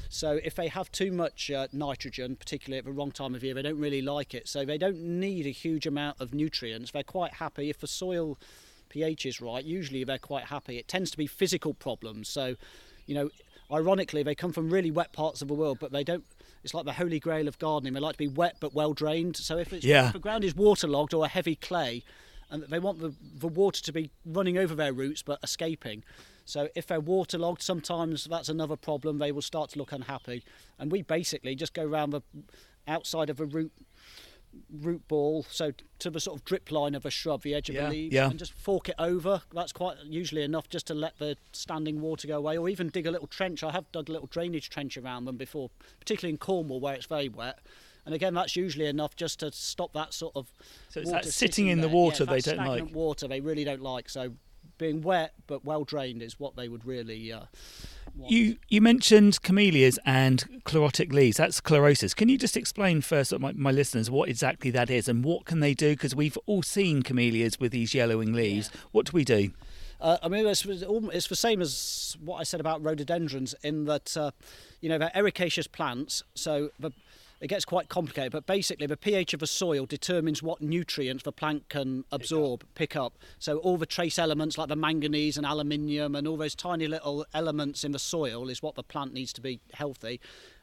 So 0.10 0.40
if 0.44 0.56
they 0.56 0.68
have 0.70 0.92
too 0.92 1.12
much 1.12 1.52
uh, 1.52 1.68
nitrogen, 1.72 2.36
particularly 2.36 2.80
at 2.80 2.86
the 2.86 2.92
wrong 2.92 3.12
time 3.12 3.36
of 3.36 3.44
year, 3.44 3.54
they 3.54 3.62
don't 3.62 3.80
really 3.80 4.02
like 4.02 4.34
it. 4.34 4.48
So 4.48 4.66
they 4.66 4.78
don't 4.78 5.00
need 5.00 5.46
a 5.46 5.52
huge 5.52 5.86
amount 5.86 6.20
of 6.20 6.34
nutrients. 6.34 6.92
They're 6.92 7.04
quite 7.04 7.34
happy 7.34 7.70
if 7.70 7.80
the 7.80 7.88
soil 7.88 8.38
pH 8.90 9.28
is 9.28 9.40
right. 9.40 9.64
Usually 9.64 10.04
they're 10.04 10.18
quite 10.18 10.46
happy. 10.46 10.78
It 10.80 10.88
tends 10.88 11.12
to 11.12 11.18
be 11.18 11.28
physical 11.28 11.76
problems. 11.76 12.28
So, 12.28 12.56
you 13.06 13.14
know, 13.14 13.30
ironically, 13.72 14.24
they 14.24 14.34
come 14.34 14.52
from 14.52 14.72
really 14.72 14.90
wet 14.90 15.14
parts 15.14 15.44
of 15.44 15.48
the 15.48 15.54
world, 15.54 15.78
but 15.80 15.92
they 15.92 16.04
don't 16.04 16.26
it's 16.64 16.74
like 16.74 16.86
the 16.86 16.94
holy 16.94 17.20
grail 17.20 17.48
of 17.48 17.58
gardening. 17.60 17.94
They 17.94 18.00
like 18.00 18.14
to 18.14 18.18
be 18.18 18.28
wet 18.28 18.58
but 18.60 18.74
well 18.74 18.94
drained. 18.94 19.38
So 19.38 19.58
if, 19.58 19.74
it's, 19.74 19.86
yeah. 19.86 20.08
if 20.08 20.14
the 20.14 20.20
ground 20.20 20.44
is 20.44 20.56
waterlogged 20.56 21.14
or 21.14 21.26
a 21.26 21.30
heavy 21.30 21.56
clay, 21.56 22.04
and 22.52 22.64
they 22.64 22.80
want 22.80 23.00
the, 23.00 23.14
the 23.38 23.48
water 23.48 23.82
to 23.84 23.92
be 23.92 24.10
running 24.26 24.58
over 24.58 24.74
their 24.74 24.94
roots 24.94 25.22
but 25.22 25.40
escaping. 25.44 26.04
So 26.46 26.68
if 26.76 26.88
they're 26.88 27.00
waterlogged, 27.00 27.62
sometimes 27.62 28.24
that's 28.26 28.50
another 28.50 28.76
problem. 28.76 29.20
They 29.20 29.32
will 29.32 29.44
start 29.44 29.70
to 29.72 29.80
look 29.80 29.92
unhappy, 29.92 30.44
and 30.80 30.92
we 30.92 31.04
basically 31.04 31.56
just 31.56 31.74
go 31.74 31.84
around 31.86 32.10
the 32.10 32.22
outside 32.88 33.30
of 33.30 33.40
a 33.40 33.46
root 33.46 33.72
root 34.72 35.08
ball, 35.08 35.46
so 35.50 35.72
to 36.00 36.10
the 36.10 36.20
sort 36.20 36.40
of 36.40 36.46
drip 36.46 36.72
line 36.72 36.96
of 36.96 37.06
a 37.06 37.10
shrub, 37.10 37.42
the 37.44 37.54
edge 37.54 37.70
of 37.70 37.76
yeah, 37.76 37.86
the 37.86 37.90
leaves, 37.90 38.14
yeah. 38.14 38.30
and 38.30 38.40
just 38.40 38.54
fork 38.54 38.90
it 38.90 38.96
over. 39.00 39.42
That's 39.54 39.72
quite 39.72 39.98
usually 40.06 40.44
enough 40.44 40.70
just 40.70 40.88
to 40.88 40.94
let 40.94 41.18
the 41.20 41.38
standing 41.52 42.02
water 42.02 42.28
go 42.28 42.38
away, 42.38 42.58
or 42.58 42.70
even 42.70 42.90
dig 42.90 43.08
a 43.08 43.12
little 43.12 43.28
trench. 43.28 43.64
I 43.64 43.72
have 43.72 43.92
dug 43.92 44.10
a 44.10 44.12
little 44.12 44.28
drainage 44.28 44.70
trench 44.70 44.98
around 44.98 45.26
them 45.26 45.38
before, 45.38 45.70
particularly 46.00 46.34
in 46.34 46.38
Cornwall 46.38 46.80
where 46.80 46.94
it's 46.94 47.06
very 47.06 47.30
wet. 47.30 47.60
And 48.06 48.16
again, 48.16 48.34
that's 48.34 48.56
usually 48.56 48.88
enough 48.88 49.16
just 49.16 49.40
to 49.42 49.52
stop 49.52 49.94
that 49.94 50.14
sort 50.14 50.36
of. 50.36 50.52
So 50.90 51.02
it's 51.02 51.12
that 51.12 51.26
sitting 51.26 51.68
in 51.68 51.82
the 51.82 51.90
water 51.90 52.24
yeah, 52.24 52.34
they 52.34 52.42
don't 52.42 52.66
like. 52.66 52.94
Water 52.94 53.28
they 53.28 53.42
really 53.42 53.64
don't 53.64 53.82
like. 53.82 54.10
So 54.10 54.34
being 54.78 55.02
wet 55.02 55.34
but 55.46 55.64
well 55.64 55.84
drained 55.84 56.22
is 56.24 56.40
what 56.40 56.56
they 56.56 56.70
would 56.70 56.86
really. 56.86 57.32
Uh, 57.32 57.42
you 58.28 58.58
you 58.68 58.82
mentioned 58.82 59.42
camellias 59.42 60.00
and 60.06 60.62
chlorotic 60.64 61.12
leaves. 61.14 61.38
That's 61.38 61.62
chlorosis. 61.62 62.16
Can 62.16 62.30
you 62.30 62.38
just 62.38 62.58
explain 62.58 63.02
first, 63.02 63.38
my, 63.40 63.54
my 63.54 63.72
listeners, 63.72 64.10
what 64.10 64.30
exactly 64.30 64.72
that 64.72 64.90
is 64.90 65.08
and 65.08 65.24
what 65.24 65.46
can 65.46 65.60
they 65.60 65.74
do? 65.74 65.92
Because 65.92 66.16
we've 66.16 66.38
all 66.46 66.64
seen 66.64 67.02
camellias 67.04 67.60
with 67.60 67.72
these 67.72 67.94
yellowing 67.94 68.34
leaves. 68.34 68.70
Yeah. 68.74 68.82
What 68.92 69.06
do 69.08 69.12
we 69.14 69.24
do? 69.24 69.52
Uh, 70.02 70.18
I 70.24 70.30
mean, 70.30 70.48
it's, 70.48 70.66
it's 70.66 71.28
the 71.28 71.36
same 71.36 71.62
as 71.62 72.16
what 72.24 72.38
I 72.38 72.44
said 72.44 72.62
about 72.62 72.82
rhododendrons 72.82 73.54
in 73.64 73.84
that, 73.86 74.16
uh, 74.16 74.32
you 74.80 74.88
know, 74.88 74.98
they're 74.98 75.12
ericaceous 75.14 75.70
plants. 75.70 76.24
So 76.36 76.70
the 76.80 76.92
it 77.42 77.48
gets 77.48 77.64
quite 77.64 77.88
complicated, 77.88 78.32
but 78.32 78.46
basically 78.46 78.86
the 78.86 78.98
pH 78.98 79.34
of 79.34 79.42
a 79.42 79.48
soil 79.48 79.86
determines 79.86 80.44
what 80.44 80.62
nutrients 80.62 81.24
the 81.24 81.32
plant 81.32 81.70
can 81.70 82.04
absorb, 82.12 82.66
pick 82.76 82.96
up. 82.96 83.18
So 83.40 83.58
all 83.60 83.78
the 83.78 83.86
trace 83.86 84.20
elements 84.20 84.58
like 84.58 84.68
the 84.68 84.76
manganese 84.76 85.38
and 85.38 85.46
aluminium 85.46 86.16
and 86.16 86.28
all 86.28 86.38
those 86.38 86.56
tiny 86.56 86.88
little 86.88 87.26
elements 87.34 87.84
in 87.84 87.92
the 87.94 88.00
soil 88.00 88.50
is 88.50 88.62
what 88.62 88.76
the 88.76 88.84
plant 88.84 89.14
needs 89.14 89.32
to 89.34 89.42
be 89.42 89.60
healthy, 89.74 90.20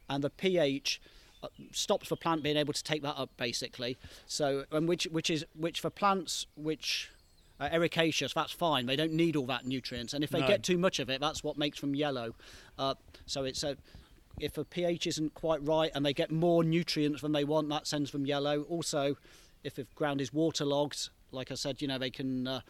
and 0.08 0.22
the 0.22 0.30
pH 0.30 1.00
uh, 1.42 1.48
stops 1.72 2.08
the 2.08 2.16
plant 2.16 2.42
being 2.42 2.56
able 2.56 2.72
to 2.72 2.82
take 2.82 3.02
that 3.02 3.16
up 3.16 3.30
basically. 3.36 3.96
So 4.26 4.64
and 4.70 4.86
which 4.88 5.04
which 5.04 5.30
is 5.30 5.44
which 5.54 5.80
for 5.80 5.90
plants 5.90 6.46
which 6.56 7.10
uh, 7.58 7.70
ericaceous, 7.70 8.34
that's 8.34 8.52
fine. 8.52 8.84
They 8.84 8.96
don't 8.96 9.12
need 9.14 9.34
all 9.34 9.46
that 9.46 9.64
nutrients, 9.64 10.12
and 10.12 10.22
if 10.22 10.28
they 10.28 10.40
No. 10.40 10.46
get 10.46 10.62
too 10.62 10.76
much 10.76 10.98
of 10.98 11.08
it, 11.08 11.22
that's 11.22 11.42
what 11.42 11.56
makes 11.56 11.80
them 11.80 11.94
yellow. 11.94 12.34
Uh, 12.78 12.94
so 13.24 13.44
it's 13.44 13.62
a 13.62 13.78
if 14.38 14.58
a 14.58 14.64
pH 14.64 15.06
isn't 15.06 15.34
quite 15.34 15.62
right 15.62 15.90
and 15.94 16.04
they 16.04 16.12
get 16.12 16.30
more 16.30 16.62
nutrients 16.62 17.22
than 17.22 17.32
they 17.32 17.44
want, 17.44 17.68
that 17.70 17.86
sends 17.86 18.10
them 18.10 18.26
yellow. 18.26 18.62
Also, 18.62 19.16
if 19.64 19.74
the 19.74 19.86
ground 19.94 20.20
is 20.20 20.32
waterlogged, 20.32 21.08
like 21.32 21.50
I 21.50 21.54
said, 21.54 21.80
you 21.82 21.88
know 21.88 21.98
they 21.98 22.10
can 22.10 22.46
uh, 22.46 22.60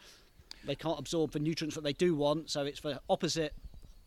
they 0.65 0.75
can't 0.75 0.99
absorb 0.99 1.31
the 1.31 1.39
nutrients 1.39 1.75
that 1.75 1.83
they 1.83 1.93
do 1.93 2.15
want, 2.15 2.49
so 2.49 2.65
it's 2.65 2.81
the 2.81 3.01
opposite 3.09 3.53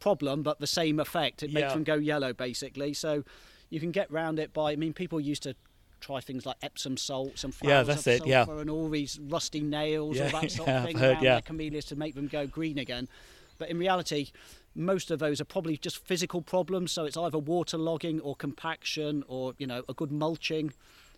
problem 0.00 0.42
but 0.42 0.58
the 0.60 0.66
same 0.66 0.98
effect. 0.98 1.42
It 1.42 1.52
makes 1.52 1.72
them 1.72 1.84
go 1.84 1.94
yellow 1.94 2.32
basically. 2.32 2.94
So 2.94 3.24
you 3.68 3.80
can 3.80 3.90
get 3.90 4.10
round 4.10 4.38
it 4.38 4.52
by. 4.52 4.72
I 4.72 4.76
mean, 4.76 4.92
people 4.92 5.20
used 5.20 5.42
to 5.44 5.54
try 6.00 6.20
things 6.20 6.46
like 6.46 6.56
Epsom 6.62 6.96
salts 6.96 7.44
and 7.44 7.54
Yeah, 7.62 7.82
that's 7.82 8.06
it, 8.06 8.26
yeah. 8.26 8.46
and 8.48 8.70
all 8.70 8.88
these 8.88 9.18
rusty 9.20 9.60
nails, 9.60 10.16
Yeah, 10.16 10.30
all 10.32 10.40
that 10.40 10.50
sort 10.50 10.68
yeah, 10.68 10.76
of 10.76 10.80
I've 10.80 10.86
thing 10.88 10.98
heard, 10.98 11.12
around 11.14 11.22
yeah. 11.22 11.32
their 11.34 11.42
camellias 11.42 11.84
to 11.86 11.96
make 11.96 12.14
them 12.14 12.26
go 12.26 12.46
green 12.46 12.78
again. 12.78 13.08
But 13.58 13.68
in 13.68 13.78
reality, 13.78 14.30
most 14.74 15.10
of 15.10 15.18
those 15.18 15.40
are 15.40 15.44
probably 15.44 15.76
just 15.76 15.98
physical 16.04 16.42
problems. 16.42 16.92
So 16.92 17.04
it's 17.04 17.16
either 17.16 17.38
waterlogging 17.38 18.20
or 18.22 18.34
compaction, 18.36 19.24
or 19.28 19.54
you 19.58 19.66
know, 19.66 19.82
a 19.88 19.94
good 19.94 20.12
mulching 20.12 20.72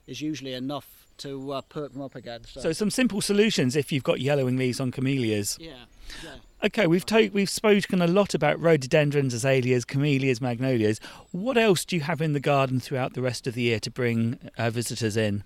is 0.07 0.21
usually 0.21 0.53
enough 0.55 1.07
to 1.19 1.53
uh, 1.53 1.61
perk 1.63 1.93
them 1.93 2.03
up 2.03 2.15
again. 2.15 2.41
So, 2.47 2.61
So 2.61 2.73
some 2.73 2.91
simple 2.91 3.21
solutions 3.21 3.77
if 3.77 3.93
you've 3.93 4.03
got 4.03 4.21
yellowing 4.21 4.57
leaves 4.57 4.81
on 4.81 4.91
camellias. 4.91 5.59
yeah, 5.61 5.85
yeah. 6.25 6.31
Okay, 6.65 6.87
we've 6.87 7.05
to- 7.07 7.31
we've 7.31 7.51
spoken 7.51 8.01
a 8.01 8.07
lot 8.07 8.35
about 8.35 8.59
rhododendrons, 8.61 9.35
azaleas, 9.35 9.85
camellias, 9.85 10.41
magnolias. 10.41 11.01
What 11.31 11.59
else 11.59 11.85
do 11.85 11.97
you 11.97 12.03
have 12.03 12.21
in 12.21 12.33
the 12.33 12.41
garden 12.41 12.81
throughout 12.81 13.15
the 13.15 13.23
rest 13.23 13.47
of 13.47 13.55
the 13.55 13.63
year 13.63 13.79
to 13.81 13.91
bring 13.91 14.39
uh, 14.59 14.71
visitors 14.71 15.17
in? 15.17 15.45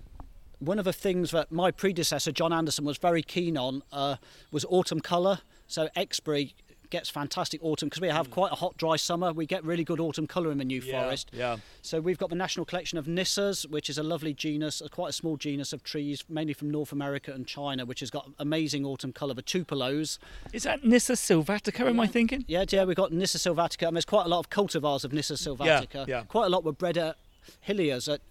one 0.59 0.79
of 0.79 0.85
the 0.85 0.93
things 0.93 1.29
that 1.29 1.51
my 1.51 1.69
predecessor 1.69 2.31
John 2.31 2.51
Anderson 2.51 2.83
was 2.83 2.97
very 2.97 3.21
keen 3.21 3.57
on 3.57 3.83
uh, 3.91 4.15
was 4.51 4.65
autumn 4.69 5.01
colour. 5.01 5.41
So 5.67 5.87
Exbury 5.95 6.55
gets 6.89 7.09
fantastic 7.09 7.61
autumn 7.63 7.89
because 7.89 8.01
we 8.01 8.07
have 8.09 8.27
hmm. 8.27 8.33
quite 8.33 8.51
a 8.51 8.55
hot, 8.55 8.77
dry 8.77 8.95
summer. 8.95 9.31
We 9.33 9.45
get 9.45 9.63
really 9.63 9.83
good 9.83 9.99
autumn 9.99 10.27
colour 10.27 10.51
in 10.51 10.57
the 10.57 10.65
New 10.65 10.81
Forest. 10.81 11.29
Yeah. 11.33 11.57
So 11.81 11.99
we've 11.99 12.17
got 12.17 12.29
the 12.29 12.35
national 12.35 12.65
collection 12.65 12.97
of 12.97 13.05
Nyssas, 13.05 13.69
which 13.69 13.89
is 13.89 13.97
a 13.97 14.03
lovely 14.03 14.33
genus, 14.33 14.81
a 14.81 14.89
quite 14.89 15.09
a 15.09 15.13
small 15.13 15.37
genus 15.37 15.73
of 15.73 15.83
trees, 15.83 16.23
mainly 16.29 16.53
from 16.53 16.69
North 16.69 16.91
America 16.91 17.31
and 17.31 17.47
China, 17.47 17.85
which 17.85 17.99
has 17.99 18.09
got 18.09 18.29
amazing 18.39 18.85
autumn 18.85 19.13
colour. 19.13 19.33
The 19.33 19.43
tupelos. 19.43 20.17
Is 20.53 20.63
that 20.63 20.83
Nyssa 20.83 21.13
sylvatica? 21.13 21.87
Am 21.87 21.99
I 21.99 22.07
thinking? 22.07 22.45
Yeah, 22.47 22.65
yeah, 22.69 22.85
we've 22.85 22.95
got 22.95 23.11
Nyssa 23.11 23.37
sylvatica, 23.37 23.87
and 23.87 23.95
there's 23.95 24.05
quite 24.05 24.25
a 24.25 24.29
lot 24.29 24.39
of 24.39 24.49
cultivars 24.49 25.03
of 25.03 25.13
Nyssa 25.13 25.35
sylvatica. 25.35 26.07
yeah. 26.07 26.23
Quite 26.23 26.45
a 26.45 26.49
lot 26.49 26.63
were 26.63 26.71
bred 26.71 26.97
at 26.97 27.17
Hilliers 27.65 28.11
at 28.11 28.21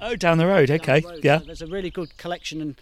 Oh, 0.00 0.16
down 0.16 0.38
the 0.38 0.46
road. 0.46 0.70
Okay. 0.70 1.00
the 1.00 1.08
road. 1.08 1.24
Yeah. 1.24 1.38
So 1.38 1.44
there's 1.46 1.62
a 1.62 1.66
really 1.66 1.90
good 1.90 2.16
collection 2.16 2.76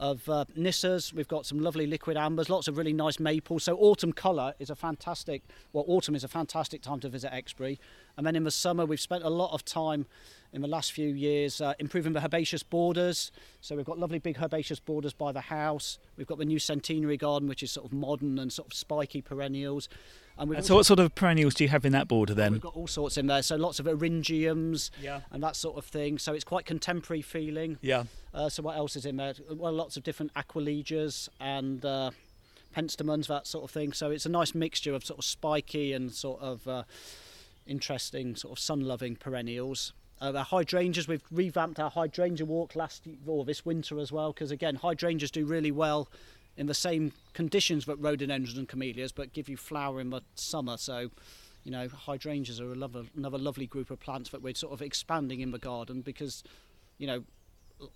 of 0.00 0.28
uh, 0.28 0.46
Nyssas. 0.56 1.12
We've 1.12 1.28
got 1.28 1.46
some 1.46 1.60
lovely 1.60 1.86
liquid 1.86 2.16
ambers, 2.16 2.48
lots 2.48 2.66
of 2.66 2.76
really 2.76 2.92
nice 2.92 3.20
maples. 3.20 3.64
So 3.64 3.76
autumn 3.76 4.12
colour 4.12 4.54
is 4.58 4.70
a 4.70 4.74
fantastic. 4.74 5.42
Well, 5.72 5.84
autumn 5.86 6.14
is 6.16 6.24
a 6.24 6.28
fantastic 6.28 6.82
time 6.82 6.98
to 7.00 7.08
visit 7.08 7.32
Exbury. 7.32 7.78
And 8.16 8.26
then 8.26 8.36
in 8.36 8.44
the 8.44 8.50
summer, 8.50 8.84
we've 8.84 9.00
spent 9.00 9.24
a 9.24 9.30
lot 9.30 9.52
of 9.52 9.64
time 9.64 10.06
in 10.52 10.62
the 10.62 10.68
last 10.68 10.90
few 10.92 11.08
years 11.08 11.60
uh, 11.60 11.74
improving 11.78 12.12
the 12.12 12.20
herbaceous 12.24 12.62
borders. 12.64 13.30
So 13.60 13.76
we've 13.76 13.84
got 13.86 13.98
lovely 13.98 14.18
big 14.18 14.36
herbaceous 14.38 14.80
borders 14.80 15.12
by 15.12 15.30
the 15.32 15.42
house. 15.42 15.98
We've 16.16 16.26
got 16.26 16.38
the 16.38 16.44
new 16.44 16.58
centenary 16.58 17.16
garden, 17.16 17.48
which 17.48 17.62
is 17.62 17.70
sort 17.70 17.86
of 17.86 17.92
modern 17.92 18.38
and 18.38 18.52
sort 18.52 18.66
of 18.68 18.74
spiky 18.74 19.22
perennials. 19.22 19.88
And 20.36 20.48
we've 20.48 20.58
And 20.58 20.66
so, 20.66 20.74
what 20.74 20.86
sort 20.86 20.98
of 20.98 21.14
perennials 21.14 21.54
do 21.54 21.64
you 21.64 21.68
have 21.68 21.84
in 21.84 21.92
that 21.92 22.08
border 22.08 22.34
then? 22.34 22.52
We've 22.52 22.60
got 22.60 22.74
all 22.74 22.86
sorts 22.88 23.16
in 23.16 23.26
there, 23.26 23.42
so 23.42 23.56
lots 23.56 23.78
of 23.78 23.86
eryngiums 23.86 24.90
Yeah. 25.00 25.20
and 25.30 25.42
that 25.42 25.54
sort 25.54 25.76
of 25.76 25.84
thing. 25.84 26.18
So 26.18 26.32
it's 26.32 26.44
quite 26.44 26.64
contemporary 26.66 27.22
feeling. 27.22 27.78
Yeah. 27.80 28.04
Uh, 28.34 28.48
so 28.48 28.62
what 28.62 28.76
else 28.76 28.96
is 28.96 29.06
in 29.06 29.16
there? 29.18 29.34
Well, 29.50 29.72
lots 29.72 29.96
of 29.96 30.02
different 30.02 30.32
aquilegias 30.34 31.28
and 31.40 31.84
uh, 31.84 32.10
penstemons, 32.76 33.26
that 33.28 33.46
sort 33.46 33.64
of 33.64 33.70
thing. 33.70 33.92
So 33.92 34.10
it's 34.10 34.26
a 34.26 34.30
nice 34.30 34.54
mixture 34.54 34.94
of 34.94 35.04
sort 35.04 35.18
of 35.18 35.24
spiky 35.24 35.92
and 35.92 36.10
sort 36.12 36.40
of 36.40 36.66
uh, 36.66 36.82
interesting, 37.70 38.36
sort 38.36 38.52
of 38.52 38.58
sun-loving 38.58 39.16
perennials. 39.16 39.92
Uh, 40.20 40.32
our 40.36 40.44
hydrangeas, 40.44 41.08
we've 41.08 41.22
revamped 41.30 41.80
our 41.80 41.90
hydrangea 41.90 42.44
walk 42.44 42.76
last 42.76 43.04
or 43.26 43.44
this 43.44 43.64
winter 43.64 43.98
as 43.98 44.12
well, 44.12 44.32
because 44.32 44.50
again, 44.50 44.74
hydrangeas 44.74 45.30
do 45.30 45.46
really 45.46 45.70
well 45.70 46.08
in 46.56 46.66
the 46.66 46.74
same 46.74 47.12
conditions 47.32 47.86
that 47.86 47.96
rhododendrons 47.96 48.58
and 48.58 48.68
camellias, 48.68 49.12
but 49.12 49.32
give 49.32 49.48
you 49.48 49.56
flower 49.56 50.00
in 50.00 50.10
the 50.10 50.20
summer. 50.34 50.76
So, 50.76 51.10
you 51.64 51.70
know, 51.70 51.88
hydrangeas 51.88 52.60
are 52.60 52.72
another 52.72 53.38
lovely 53.38 53.66
group 53.66 53.90
of 53.90 54.00
plants 54.00 54.30
that 54.30 54.42
we're 54.42 54.54
sort 54.54 54.72
of 54.72 54.82
expanding 54.82 55.40
in 55.40 55.52
the 55.52 55.58
garden 55.58 56.02
because, 56.02 56.42
you 56.98 57.06
know, 57.06 57.24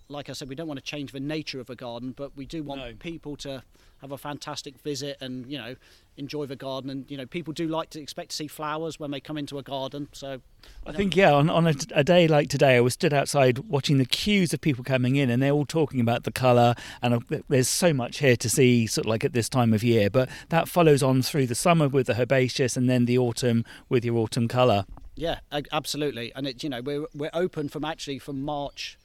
like 0.07 0.29
I 0.29 0.33
said, 0.33 0.49
we 0.49 0.55
don't 0.55 0.67
want 0.67 0.79
to 0.79 0.83
change 0.85 1.11
the 1.11 1.19
nature 1.19 1.59
of 1.59 1.69
a 1.69 1.75
garden, 1.75 2.13
but 2.15 2.35
we 2.35 2.45
do 2.45 2.63
want 2.63 2.81
No. 2.81 2.93
people 2.93 3.35
to 3.37 3.63
have 4.01 4.11
a 4.11 4.17
fantastic 4.17 4.77
visit 4.81 5.17
and 5.21 5.49
you 5.49 5.57
know 5.57 5.75
enjoy 6.17 6.45
the 6.45 6.55
garden. 6.55 6.89
And 6.89 7.09
you 7.09 7.17
know, 7.17 7.25
people 7.25 7.53
do 7.53 7.67
like 7.67 7.89
to 7.91 8.01
expect 8.01 8.31
to 8.31 8.35
see 8.35 8.47
flowers 8.47 8.99
when 8.99 9.11
they 9.11 9.19
come 9.19 9.37
into 9.37 9.57
a 9.57 9.63
garden. 9.63 10.07
So 10.11 10.41
I 10.85 10.91
think 10.93 11.15
yeah. 11.15 11.33
On, 11.33 11.49
on 11.49 11.67
a, 11.67 11.73
a 11.93 12.03
day 12.03 12.27
like 12.27 12.49
today, 12.49 12.75
I 12.77 12.81
was 12.81 12.93
stood 12.93 13.13
outside 13.13 13.59
watching 13.59 13.97
the 13.97 14.05
queues 14.05 14.53
of 14.53 14.61
people 14.61 14.83
coming 14.83 15.15
in, 15.15 15.29
and 15.29 15.41
they're 15.41 15.51
all 15.51 15.65
talking 15.65 15.99
about 15.99 16.23
the 16.23 16.31
colour. 16.31 16.75
And 17.01 17.13
uh, 17.15 17.19
there's 17.49 17.67
so 17.67 17.93
much 17.93 18.19
here 18.19 18.35
to 18.37 18.49
see, 18.49 18.87
sort 18.87 19.05
of 19.05 19.09
like 19.09 19.23
at 19.23 19.33
this 19.33 19.49
time 19.49 19.73
of 19.73 19.83
year. 19.83 20.09
But 20.09 20.29
that 20.49 20.67
follows 20.69 21.01
on 21.03 21.21
through 21.21 21.47
the 21.47 21.55
summer 21.55 21.87
with 21.87 22.07
the 22.07 22.19
herbaceous, 22.19 22.77
and 22.77 22.89
then 22.89 23.05
the 23.05 23.17
autumn 23.17 23.65
with 23.89 24.05
your 24.05 24.17
autumn 24.17 24.47
colour. 24.47 24.85
Yeah, 25.15 25.39
absolutely. 25.71 26.33
And 26.35 26.45
it's 26.47 26.63
you 26.63 26.69
know 26.69 26.81
we're 26.81 27.05
we're 27.15 27.29
open 27.33 27.69
from 27.69 27.85
actually 27.85 28.19
from 28.19 28.41
March 28.41 28.97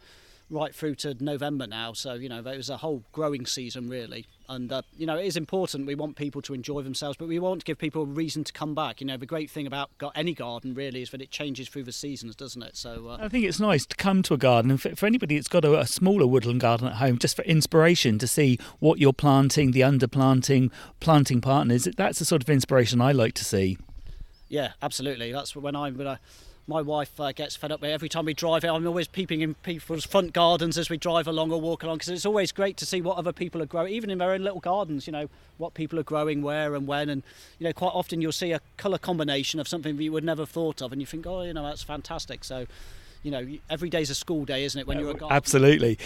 right 0.50 0.74
through 0.74 0.96
to 0.96 1.16
November 1.22 1.66
now. 1.66 1.92
So 1.92 2.14
you 2.14 2.28
know 2.28 2.42
there 2.42 2.56
was 2.56 2.68
a 2.68 2.78
whole 2.78 3.04
growing 3.12 3.46
season 3.46 3.88
really, 3.88 4.26
and 4.48 4.70
uh, 4.70 4.82
you 4.96 5.06
know 5.06 5.16
it 5.16 5.26
is 5.26 5.36
important. 5.36 5.86
We 5.86 5.94
want 5.94 6.16
people 6.16 6.42
to 6.42 6.54
enjoy 6.54 6.82
themselves, 6.82 7.16
but 7.16 7.28
we 7.28 7.38
want 7.38 7.60
to 7.60 7.64
give 7.64 7.78
people 7.78 8.02
a 8.02 8.06
reason 8.06 8.44
to 8.44 8.52
come 8.52 8.74
back. 8.74 9.00
You 9.00 9.06
know 9.06 9.16
the 9.16 9.26
great 9.26 9.50
thing 9.50 9.66
about 9.66 9.90
any 10.14 10.34
garden 10.34 10.74
really 10.74 11.02
is 11.02 11.10
that 11.10 11.22
it 11.22 11.30
changes 11.30 11.68
through 11.68 11.84
the 11.84 11.92
seasons, 11.92 12.36
doesn't 12.36 12.62
it? 12.62 12.76
So 12.76 13.08
uh, 13.08 13.18
I 13.20 13.28
think 13.28 13.44
it's 13.44 13.60
nice 13.60 13.86
to 13.86 13.96
come 13.96 14.22
to 14.24 14.34
a 14.34 14.38
garden, 14.38 14.70
and 14.70 14.80
for, 14.80 14.94
for 14.96 15.06
anybody 15.06 15.36
that's 15.36 15.48
got 15.48 15.64
a, 15.64 15.80
a 15.80 15.86
smaller 15.86 16.26
woodland 16.26 16.60
garden 16.60 16.88
at 16.88 16.94
home, 16.94 17.18
just 17.18 17.36
for 17.36 17.42
inspiration 17.42 18.18
to 18.18 18.26
see 18.26 18.58
what 18.78 18.98
you're 18.98 19.12
planting, 19.12 19.70
the 19.70 19.80
underplanting, 19.80 20.70
planting 20.98 21.40
partners. 21.40 21.88
That's 21.96 22.18
the 22.18 22.24
sort 22.24 22.42
of 22.42 22.50
inspiration 22.50 23.00
I 23.00 23.12
like 23.12 23.34
to 23.34 23.44
see. 23.44 23.78
Yeah, 24.48 24.72
absolutely. 24.82 25.32
That's 25.32 25.54
when 25.54 25.76
I'm 25.76 25.96
when 25.96 26.08
I, 26.08 26.18
my 26.70 26.80
wife 26.80 27.18
uh, 27.18 27.32
gets 27.32 27.56
fed 27.56 27.72
up 27.72 27.80
with 27.80 27.90
it. 27.90 27.92
every 27.92 28.08
time 28.08 28.24
we 28.24 28.32
drive. 28.32 28.64
It. 28.64 28.68
I'm 28.68 28.86
always 28.86 29.08
peeping 29.08 29.40
in 29.40 29.54
people's 29.54 30.06
front 30.06 30.32
gardens 30.32 30.78
as 30.78 30.88
we 30.88 30.96
drive 30.96 31.26
along 31.26 31.50
or 31.50 31.60
walk 31.60 31.82
along 31.82 31.96
because 31.96 32.08
it's 32.08 32.24
always 32.24 32.52
great 32.52 32.76
to 32.78 32.86
see 32.86 33.02
what 33.02 33.18
other 33.18 33.32
people 33.32 33.60
are 33.60 33.66
growing, 33.66 33.92
even 33.92 34.08
in 34.08 34.18
their 34.18 34.30
own 34.30 34.42
little 34.42 34.60
gardens. 34.60 35.06
You 35.06 35.12
know 35.12 35.28
what 35.58 35.74
people 35.74 35.98
are 35.98 36.04
growing, 36.04 36.42
where 36.42 36.74
and 36.76 36.86
when, 36.86 37.10
and 37.10 37.24
you 37.58 37.64
know 37.66 37.72
quite 37.72 37.92
often 37.92 38.22
you'll 38.22 38.32
see 38.32 38.52
a 38.52 38.60
colour 38.76 38.98
combination 38.98 39.58
of 39.58 39.66
something 39.66 39.96
that 39.96 40.02
you 40.02 40.12
would 40.12 40.24
never 40.24 40.42
have 40.42 40.50
thought 40.50 40.80
of, 40.80 40.92
and 40.92 41.02
you 41.02 41.06
think, 41.06 41.26
oh, 41.26 41.42
you 41.42 41.52
know 41.52 41.64
that's 41.64 41.82
fantastic. 41.82 42.44
So. 42.44 42.66
You 43.22 43.30
know, 43.30 43.46
every 43.68 43.90
day's 43.90 44.08
a 44.08 44.14
school 44.14 44.44
day, 44.44 44.64
isn't 44.64 44.80
it? 44.80 44.86
When 44.86 44.98
you're 44.98 45.10
a 45.10 45.14
gardener. 45.14 45.36
Absolutely. 45.36 45.98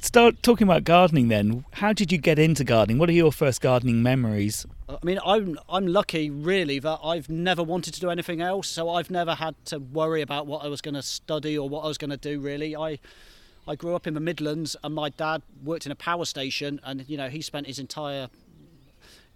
Start 0.00 0.40
talking 0.42 0.66
about 0.66 0.84
gardening 0.84 1.28
then. 1.28 1.64
How 1.72 1.92
did 1.92 2.12
you 2.12 2.18
get 2.18 2.38
into 2.38 2.62
gardening? 2.62 2.98
What 2.98 3.08
are 3.08 3.12
your 3.12 3.32
first 3.32 3.60
gardening 3.60 4.02
memories? 4.02 4.64
I 4.88 4.98
mean, 5.02 5.18
I'm 5.24 5.58
I'm 5.68 5.86
lucky 5.86 6.30
really 6.30 6.78
that 6.78 7.00
I've 7.02 7.28
never 7.28 7.62
wanted 7.62 7.92
to 7.94 8.00
do 8.00 8.08
anything 8.08 8.40
else, 8.40 8.68
so 8.68 8.88
I've 8.88 9.10
never 9.10 9.34
had 9.34 9.54
to 9.66 9.78
worry 9.78 10.22
about 10.22 10.46
what 10.46 10.64
I 10.64 10.68
was 10.68 10.80
going 10.80 10.94
to 10.94 11.02
study 11.02 11.58
or 11.58 11.68
what 11.68 11.84
I 11.84 11.88
was 11.88 11.98
going 11.98 12.10
to 12.10 12.16
do. 12.16 12.40
Really, 12.40 12.76
I 12.76 12.98
I 13.66 13.74
grew 13.74 13.94
up 13.94 14.06
in 14.06 14.14
the 14.14 14.20
Midlands, 14.20 14.76
and 14.82 14.94
my 14.94 15.10
dad 15.10 15.42
worked 15.62 15.86
in 15.86 15.92
a 15.92 15.96
power 15.96 16.24
station, 16.24 16.80
and 16.84 17.04
you 17.08 17.16
know 17.16 17.28
he 17.28 17.42
spent 17.42 17.66
his 17.66 17.78
entire 17.78 18.28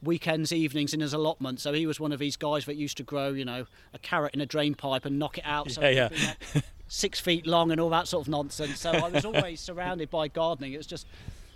weekends, 0.03 0.53
evenings 0.53 0.93
in 0.95 1.01
his 1.01 1.13
allotment. 1.13 1.61
So 1.61 1.73
he 1.73 1.87
was 1.87 2.01
one 2.01 2.13
of 2.13 2.19
these 2.19 2.37
guys 2.37 2.65
that 2.67 2.77
used 2.77 2.97
to 2.97 3.03
grow, 3.03 3.29
you 3.31 3.45
know, 3.45 3.67
a 3.95 3.99
carrot 3.99 4.35
in 4.35 4.41
a 4.41 4.47
drain 4.47 4.75
pipe 4.75 5.05
and 5.05 5.19
knock 5.19 5.39
it 5.39 5.45
out. 5.47 5.71
So 5.71 5.81
Yeah, 5.83 6.09
yeah. 6.13 6.35
like 6.55 6.65
six 6.89 7.21
feet 7.21 7.47
long 7.47 7.71
and 7.71 7.81
all 7.81 7.91
that 7.91 8.09
sort 8.09 8.25
of 8.27 8.29
nonsense. 8.31 8.81
So 8.81 8.91
I 8.91 9.09
was 9.09 9.25
always 9.25 9.61
surrounded 9.61 10.11
by 10.11 10.29
gardening. 10.29 10.73
It 10.73 10.79
was 10.79 10.87
just, 10.87 11.07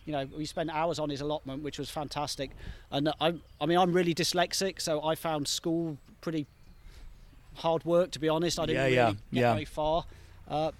you 0.05 0.13
know, 0.13 0.27
we 0.37 0.45
spent 0.47 0.71
hours 0.71 0.99
on 0.99 1.11
his 1.11 1.21
allotment, 1.21 1.63
which 1.63 1.79
was 1.79 1.91
fantastic. 1.91 2.51
And 2.91 3.09
I, 3.21 3.35
I 3.61 3.67
mean, 3.67 3.79
I'm 3.79 3.93
really 3.93 4.15
dyslexic, 4.15 4.81
so 4.81 5.03
I 5.05 5.15
found 5.17 5.49
school 5.49 5.99
pretty 6.21 6.47
hard 7.57 7.85
work. 7.85 8.11
To 8.13 8.19
be 8.21 8.29
honest, 8.29 8.59
I 8.61 8.67
didn't 8.67 8.93
Yeah, 8.93 9.05
really 9.07 9.17
get 9.33 9.53
very 9.53 9.65
far. 9.65 10.05
Uh, 10.49 10.71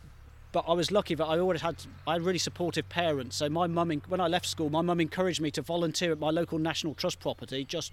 but 0.53 0.65
I 0.67 0.73
was 0.73 0.91
lucky 0.91 1.15
that 1.15 1.25
I 1.25 1.39
always 1.39 1.61
had 1.61 1.77
I 2.07 2.15
had 2.15 2.23
really 2.23 2.39
supportive 2.39 2.89
parents. 2.89 3.37
So 3.37 3.49
my 3.49 3.67
mum, 3.67 3.91
en- 3.91 4.03
when 4.09 4.21
I 4.21 4.29
left 4.29 4.47
school, 4.47 4.71
my 4.71 4.83
mum 4.83 5.01
encouraged 5.01 5.41
me 5.41 5.51
to 5.53 5.63
volunteer 5.63 6.13
at 6.13 6.19
my 6.19 6.31
local 6.31 6.59
National 6.59 6.95
Trust 6.95 7.21
property 7.21 7.65
just 7.65 7.93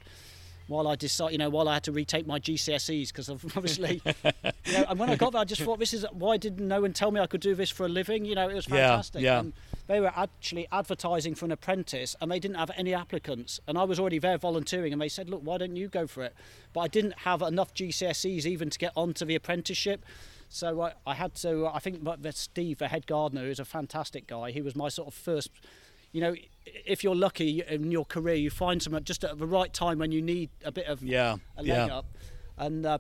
while 0.68 0.88
I 0.88 0.96
decide, 0.96 1.32
you 1.34 1.38
know, 1.38 1.50
while 1.50 1.68
I 1.68 1.74
had 1.74 1.84
to 1.84 1.92
retake 1.92 2.26
my 2.26 2.40
GCSEs 2.40 3.10
because 3.10 3.30
obviously, 3.56 4.02
you 4.06 4.74
know, 4.74 4.86
and 4.88 4.98
when 4.98 5.10
I 5.10 5.16
got 5.16 5.34
there, 5.34 5.42
I 5.42 5.46
just 5.46 5.62
thought, 5.62 5.80
this 5.80 5.94
is 5.94 6.06
why 6.12 6.38
didn't 6.38 6.66
no 6.68 6.82
one 6.82 6.94
tell 6.94 7.12
me 7.12 7.20
I 7.20 7.28
could 7.28 7.42
do 7.42 7.54
this 7.56 7.70
for 7.70 7.86
a 7.86 7.90
living? 7.90 8.24
You 8.26 8.36
know, 8.36 8.48
it 8.48 8.56
was 8.56 8.66
fantastic. 8.66 9.22
Yeah, 9.22 9.34
yeah. 9.34 9.40
And 9.40 9.54
they 9.88 10.00
were 10.00 10.14
actually 10.16 10.68
advertising 10.72 11.36
for 11.36 11.46
an 11.46 11.52
apprentice, 11.52 12.16
and 12.22 12.32
they 12.32 12.40
didn't 12.40 12.56
have 12.56 12.72
any 12.78 12.94
applicants, 12.94 13.60
and 13.68 13.78
I 13.78 13.84
was 13.84 14.00
already 14.00 14.20
there 14.20 14.38
volunteering, 14.38 14.94
and 14.94 15.02
they 15.02 15.10
said, 15.10 15.30
look, 15.30 15.42
why 15.44 15.58
don't 15.58 15.76
you 15.76 15.90
go 15.90 16.08
for 16.08 16.24
it? 16.24 16.34
But 16.72 16.82
I 16.82 16.88
didn't 16.88 17.20
have 17.20 17.42
enough 17.42 17.74
GCSEs 17.74 18.46
even 18.46 18.70
to 18.70 18.80
get 18.80 18.94
onto 18.96 19.26
the 19.26 19.36
apprenticeship. 19.36 20.06
So 20.54 20.82
I, 20.82 20.94
I 21.06 21.16
had 21.16 21.36
to. 21.36 21.68
I 21.68 21.80
think 21.80 22.04
that 22.04 22.36
Steve, 22.36 22.78
the 22.78 22.88
head 22.88 23.08
gardener, 23.08 23.48
is 23.48 23.60
a 23.60 23.66
fantastic 23.66 24.28
guy. 24.28 24.52
He 24.52 24.62
was 24.62 24.76
my 24.76 24.90
sort 24.90 25.08
of 25.08 25.14
first 25.14 25.50
you 26.14 26.22
know, 26.22 26.36
if 26.86 27.04
you're 27.04 27.16
lucky 27.16 27.64
in 27.68 27.92
your 27.92 28.06
career, 28.06 28.36
you 28.36 28.50
find 28.50 28.82
someone 28.82 29.04
just 29.04 29.24
at 29.24 29.38
the 29.38 29.48
right 29.48 29.74
time 29.74 29.98
when 29.98 30.12
you 30.12 30.22
need 30.22 30.52
a 30.64 30.72
bit 30.72 30.86
of 30.86 31.02
yeah, 31.02 31.38
a 31.58 31.64
leg 31.64 31.90
yeah. 31.90 31.98
up. 31.98 32.06
And 32.56 32.86
uh, 32.86 33.00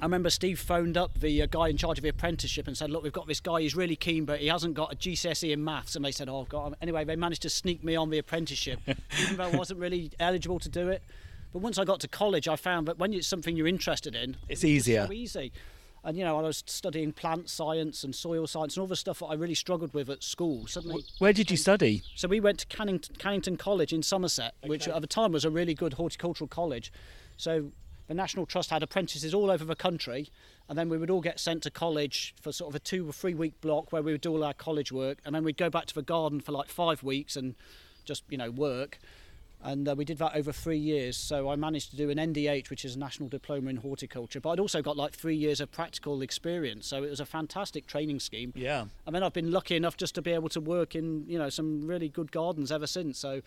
I 0.00 0.04
remember 0.06 0.30
Steve 0.30 0.58
phoned 0.58 0.96
up 0.96 1.20
the 1.20 1.42
uh, 1.42 1.46
guy 1.46 1.68
in 1.68 1.76
charge 1.76 1.98
of 1.98 2.02
the 2.02 2.08
apprenticeship 2.08 2.66
and 2.66 2.76
said, 2.76 2.90
"Look, 2.90 3.02
we've 3.02 3.12
got 3.12 3.26
this 3.26 3.40
guy. 3.40 3.60
He's 3.60 3.76
really 3.76 3.94
keen, 3.94 4.24
but 4.24 4.40
he 4.40 4.46
hasn't 4.46 4.72
got 4.72 4.90
a 4.90 4.96
GCSE 4.96 5.52
in 5.52 5.62
maths." 5.62 5.96
And 5.96 6.04
they 6.04 6.12
said, 6.12 6.30
"Oh, 6.30 6.46
God." 6.48 6.74
Anyway, 6.80 7.04
they 7.04 7.14
managed 7.14 7.42
to 7.42 7.50
sneak 7.50 7.84
me 7.84 7.94
on 7.94 8.08
the 8.08 8.16
apprenticeship, 8.16 8.80
even 9.20 9.36
though 9.36 9.44
I 9.44 9.54
wasn't 9.54 9.78
really 9.78 10.10
eligible 10.18 10.58
to 10.60 10.68
do 10.70 10.88
it. 10.88 11.02
But 11.52 11.58
once 11.60 11.78
I 11.78 11.84
got 11.84 12.00
to 12.00 12.08
college, 12.08 12.48
I 12.48 12.56
found 12.56 12.88
that 12.88 12.98
when 12.98 13.12
it's 13.12 13.26
something 13.26 13.54
you're 13.54 13.66
interested 13.66 14.14
in, 14.14 14.38
it's 14.48 14.64
easier. 14.64 15.06
So 15.06 15.12
easy 15.12 15.52
and 16.04 16.16
you 16.16 16.24
know 16.24 16.38
I 16.38 16.42
was 16.42 16.62
studying 16.66 17.12
plant 17.12 17.48
science 17.48 18.04
and 18.04 18.14
soil 18.14 18.46
science 18.46 18.76
and 18.76 18.82
all 18.82 18.86
the 18.86 18.96
stuff 18.96 19.20
that 19.20 19.26
I 19.26 19.34
really 19.34 19.54
struggled 19.54 19.92
with 19.94 20.08
at 20.10 20.22
school. 20.22 20.66
Suddenly, 20.66 21.04
where 21.18 21.32
did 21.32 21.50
you 21.50 21.56
study? 21.56 22.02
So 22.14 22.28
we 22.28 22.40
went 22.40 22.58
to 22.60 22.66
Cannington, 22.66 23.16
Cannington 23.18 23.58
College 23.58 23.92
in 23.92 24.02
Somerset, 24.02 24.54
okay. 24.62 24.68
which 24.68 24.88
at 24.88 25.00
the 25.00 25.06
time 25.06 25.32
was 25.32 25.44
a 25.44 25.50
really 25.50 25.74
good 25.74 25.94
horticultural 25.94 26.48
college. 26.48 26.92
So 27.36 27.72
the 28.08 28.14
National 28.14 28.46
Trust 28.46 28.70
had 28.70 28.82
apprentices 28.82 29.34
all 29.34 29.50
over 29.50 29.64
the 29.64 29.76
country, 29.76 30.30
and 30.68 30.76
then 30.76 30.88
we 30.88 30.98
would 30.98 31.10
all 31.10 31.20
get 31.20 31.38
sent 31.38 31.62
to 31.64 31.70
college 31.70 32.34
for 32.40 32.52
sort 32.52 32.70
of 32.70 32.74
a 32.74 32.80
two 32.80 33.08
or 33.08 33.12
three 33.12 33.34
week 33.34 33.60
block 33.60 33.92
where 33.92 34.02
we 34.02 34.12
would 34.12 34.20
do 34.20 34.32
all 34.32 34.42
our 34.42 34.54
college 34.54 34.90
work, 34.90 35.18
and 35.24 35.34
then 35.34 35.44
we'd 35.44 35.56
go 35.56 35.70
back 35.70 35.86
to 35.86 35.94
the 35.94 36.02
garden 36.02 36.40
for 36.40 36.52
like 36.52 36.68
five 36.68 37.02
weeks 37.02 37.36
and 37.36 37.54
just 38.04 38.24
you 38.28 38.38
know 38.38 38.50
work 38.50 38.98
and 39.62 39.88
uh, 39.88 39.94
we 39.94 40.04
did 40.04 40.18
that 40.18 40.34
over 40.34 40.52
three 40.52 40.78
years. 40.78 41.16
So 41.16 41.50
I 41.50 41.56
managed 41.56 41.90
to 41.90 41.96
do 41.96 42.10
an 42.10 42.18
NDH, 42.18 42.70
which 42.70 42.84
is 42.84 42.96
a 42.96 42.98
National 42.98 43.28
Diploma 43.28 43.70
in 43.70 43.76
Horticulture, 43.76 44.40
but 44.40 44.50
I'd 44.50 44.60
also 44.60 44.80
got 44.80 44.96
like 44.96 45.12
three 45.12 45.36
years 45.36 45.60
of 45.60 45.70
practical 45.70 46.22
experience. 46.22 46.86
So 46.86 47.02
it 47.02 47.10
was 47.10 47.20
a 47.20 47.26
fantastic 47.26 47.86
training 47.86 48.20
scheme. 48.20 48.52
Yeah. 48.56 48.86
And 49.06 49.14
then 49.14 49.22
I've 49.22 49.32
been 49.32 49.50
lucky 49.50 49.76
enough 49.76 49.96
just 49.96 50.14
to 50.14 50.22
be 50.22 50.32
able 50.32 50.48
to 50.50 50.60
work 50.60 50.94
in 50.94 51.24
you 51.26 51.38
know 51.38 51.50
some 51.50 51.86
really 51.86 52.08
good 52.08 52.32
gardens 52.32 52.72
ever 52.72 52.86
since. 52.86 53.18
So. 53.18 53.42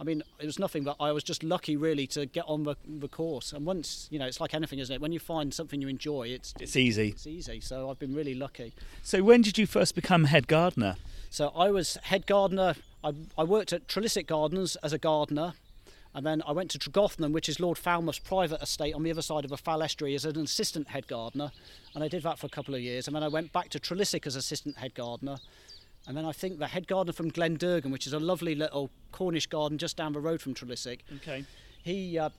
I 0.00 0.04
mean, 0.04 0.22
it 0.38 0.46
was 0.46 0.60
nothing 0.60 0.84
but 0.84 0.94
I 1.00 1.10
was 1.10 1.24
just 1.24 1.42
lucky, 1.42 1.76
really, 1.76 2.06
to 2.08 2.24
get 2.24 2.44
on 2.46 2.62
the, 2.62 2.76
the 2.86 3.08
course. 3.08 3.52
And 3.52 3.66
once, 3.66 4.06
you 4.12 4.20
know, 4.20 4.26
it's 4.26 4.40
like 4.40 4.54
anything, 4.54 4.78
isn't 4.78 4.94
it? 4.94 5.00
When 5.00 5.10
you 5.10 5.18
find 5.18 5.52
something 5.52 5.82
you 5.82 5.88
enjoy, 5.88 6.28
it's 6.28 6.54
it's 6.60 6.76
easy. 6.76 7.08
It's 7.08 7.26
easy. 7.26 7.58
So 7.58 7.90
I've 7.90 7.98
been 7.98 8.14
really 8.14 8.34
lucky. 8.34 8.74
So 9.02 9.24
when 9.24 9.42
did 9.42 9.58
you 9.58 9.66
first 9.66 9.96
become 9.96 10.22
head 10.22 10.46
gardener? 10.46 10.94
So 11.30 11.48
I 11.48 11.72
was 11.72 11.98
head 12.04 12.26
gardener. 12.26 12.76
I, 13.02 13.12
I 13.36 13.44
worked 13.44 13.72
at 13.72 13.88
Trelissick 13.88 14.26
Gardens 14.26 14.76
as 14.76 14.92
a 14.92 14.98
gardener 14.98 15.54
and 16.14 16.24
then 16.26 16.42
I 16.46 16.52
went 16.52 16.70
to 16.72 16.78
Tregothnan, 16.78 17.32
which 17.32 17.48
is 17.48 17.60
Lord 17.60 17.78
Falmouth's 17.78 18.18
private 18.18 18.62
estate 18.62 18.94
on 18.94 19.02
the 19.02 19.10
other 19.10 19.22
side 19.22 19.44
of 19.44 19.50
the 19.50 19.56
Fal 19.56 19.82
Estuary, 19.82 20.14
as 20.14 20.24
an 20.24 20.38
assistant 20.40 20.88
head 20.88 21.06
gardener. 21.06 21.52
And 21.94 22.02
I 22.02 22.08
did 22.08 22.22
that 22.22 22.38
for 22.38 22.46
a 22.46 22.50
couple 22.50 22.74
of 22.74 22.80
years. 22.80 23.06
And 23.06 23.14
then 23.14 23.22
I 23.22 23.28
went 23.28 23.52
back 23.52 23.68
to 23.70 23.78
Trelissick 23.78 24.26
as 24.26 24.34
assistant 24.34 24.78
head 24.78 24.94
gardener. 24.94 25.36
And 26.06 26.16
then 26.16 26.24
I 26.24 26.32
think 26.32 26.58
the 26.58 26.68
head 26.68 26.86
gardener 26.88 27.12
from 27.12 27.28
Glendurgan, 27.30 27.90
which 27.90 28.06
is 28.06 28.14
a 28.14 28.18
lovely 28.18 28.54
little 28.54 28.90
Cornish 29.12 29.46
garden 29.46 29.76
just 29.76 29.96
down 29.96 30.12
the 30.12 30.20
road 30.20 30.40
from 30.40 30.54
Trelissick. 30.54 31.00
Okay. 31.16 31.44
He 31.82 32.18
uh, 32.18 32.30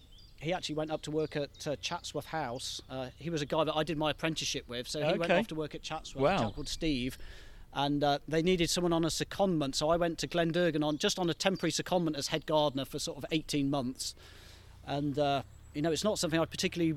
he 0.42 0.54
actually 0.54 0.76
went 0.76 0.90
up 0.90 1.02
to 1.04 1.12
work 1.12 1.36
at 1.36 1.68
uh, 1.68 1.76
Chatsworth 1.78 2.26
House. 2.26 2.82
Uh, 2.90 3.10
he 3.18 3.30
was 3.30 3.42
a 3.42 3.46
guy 3.46 3.64
that 3.66 3.76
I 3.76 3.84
did 3.84 3.98
my 3.98 4.12
apprenticeship 4.12 4.68
with, 4.68 4.88
so 4.88 5.00
he 5.00 5.06
okay. 5.06 5.18
went 5.18 5.32
off 5.32 5.48
to 5.48 5.56
work 5.56 5.76
at 5.76 5.84
Chatsworth. 5.84 6.24
Wow. 6.24 6.36
A 6.36 6.40
chap 6.40 6.56
called 6.56 6.70
Steve 6.70 7.18
and 7.74 8.04
uh, 8.04 8.20
they 8.28 8.42
needed 8.42 8.70
someone 8.70 8.94
on 8.94 9.04
a 9.04 9.10
secondment. 9.10 9.76
So 9.76 9.90
I 9.90 9.98
went 9.98 10.18
to 10.20 10.28
Glendurgan 10.28 10.84
on 10.84 10.98
just 10.98 11.20
on 11.20 11.30
a 11.30 11.34
temporary 11.34 11.72
secondment 11.72 12.18
as 12.18 12.28
head 12.28 12.46
gardener 12.46 12.86
for 12.86 13.00
sort 13.00 13.18
of 13.18 13.26
18 13.32 13.70
months, 13.70 14.16
and. 14.86 15.18
Uh, 15.18 15.42
you 15.76 15.84
know, 15.84 15.92
it's 15.92 16.04
not 16.04 16.18
something 16.18 16.40
I 16.40 16.46
particularly 16.46 16.96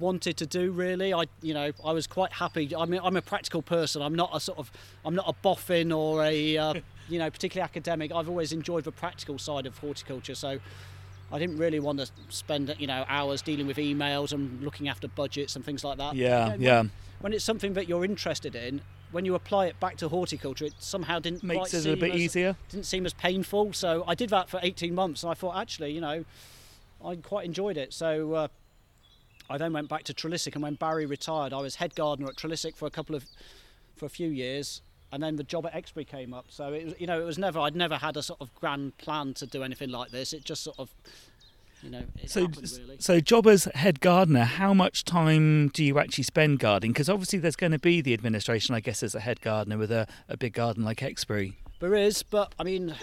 wanted 0.00 0.38
to 0.38 0.46
do. 0.46 0.72
Really, 0.72 1.12
I, 1.12 1.24
you 1.42 1.52
know, 1.52 1.72
I 1.84 1.92
was 1.92 2.06
quite 2.06 2.32
happy. 2.32 2.74
I 2.74 2.86
mean, 2.86 3.00
I'm 3.04 3.16
a 3.16 3.22
practical 3.22 3.60
person. 3.60 4.00
I'm 4.00 4.14
not 4.14 4.30
a 4.32 4.40
sort 4.40 4.58
of, 4.58 4.72
I'm 5.04 5.14
not 5.14 5.28
a 5.28 5.34
boffin 5.34 5.92
or 5.92 6.24
a, 6.24 6.56
uh, 6.56 6.74
you 7.10 7.18
know, 7.18 7.30
particularly 7.30 7.64
academic. 7.64 8.12
I've 8.12 8.30
always 8.30 8.54
enjoyed 8.54 8.84
the 8.84 8.92
practical 8.92 9.38
side 9.38 9.66
of 9.66 9.76
horticulture. 9.76 10.34
So, 10.34 10.58
I 11.32 11.38
didn't 11.38 11.58
really 11.58 11.80
want 11.80 11.98
to 11.98 12.08
spend, 12.28 12.74
you 12.78 12.86
know, 12.86 13.04
hours 13.08 13.42
dealing 13.42 13.66
with 13.66 13.76
emails 13.76 14.32
and 14.32 14.62
looking 14.62 14.88
after 14.88 15.08
budgets 15.08 15.56
and 15.56 15.64
things 15.64 15.82
like 15.82 15.98
that. 15.98 16.14
Yeah, 16.14 16.44
you 16.44 16.50
know, 16.50 16.56
yeah. 16.58 16.78
When, 16.78 16.90
when 17.20 17.32
it's 17.32 17.44
something 17.44 17.72
that 17.74 17.88
you're 17.88 18.04
interested 18.04 18.54
in, 18.54 18.82
when 19.14 19.24
you 19.24 19.36
apply 19.36 19.66
it 19.66 19.78
back 19.78 19.96
to 19.98 20.08
horticulture, 20.08 20.64
it 20.64 20.74
somehow 20.80 21.20
didn't 21.20 21.44
makes 21.44 21.72
it 21.72 21.86
a 21.86 21.96
bit 21.96 22.14
as, 22.14 22.20
easier. 22.20 22.56
Didn't 22.68 22.86
seem 22.86 23.06
as 23.06 23.14
painful. 23.14 23.72
So 23.72 24.04
I 24.08 24.14
did 24.14 24.30
that 24.30 24.50
for 24.50 24.58
18 24.62 24.94
months, 24.94 25.22
and 25.22 25.30
I 25.30 25.34
thought 25.34 25.56
actually, 25.56 25.92
you 25.92 26.00
know, 26.00 26.24
I 27.02 27.16
quite 27.16 27.46
enjoyed 27.46 27.76
it. 27.76 27.92
So 27.92 28.34
uh, 28.34 28.48
I 29.48 29.56
then 29.56 29.72
went 29.72 29.88
back 29.88 30.02
to 30.04 30.14
Trelissick, 30.14 30.54
and 30.54 30.62
when 30.62 30.74
Barry 30.74 31.06
retired, 31.06 31.52
I 31.52 31.60
was 31.60 31.76
head 31.76 31.94
gardener 31.94 32.28
at 32.28 32.36
Trelissick 32.36 32.76
for 32.76 32.86
a 32.86 32.90
couple 32.90 33.14
of 33.14 33.24
for 33.96 34.06
a 34.06 34.10
few 34.10 34.28
years. 34.28 34.82
And 35.12 35.22
then 35.22 35.36
the 35.36 35.44
job 35.44 35.64
at 35.64 35.76
Exbury 35.76 36.04
came 36.04 36.34
up, 36.34 36.46
so 36.48 36.72
it 36.72 36.86
was, 36.86 36.94
you 36.98 37.06
know, 37.06 37.20
it 37.20 37.24
was 37.24 37.38
never. 37.38 37.60
I'd 37.60 37.76
never 37.76 37.96
had 37.98 38.16
a 38.16 38.22
sort 38.22 38.40
of 38.40 38.52
grand 38.56 38.98
plan 38.98 39.32
to 39.34 39.46
do 39.46 39.62
anything 39.62 39.90
like 39.90 40.10
this. 40.10 40.32
It 40.32 40.44
just 40.44 40.64
sort 40.64 40.76
of 40.76 40.92
you 41.84 41.90
know, 41.90 42.02
so, 42.26 42.42
happened, 42.42 42.72
really. 42.78 42.96
so 42.98 43.20
job 43.20 43.46
as 43.46 43.64
head 43.74 44.00
gardener, 44.00 44.44
how 44.44 44.72
much 44.72 45.04
time 45.04 45.68
do 45.68 45.84
you 45.84 45.98
actually 45.98 46.24
spend 46.24 46.58
gardening? 46.58 46.92
Because 46.92 47.10
obviously 47.10 47.38
there's 47.38 47.56
going 47.56 47.72
to 47.72 47.78
be 47.78 48.00
the 48.00 48.14
administration, 48.14 48.74
I 48.74 48.80
guess, 48.80 49.02
as 49.02 49.14
a 49.14 49.20
head 49.20 49.40
gardener 49.42 49.76
with 49.76 49.92
a, 49.92 50.06
a 50.28 50.36
big 50.36 50.54
garden 50.54 50.82
like 50.82 51.02
Exbury. 51.02 51.58
There 51.80 51.94
is, 51.94 52.22
but 52.22 52.54
I 52.58 52.64
mean, 52.64 52.94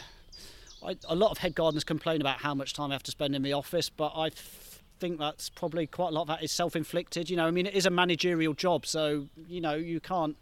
I, 0.84 0.98
a 1.08 1.16
lot 1.16 1.32
of 1.32 1.38
head 1.38 1.54
gardeners 1.54 1.84
complain 1.84 2.22
about 2.22 2.38
how 2.38 2.56
much 2.56 2.74
time 2.74 2.90
I 2.92 2.96
have 2.96 3.04
to 3.04 3.12
spend 3.12 3.36
in 3.36 3.44
the 3.44 3.54
office, 3.54 3.90
but 3.90 4.14
I 4.16 4.32
think 5.00 5.20
that's 5.20 5.50
probably 5.50 5.86
quite 5.86 6.10
a 6.10 6.12
lot 6.12 6.24
of 6.24 6.28
that 6.30 6.44
is 6.44 6.52
self-inflicted. 6.52 7.30
You 7.30 7.38
know, 7.38 7.46
I 7.46 7.52
mean, 7.52 7.68
it 7.68 7.76
is 7.76 7.86
a 7.86 7.92
managerial 7.92 8.54
job, 8.54 8.86
so 8.86 9.28
you 9.48 9.62
know 9.62 9.76
you 9.76 10.00
can't 10.00 10.36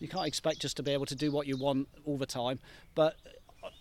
you 0.00 0.08
can't 0.08 0.26
expect 0.26 0.60
just 0.60 0.76
to 0.78 0.82
be 0.82 0.92
able 0.92 1.06
to 1.06 1.14
do 1.14 1.30
what 1.30 1.46
you 1.46 1.56
want 1.56 1.88
all 2.04 2.18
the 2.18 2.26
time. 2.26 2.58
But 2.94 3.16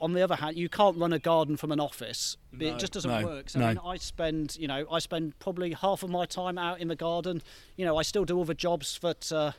on 0.01 0.13
the 0.13 0.21
other 0.21 0.35
hand, 0.35 0.57
you 0.57 0.69
can't 0.69 0.97
run 0.97 1.13
a 1.13 1.19
garden 1.19 1.57
from 1.57 1.71
an 1.71 1.79
office. 1.79 2.37
No, 2.51 2.67
it 2.67 2.79
just 2.79 2.93
doesn't 2.93 3.09
no, 3.09 3.25
work. 3.25 3.49
So 3.49 3.59
no. 3.59 3.65
I, 3.65 3.69
mean, 3.69 3.79
I 3.85 3.97
spend, 3.97 4.57
you 4.57 4.67
know, 4.67 4.85
I 4.91 4.99
spend 4.99 5.37
probably 5.39 5.73
half 5.73 6.03
of 6.03 6.09
my 6.09 6.25
time 6.25 6.57
out 6.57 6.79
in 6.79 6.87
the 6.87 6.95
garden. 6.95 7.41
You 7.75 7.85
know, 7.85 7.97
I 7.97 8.03
still 8.03 8.25
do 8.25 8.37
all 8.37 8.45
the 8.45 8.53
jobs 8.53 8.99
that 9.01 9.31
uh, 9.31 9.51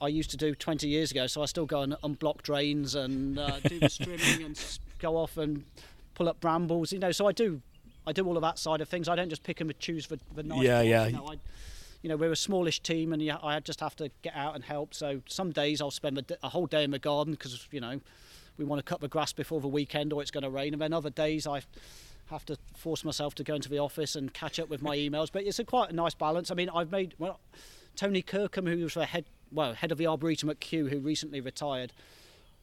I 0.00 0.08
used 0.08 0.30
to 0.30 0.36
do 0.36 0.54
20 0.54 0.88
years 0.88 1.10
ago. 1.10 1.26
So 1.26 1.42
I 1.42 1.46
still 1.46 1.66
go 1.66 1.82
and 1.82 1.94
unblock 2.02 2.42
drains 2.42 2.94
and 2.94 3.38
uh, 3.38 3.60
do 3.60 3.78
the 3.78 3.88
trimming 3.88 4.46
and 4.46 4.78
go 4.98 5.16
off 5.16 5.36
and 5.36 5.64
pull 6.14 6.28
up 6.28 6.40
brambles. 6.40 6.92
You 6.92 6.98
know, 6.98 7.12
so 7.12 7.26
I 7.26 7.32
do, 7.32 7.60
I 8.06 8.12
do 8.12 8.26
all 8.26 8.36
of 8.36 8.42
that 8.42 8.58
side 8.58 8.80
of 8.80 8.88
things. 8.88 9.08
I 9.08 9.16
don't 9.16 9.30
just 9.30 9.42
pick 9.42 9.60
and 9.60 9.78
choose 9.78 10.06
the, 10.06 10.18
the 10.34 10.42
nice. 10.42 10.62
Yeah, 10.62 10.78
ones, 10.78 10.88
yeah. 10.88 11.06
You 11.06 11.12
know, 11.12 11.28
I, 11.28 11.34
you 12.02 12.08
know, 12.08 12.16
we're 12.16 12.32
a 12.32 12.36
smallish 12.36 12.80
team, 12.80 13.12
and 13.12 13.30
I 13.30 13.60
just 13.60 13.80
have 13.80 13.94
to 13.96 14.10
get 14.22 14.34
out 14.34 14.56
and 14.56 14.64
help. 14.64 14.92
So 14.92 15.22
some 15.26 15.52
days 15.52 15.80
I'll 15.80 15.92
spend 15.92 16.18
a, 16.18 16.24
a 16.42 16.48
whole 16.48 16.66
day 16.66 16.82
in 16.82 16.90
the 16.90 16.98
garden 16.98 17.34
because 17.34 17.68
you 17.70 17.80
know 17.80 18.00
we 18.62 18.68
want 18.68 18.78
to 18.78 18.88
cut 18.88 19.00
the 19.00 19.08
grass 19.08 19.32
before 19.32 19.60
the 19.60 19.68
weekend 19.68 20.12
or 20.12 20.22
it's 20.22 20.30
going 20.30 20.44
to 20.44 20.50
rain. 20.50 20.72
And 20.72 20.80
then 20.80 20.92
other 20.92 21.10
days 21.10 21.46
I 21.46 21.62
have 22.26 22.44
to 22.46 22.56
force 22.76 23.04
myself 23.04 23.34
to 23.36 23.44
go 23.44 23.54
into 23.54 23.68
the 23.68 23.78
office 23.78 24.14
and 24.14 24.32
catch 24.32 24.58
up 24.60 24.68
with 24.68 24.82
my 24.82 24.96
emails. 24.96 25.28
But 25.32 25.44
it's 25.44 25.58
a 25.58 25.64
quite 25.64 25.90
a 25.90 25.94
nice 25.94 26.14
balance. 26.14 26.50
I 26.50 26.54
mean, 26.54 26.70
I've 26.70 26.90
made 26.90 27.14
well, 27.18 27.40
Tony 27.96 28.22
Kirkham, 28.22 28.66
who 28.66 28.78
was 28.78 28.94
the 28.94 29.06
head 29.06 29.24
well 29.50 29.74
head 29.74 29.92
of 29.92 29.98
the 29.98 30.06
arboretum 30.06 30.50
at 30.50 30.60
Kew, 30.60 30.88
who 30.88 30.98
recently 30.98 31.40
retired. 31.40 31.92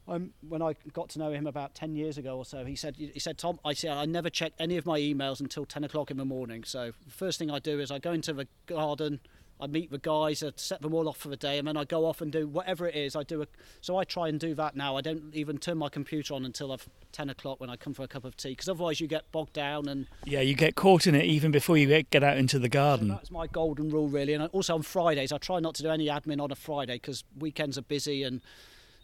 Um, 0.08 0.32
when 0.48 0.60
I 0.60 0.74
got 0.92 1.10
to 1.10 1.18
know 1.20 1.30
him 1.30 1.46
about 1.46 1.74
ten 1.74 1.94
years 1.94 2.18
ago 2.18 2.38
or 2.38 2.44
so, 2.44 2.64
he 2.64 2.74
said, 2.74 2.96
"He 2.96 3.20
said, 3.20 3.38
Tom, 3.38 3.60
I 3.64 3.74
said 3.74 3.92
I 3.92 4.06
never 4.06 4.30
check 4.30 4.52
any 4.58 4.76
of 4.76 4.86
my 4.86 4.98
emails 4.98 5.40
until 5.40 5.64
ten 5.64 5.84
o'clock 5.84 6.10
in 6.10 6.16
the 6.16 6.24
morning. 6.24 6.64
So 6.64 6.92
first 7.08 7.38
thing 7.38 7.50
I 7.50 7.60
do 7.60 7.78
is 7.78 7.90
I 7.92 7.98
go 7.98 8.12
into 8.12 8.32
the 8.32 8.48
garden, 8.66 9.20
I 9.60 9.66
meet 9.66 9.90
the 9.90 9.98
guys, 9.98 10.42
I 10.42 10.52
set 10.56 10.80
them 10.80 10.94
all 10.94 11.08
off 11.08 11.18
for 11.18 11.28
the 11.28 11.36
day, 11.36 11.58
and 11.58 11.68
then 11.68 11.76
I 11.76 11.84
go 11.84 12.06
off 12.06 12.20
and 12.20 12.32
do 12.32 12.48
whatever 12.48 12.88
it 12.88 12.94
is. 12.94 13.14
I 13.14 13.22
do 13.22 13.42
a, 13.42 13.46
so 13.80 13.96
I 13.98 14.04
try 14.04 14.28
and 14.28 14.40
do 14.40 14.54
that 14.54 14.74
now. 14.74 14.96
I 14.96 15.00
don't 15.00 15.34
even 15.34 15.58
turn 15.58 15.76
my 15.78 15.88
computer 15.88 16.34
on 16.34 16.44
until 16.44 16.72
I've 16.72 16.88
ten 17.12 17.28
o'clock 17.28 17.60
when 17.60 17.68
I 17.68 17.76
come 17.76 17.92
for 17.92 18.02
a 18.02 18.08
cup 18.08 18.24
of 18.24 18.36
tea, 18.36 18.50
because 18.50 18.68
otherwise 18.68 19.00
you 19.00 19.06
get 19.06 19.30
bogged 19.32 19.52
down 19.52 19.88
and 19.88 20.06
yeah, 20.24 20.40
you 20.40 20.54
get 20.54 20.76
caught 20.76 21.06
in 21.06 21.14
it 21.14 21.24
even 21.24 21.50
before 21.50 21.76
you 21.76 21.86
get, 21.86 22.08
get 22.10 22.24
out 22.24 22.38
into 22.38 22.58
the 22.58 22.68
garden. 22.68 23.08
So 23.08 23.14
that's 23.14 23.30
my 23.30 23.46
golden 23.46 23.90
rule, 23.90 24.08
really. 24.08 24.32
And 24.32 24.48
also 24.52 24.74
on 24.74 24.82
Fridays, 24.82 25.32
I 25.32 25.38
try 25.38 25.60
not 25.60 25.74
to 25.76 25.82
do 25.82 25.90
any 25.90 26.06
admin 26.06 26.40
on 26.40 26.50
a 26.50 26.56
Friday 26.56 26.94
because 26.94 27.24
weekends 27.38 27.76
are 27.76 27.82
busy 27.82 28.22
and 28.22 28.40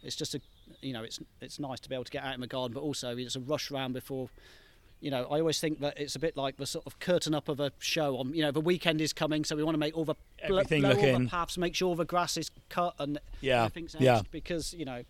it's 0.03 0.15
just 0.15 0.35
a, 0.35 0.41
you 0.81 0.93
know, 0.93 1.03
it's 1.03 1.19
it's 1.41 1.59
nice 1.59 1.79
to 1.81 1.89
be 1.89 1.95
able 1.95 2.05
to 2.05 2.11
get 2.11 2.23
out 2.23 2.33
in 2.33 2.41
the 2.41 2.47
garden, 2.47 2.73
but 2.73 2.81
also 2.81 3.15
it's 3.17 3.35
a 3.35 3.39
rush 3.39 3.69
round 3.69 3.93
before 3.93 4.29
you 4.99 5.11
know, 5.11 5.23
I 5.25 5.39
always 5.39 5.59
think 5.59 5.79
that 5.81 5.99
it's 5.99 6.15
a 6.15 6.19
bit 6.19 6.35
like 6.35 6.57
the 6.57 6.65
sort 6.65 6.85
of 6.85 6.99
curtain 6.99 7.33
up 7.33 7.49
of 7.49 7.59
a 7.59 7.71
show. 7.79 8.17
On 8.17 8.33
you 8.33 8.41
know, 8.41 8.51
the 8.51 8.61
weekend 8.61 9.01
is 9.01 9.13
coming, 9.13 9.43
so 9.43 9.55
we 9.55 9.63
want 9.63 9.75
to 9.75 9.79
make 9.79 9.95
all 9.95 10.05
the 10.05 10.15
everything 10.39 10.81
blow 10.81 10.91
all 10.91 11.19
the 11.19 11.27
paths, 11.27 11.57
make 11.57 11.75
sure 11.75 11.95
the 11.95 12.05
grass 12.05 12.37
is 12.37 12.49
cut 12.69 12.95
and 12.99 13.19
yeah, 13.41 13.65
everything's 13.65 13.95
yeah. 13.99 14.21
because 14.31 14.73
you 14.73 14.85
know. 14.85 15.03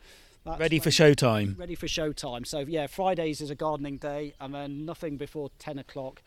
ready 0.45 0.79
for 0.79 0.89
showtime. 0.89 1.57
Ready 1.57 1.75
for 1.75 1.87
showtime. 1.87 2.45
So 2.45 2.59
yeah, 2.59 2.87
Fridays 2.87 3.41
is 3.41 3.49
a 3.49 3.55
gardening 3.55 3.97
day, 3.97 4.33
and 4.39 4.53
then 4.53 4.85
nothing 4.85 5.17
before 5.17 5.51
ten 5.59 5.79
o'clock. 5.79 6.21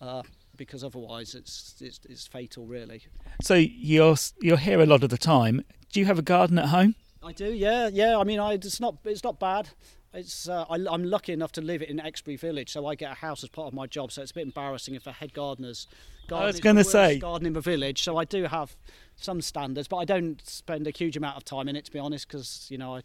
Uh, 0.00 0.22
because 0.56 0.84
otherwise 0.84 1.34
it's 1.34 1.74
it's, 1.80 2.00
it's 2.08 2.26
fatal 2.26 2.66
really. 2.66 3.02
So 3.42 3.54
you're 3.54 4.16
you're 4.40 4.56
here 4.56 4.80
a 4.80 4.86
lot 4.86 5.02
of 5.02 5.10
the 5.10 5.18
time. 5.18 5.64
Do 5.92 6.00
you 6.00 6.06
have 6.06 6.18
a 6.18 6.22
garden 6.22 6.58
at 6.58 6.66
home? 6.66 6.94
I 7.22 7.32
do, 7.32 7.52
yeah, 7.52 7.88
yeah. 7.88 8.18
I 8.18 8.24
mean, 8.24 8.38
I, 8.38 8.54
it's 8.54 8.80
not 8.80 8.96
it's 9.04 9.24
not 9.24 9.38
bad. 9.38 9.70
It's 10.14 10.48
uh, 10.48 10.64
I, 10.70 10.76
am 10.76 11.04
lucky 11.04 11.32
enough 11.32 11.50
to 11.52 11.60
live 11.60 11.82
in 11.82 11.98
Exbury 11.98 12.36
Village, 12.36 12.70
so 12.70 12.86
I 12.86 12.94
get 12.94 13.10
a 13.10 13.14
house 13.14 13.42
as 13.42 13.50
part 13.50 13.66
of 13.66 13.74
my 13.74 13.86
job. 13.86 14.12
So 14.12 14.22
it's 14.22 14.30
a 14.30 14.34
bit 14.34 14.44
embarrassing 14.44 14.94
if 14.94 15.08
a 15.08 15.12
head 15.12 15.34
gardener's 15.34 15.88
garden 16.28 16.44
I 16.44 16.46
was 16.46 16.60
going 16.60 16.76
to 16.76 16.84
say 16.84 17.18
garden 17.18 17.48
in 17.48 17.52
the 17.52 17.60
village. 17.60 18.02
So 18.02 18.16
I 18.16 18.24
do 18.24 18.44
have 18.44 18.76
some 19.16 19.40
standards, 19.40 19.88
but 19.88 19.96
I 19.96 20.04
don't 20.04 20.40
spend 20.46 20.86
a 20.86 20.90
huge 20.90 21.16
amount 21.16 21.36
of 21.36 21.44
time 21.44 21.68
in 21.68 21.74
it 21.74 21.84
to 21.86 21.92
be 21.92 21.98
honest, 21.98 22.28
because 22.28 22.68
you 22.70 22.78
know 22.78 22.94
I 22.94 23.02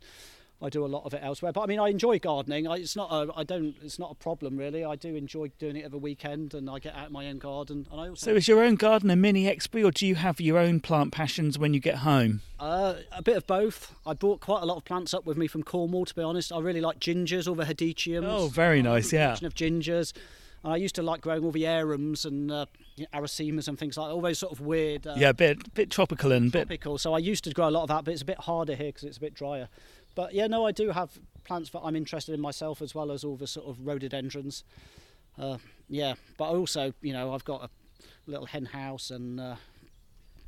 I 0.61 0.69
do 0.69 0.85
a 0.85 0.87
lot 0.87 1.05
of 1.05 1.13
it 1.13 1.21
elsewhere. 1.23 1.53
But 1.53 1.61
I 1.61 1.65
mean, 1.67 1.79
I 1.79 1.87
enjoy 1.87 2.19
gardening. 2.19 2.67
I, 2.67 2.77
it's 2.77 2.95
not 2.95 3.09
a, 3.11 3.31
I 3.35 3.43
don't. 3.43 3.75
It's 3.81 3.97
not 3.97 4.11
a 4.11 4.15
problem 4.15 4.57
really. 4.57 4.83
I 4.83 4.95
do 4.95 5.15
enjoy 5.15 5.51
doing 5.57 5.77
it 5.77 5.85
every 5.85 5.99
weekend, 5.99 6.53
and 6.53 6.69
I 6.69 6.79
get 6.79 6.95
out 6.95 7.11
my 7.11 7.27
own 7.27 7.37
garden. 7.37 7.87
And 7.91 8.01
I 8.01 8.09
also 8.09 8.31
so, 8.31 8.35
is 8.35 8.47
your 8.47 8.61
own 8.61 8.75
garden 8.75 9.09
a 9.09 9.15
mini 9.15 9.47
Exbury, 9.47 9.83
or 9.83 9.91
do 9.91 10.05
you 10.05 10.15
have 10.15 10.41
your 10.41 10.57
own 10.57 10.81
plant 10.81 11.13
passions 11.13 11.57
when 11.57 11.73
you 11.73 11.79
get 11.79 11.99
home? 11.99 12.41
Uh, 12.59 12.95
a 13.13 13.21
bit 13.21 13.37
of 13.37 13.47
both. 13.47 13.95
I 14.05 14.13
brought 14.13 14.41
quite 14.41 14.61
a 14.61 14.65
lot 14.65 14.75
of 14.75 14.83
plants 14.83 15.13
up 15.13 15.25
with 15.25 15.37
me 15.37 15.47
from 15.47 15.63
Cornwall. 15.63 16.05
To 16.05 16.15
be 16.15 16.21
honest, 16.21 16.51
I 16.51 16.59
really 16.59 16.81
like 16.81 16.99
gingers, 16.99 17.47
all 17.47 17.55
the 17.55 17.63
hedychiums. 17.63 18.25
Oh, 18.25 18.47
very 18.47 18.81
nice. 18.81 19.13
Yeah. 19.13 19.33
Of 19.41 19.55
gingers. 19.55 20.11
And 20.63 20.73
I 20.73 20.75
used 20.75 20.95
to 20.95 21.01
like 21.01 21.21
growing 21.21 21.45
all 21.45 21.51
the 21.51 21.63
arums 21.63 22.25
and 22.25 22.51
uh, 22.51 22.65
arisaemas 23.13 23.69
and 23.69 23.79
things 23.79 23.97
like 23.97 24.09
that, 24.09 24.13
all 24.13 24.19
those 24.19 24.39
sort 24.39 24.51
of 24.51 24.59
weird. 24.59 25.07
Uh, 25.07 25.15
yeah, 25.15 25.29
a 25.29 25.33
bit 25.33 25.73
bit 25.73 25.89
tropical 25.89 26.33
and 26.33 26.51
tropical. 26.51 26.67
bit 26.67 26.81
tropical. 26.81 26.97
So 26.97 27.13
I 27.13 27.19
used 27.19 27.45
to 27.45 27.51
grow 27.51 27.69
a 27.69 27.71
lot 27.71 27.83
of 27.83 27.87
that, 27.87 28.03
but 28.03 28.11
it's 28.11 28.21
a 28.21 28.25
bit 28.25 28.39
harder 28.39 28.75
here 28.75 28.87
because 28.87 29.03
it's 29.03 29.17
a 29.17 29.21
bit 29.21 29.33
drier. 29.33 29.69
But 30.19 30.33
yeah, 30.33 30.47
no, 30.47 30.67
I 30.67 30.73
do 30.73 30.89
have 30.89 31.17
plants 31.45 31.69
that 31.69 31.79
I'm 31.79 31.95
interested 31.95 32.33
in 32.33 32.41
myself 32.41 32.81
as 32.81 32.93
well 32.93 33.09
as 33.09 33.23
all 33.23 33.37
the 33.37 33.47
sort 33.47 33.67
of 33.67 33.87
rhododendrons. 33.87 34.65
Uh, 35.37 35.59
yeah, 35.87 36.15
but 36.37 36.49
also, 36.49 36.93
you 37.01 37.13
know, 37.13 37.33
I've 37.33 37.45
got 37.45 37.63
a 37.63 37.69
little 38.27 38.45
hen 38.45 38.65
house 38.65 39.11
and 39.11 39.39
uh, 39.39 39.55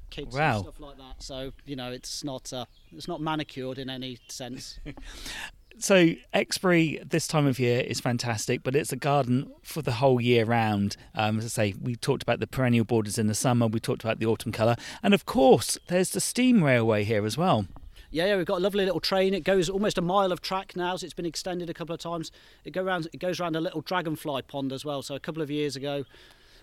kids 0.09 0.36
wow. 0.36 0.55
and 0.55 0.63
stuff 0.63 0.80
like 0.82 0.97
that. 0.97 1.24
So 1.24 1.53
you 1.65 1.78
know, 1.78 1.89
it's 1.89 2.22
not 2.22 2.51
uh, 2.51 2.65
it's 2.91 3.07
not 3.07 3.22
manicured 3.22 3.80
in 3.80 3.89
any 3.89 4.17
sense. 4.28 4.78
so 5.80 6.15
Exbury 6.34 7.01
this 7.05 7.26
time 7.26 7.47
of 7.47 7.57
year 7.57 7.80
is 7.80 8.01
fantastic, 8.01 8.63
but 8.63 8.76
it's 8.76 8.91
a 8.91 8.97
garden 8.97 9.53
for 9.63 9.82
the 9.82 9.93
whole 9.93 10.19
year 10.19 10.43
round. 10.43 10.97
Um, 11.15 11.38
as 11.38 11.45
I 11.45 11.47
say, 11.47 11.76
we 11.82 11.95
talked 11.95 12.24
about 12.24 12.41
the 12.41 12.47
perennial 12.47 12.84
borders 12.84 13.17
in 13.17 13.28
the 13.28 13.36
summer, 13.36 13.67
we 13.67 13.80
talked 13.80 14.03
about 14.03 14.19
the 14.19 14.26
autumn 14.26 14.51
colour, 14.51 14.76
and 15.01 15.13
of 15.13 15.26
course, 15.26 15.78
there's 15.88 16.09
the 16.09 16.19
steam 16.19 16.61
railway 16.61 17.05
here 17.05 17.26
as 17.26 17.38
well. 17.38 17.67
Yeah, 18.14 18.26
yeah, 18.26 18.36
we've 18.36 18.45
got 18.45 18.57
a 18.57 18.62
lovely 18.62 18.84
little 18.84 18.99
train. 18.99 19.34
It 19.34 19.45
goes 19.45 19.70
almost 19.70 19.97
a 19.97 20.01
mile 20.01 20.34
of 20.34 20.41
track 20.41 20.76
now, 20.76 20.97
so 20.97 21.05
it's 21.05 21.14
been 21.14 21.26
extended 21.26 21.70
a 21.70 21.74
couple 21.74 21.95
of 21.95 22.01
times. 22.01 22.30
It 22.66 22.72
go 22.72 22.84
around, 22.84 23.07
it 23.14 23.20
goes 23.20 23.39
around 23.39 23.55
a 23.55 23.62
little 23.62 23.80
dragonfly 23.80 24.41
pond 24.41 24.74
as 24.74 24.84
well. 24.84 25.01
So 25.01 25.16
a 25.16 25.20
couple 25.20 25.41
of 25.41 25.49
years 25.49 25.78
ago, 25.78 26.03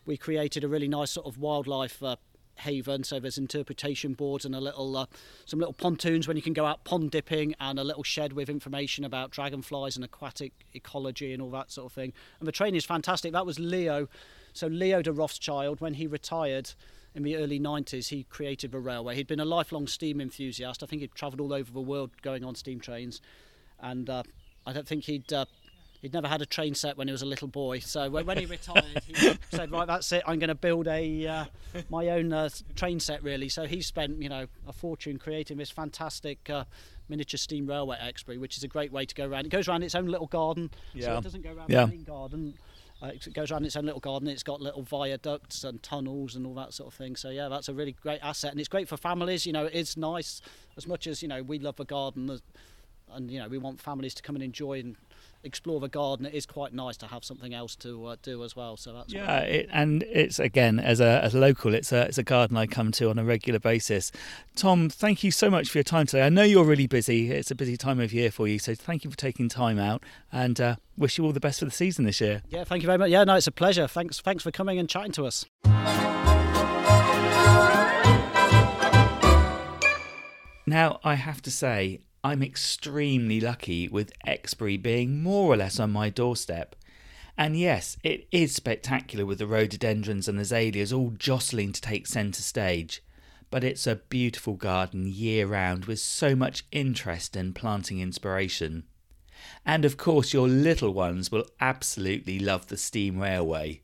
we 0.05 0.19
created 0.19 0.63
a 0.63 0.69
really 0.69 0.89
nice 0.89 1.11
sort 1.11 1.27
of 1.27 1.39
wildlife 1.39 2.03
uh, 2.03 2.17
haven. 2.57 3.03
So 3.03 3.19
there's 3.19 3.39
interpretation 3.39 4.13
boards 4.13 4.45
and 4.45 4.55
a 4.55 4.61
little, 4.61 4.95
uh, 4.95 5.07
some 5.47 5.59
little 5.59 5.73
pontoons 5.73 6.29
when 6.29 6.37
you 6.37 6.43
can 6.43 6.53
go 6.53 6.67
out 6.67 6.85
pond 6.85 7.13
dipping, 7.13 7.55
and 7.59 7.79
a 7.79 7.85
little 7.85 8.03
shed 8.05 8.35
with 8.35 8.51
information 8.51 9.03
about 9.03 9.31
dragonflies 9.31 9.97
and 9.97 10.05
aquatic 10.05 10.53
ecology 10.75 11.33
and 11.33 11.41
all 11.41 11.51
that 11.53 11.71
sort 11.71 11.87
of 11.87 11.93
thing. 11.95 12.13
And 12.41 12.47
the 12.47 12.53
train 12.53 12.75
is 12.75 12.85
fantastic. 12.85 13.33
That 13.33 13.47
was 13.47 13.59
Leo. 13.59 14.09
So 14.53 14.67
Leo 14.67 15.01
de 15.01 15.13
Rothschild, 15.15 15.81
when 15.81 15.95
he 15.95 16.07
retired 16.07 16.75
in 17.15 17.23
the 17.23 17.37
early 17.37 17.59
90s, 17.59 18.09
he 18.09 18.25
created 18.25 18.73
the 18.73 18.79
railway. 18.79 19.17
He'd 19.17 19.27
been 19.27 19.41
a 19.41 19.45
lifelong 19.45 19.87
steam 19.87 20.21
enthusiast. 20.21 20.83
I 20.83 20.87
think 20.87 21.03
he'd 21.03 21.15
travelled 21.15 21.41
all 21.41 21.53
over 21.53 21.73
the 21.73 21.81
world 21.81 22.11
going 22.23 22.45
on 22.45 22.55
steam 22.55 22.81
trains. 22.81 23.21
And 23.81 24.09
uh, 24.09 24.23
I 24.67 24.73
don't 24.73 24.87
think 24.87 25.05
he'd. 25.05 25.33
Uh, 25.33 25.47
he'd 26.03 26.13
never 26.13 26.29
had 26.29 26.43
a 26.43 26.47
train 26.47 26.75
set 26.75 26.97
when 26.97 27.09
he 27.09 27.13
was 27.13 27.23
a 27.23 27.27
little 27.27 27.49
boy, 27.49 27.81
so 27.81 28.09
when 28.11 28.39
he 28.39 28.47
retired, 28.47 29.03
he 29.07 29.15
said, 29.51 29.71
"Right, 29.71 29.87
that's 29.87 30.11
it. 30.13 30.23
I'm 30.27 30.39
going 30.39 30.49
to 30.49 30.55
build 30.55 30.87
a 30.89 31.27
uh, 31.27 31.45
my 31.89 32.09
own 32.09 32.33
uh, 32.33 32.49
train 32.77 33.01
set." 33.01 33.23
Really, 33.23 33.49
so 33.49 33.67
he 33.67 33.81
spent 33.83 34.21
you 34.23 34.29
know 34.29 34.47
a 34.67 34.73
fortune 34.73 35.19
creating 35.19 35.59
this 35.59 35.71
fantastic 35.71 36.51
uh, 36.51 36.65
miniature 37.09 37.39
steam 37.39 37.67
railway 37.67 37.97
at 38.01 38.09
Exbury, 38.09 38.39
which 38.39 38.57
is 38.57 38.65
a 38.65 38.69
great 38.69 38.93
way 38.93 39.07
to 39.07 39.15
go 39.15 39.27
around. 39.27 39.47
It 39.47 39.51
goes 39.51 39.69
around 39.69 39.83
its 39.83 39.95
own 39.95 40.07
little 40.07 40.27
garden, 40.27 40.71
yeah. 40.95 41.07
so 41.07 41.19
it 41.19 41.25
doesn't 41.25 41.43
go 41.43 41.53
around 41.53 41.71
yeah. 41.71 41.85
the 41.85 41.93
main 41.93 42.05
garden. 42.05 42.55
Uh, 43.01 43.07
it 43.09 43.33
goes 43.33 43.53
around 43.53 43.65
its 43.65 43.77
own 43.77 43.85
little 43.85 44.01
garden. 44.01 44.29
It's 44.29 44.43
got 44.43 44.61
little 44.61 44.83
viaducts 44.83 45.63
and 45.63 45.81
tunnels 45.83 46.35
and 46.35 46.45
all 46.47 46.55
that 46.55 46.75
sort 46.75 46.89
of 46.89 46.95
thing. 46.95 47.15
So 47.15 47.31
yeah, 47.31 47.49
that's 47.49 47.69
a 47.69 47.75
really 47.75 47.93
great 47.93 48.21
asset, 48.23 48.51
and 48.51 48.59
it's 48.59 48.69
great 48.69 48.89
for 48.89 48.97
families. 48.97 49.47
You 49.47 49.53
know, 49.53 49.67
it's 49.67 49.97
nice 49.97 50.41
as 50.77 50.87
much 50.87 51.07
as 51.07 51.23
you 51.23 51.29
know 51.29 51.43
we 51.43 51.59
love 51.59 51.79
a 51.79 51.85
garden, 51.85 52.41
and 53.13 53.31
you 53.31 53.39
know 53.39 53.49
we 53.49 53.59
want 53.59 53.81
families 53.81 54.15
to 54.15 54.23
come 54.23 54.35
and 54.35 54.43
enjoy 54.43 54.81
and 54.81 54.97
explore 55.43 55.81
the 55.81 55.89
garden, 55.89 56.27
it 56.27 56.35
is 56.35 56.47
quite 56.47 56.73
nice 56.73 56.97
to 56.99 57.07
have 57.07 57.25
something 57.25 57.55
else 57.55 57.77
to 57.77 58.07
uh, 58.07 58.17
do 58.23 58.45
as 58.45 58.57
well. 58.57 58.77
So 58.77 58.93
that's 58.93 59.13
yeah, 59.13 59.41
it, 59.41 59.69
and 59.73 60.03
it's 60.05 60.39
again 60.39 60.79
as 60.79 61.01
a, 61.01 61.23
as 61.23 61.35
a 61.35 61.39
local, 61.39 61.75
it's 61.75 61.93
a 61.93 62.03
it's 62.03 62.19
a 62.19 62.23
garden 62.23 62.57
I 62.57 62.67
come 62.67 62.93
to 62.93 63.11
on 63.11 63.19
a 63.19 63.25
regular 63.25 63.59
basis. 63.59 64.13
Tom, 64.57 64.89
thank 64.89 65.25
you 65.25 65.31
so 65.31 65.51
much 65.51 65.71
for 65.71 65.79
your 65.79 65.85
time 65.85 66.07
today. 66.07 66.25
I 66.25 66.29
know 66.29 66.43
you're 66.43 66.65
really 66.65 66.87
busy; 66.87 67.31
it's 67.31 67.51
a 67.51 67.55
busy 67.55 67.77
time 67.77 68.01
of 68.01 68.13
year 68.13 68.31
for 68.31 68.49
you, 68.49 68.59
so 68.59 68.75
thank 68.75 69.05
you 69.05 69.11
for 69.11 69.17
taking 69.17 69.49
time 69.49 69.79
out, 69.79 70.03
and 70.33 70.61
uh, 70.61 70.77
wish 70.97 71.19
you 71.19 71.25
all 71.25 71.33
the 71.33 71.41
best 71.41 71.61
for 71.61 71.65
the 71.65 71.71
season 71.71 72.05
this 72.05 72.21
year. 72.21 72.43
Yeah, 72.49 72.65
thank 72.65 72.83
you 72.83 72.87
very 72.87 72.99
much. 72.99 73.11
Yeah, 73.11 73.25
no, 73.25 73.35
it's 73.35 73.47
a 73.47 73.53
pleasure. 73.53 73.87
Thanks, 73.87 74.21
thanks 74.21 74.43
for 74.43 74.51
coming 74.51 74.79
and 74.79 74.89
chatting 74.89 75.13
to 75.13 75.27
us. 75.27 75.45
Now, 80.69 81.01
I 81.03 81.15
have 81.15 81.41
to 81.43 81.51
say, 81.51 82.01
I'm 82.25 82.43
extremely 82.43 83.41
lucky 83.41 83.89
with 83.89 84.13
Exbury 84.27 84.77
being 84.77 85.23
more 85.23 85.53
or 85.53 85.57
less 85.57 85.79
on 85.79 85.93
my 85.93 86.11
doorstep. 86.11 86.75
And 87.37 87.57
yes, 87.57 87.97
it 88.03 88.27
is 88.33 88.55
spectacular 88.55 89.25
with 89.25 89.39
the 89.39 89.47
rhododendrons 89.47 90.27
and 90.27 90.39
azaleas 90.41 90.93
all 90.93 91.11
jostling 91.11 91.73
to 91.73 91.81
take 91.81 92.09
centre 92.09 92.43
stage. 92.43 93.03
But 93.51 93.63
it's 93.63 93.87
a 93.87 93.97
beautiful 93.97 94.55
garden 94.55 95.07
year 95.07 95.47
round 95.47 95.85
with 95.85 96.01
so 96.01 96.35
much 96.35 96.65
interest 96.73 97.37
and 97.37 97.55
planting 97.55 98.01
inspiration. 98.01 98.85
And 99.65 99.85
of 99.85 99.97
course, 99.97 100.33
your 100.33 100.49
little 100.49 100.93
ones 100.93 101.31
will 101.31 101.47
absolutely 101.61 102.41
love 102.41 102.67
the 102.67 102.77
steam 102.77 103.19
railway. 103.21 103.83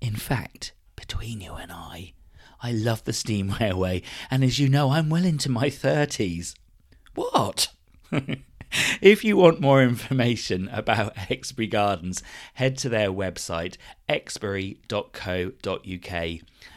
In 0.00 0.14
fact, 0.14 0.72
between 0.94 1.40
you 1.40 1.54
and 1.54 1.72
I, 1.72 2.12
I 2.60 2.72
love 2.72 3.04
the 3.04 3.12
steam 3.12 3.54
railway, 3.60 4.02
and 4.30 4.44
as 4.44 4.58
you 4.58 4.68
know, 4.68 4.90
I'm 4.90 5.08
well 5.08 5.24
into 5.24 5.48
my 5.48 5.68
30s. 5.68 6.54
What? 7.18 7.70
if 9.02 9.24
you 9.24 9.36
want 9.36 9.60
more 9.60 9.82
information 9.82 10.68
about 10.68 11.16
Exbury 11.28 11.66
Gardens, 11.66 12.22
head 12.54 12.78
to 12.78 12.88
their 12.88 13.10
website, 13.10 13.76
exbury.co.uk. 14.08 14.82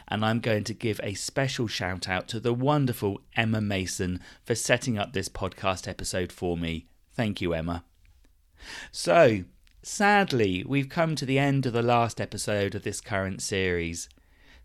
And 0.08 0.24
I'm 0.24 0.40
going 0.40 0.64
to 0.64 0.74
give 0.74 0.98
a 1.04 1.14
special 1.14 1.68
shout 1.68 2.08
out 2.08 2.26
to 2.26 2.40
the 2.40 2.52
wonderful 2.52 3.20
Emma 3.36 3.60
Mason 3.60 4.18
for 4.44 4.56
setting 4.56 4.98
up 4.98 5.12
this 5.12 5.28
podcast 5.28 5.86
episode 5.86 6.32
for 6.32 6.58
me. 6.58 6.86
Thank 7.14 7.40
you, 7.40 7.54
Emma. 7.54 7.84
So, 8.90 9.44
sadly, 9.84 10.64
we've 10.66 10.88
come 10.88 11.14
to 11.14 11.24
the 11.24 11.38
end 11.38 11.66
of 11.66 11.72
the 11.72 11.82
last 11.82 12.20
episode 12.20 12.74
of 12.74 12.82
this 12.82 13.00
current 13.00 13.42
series. 13.42 14.08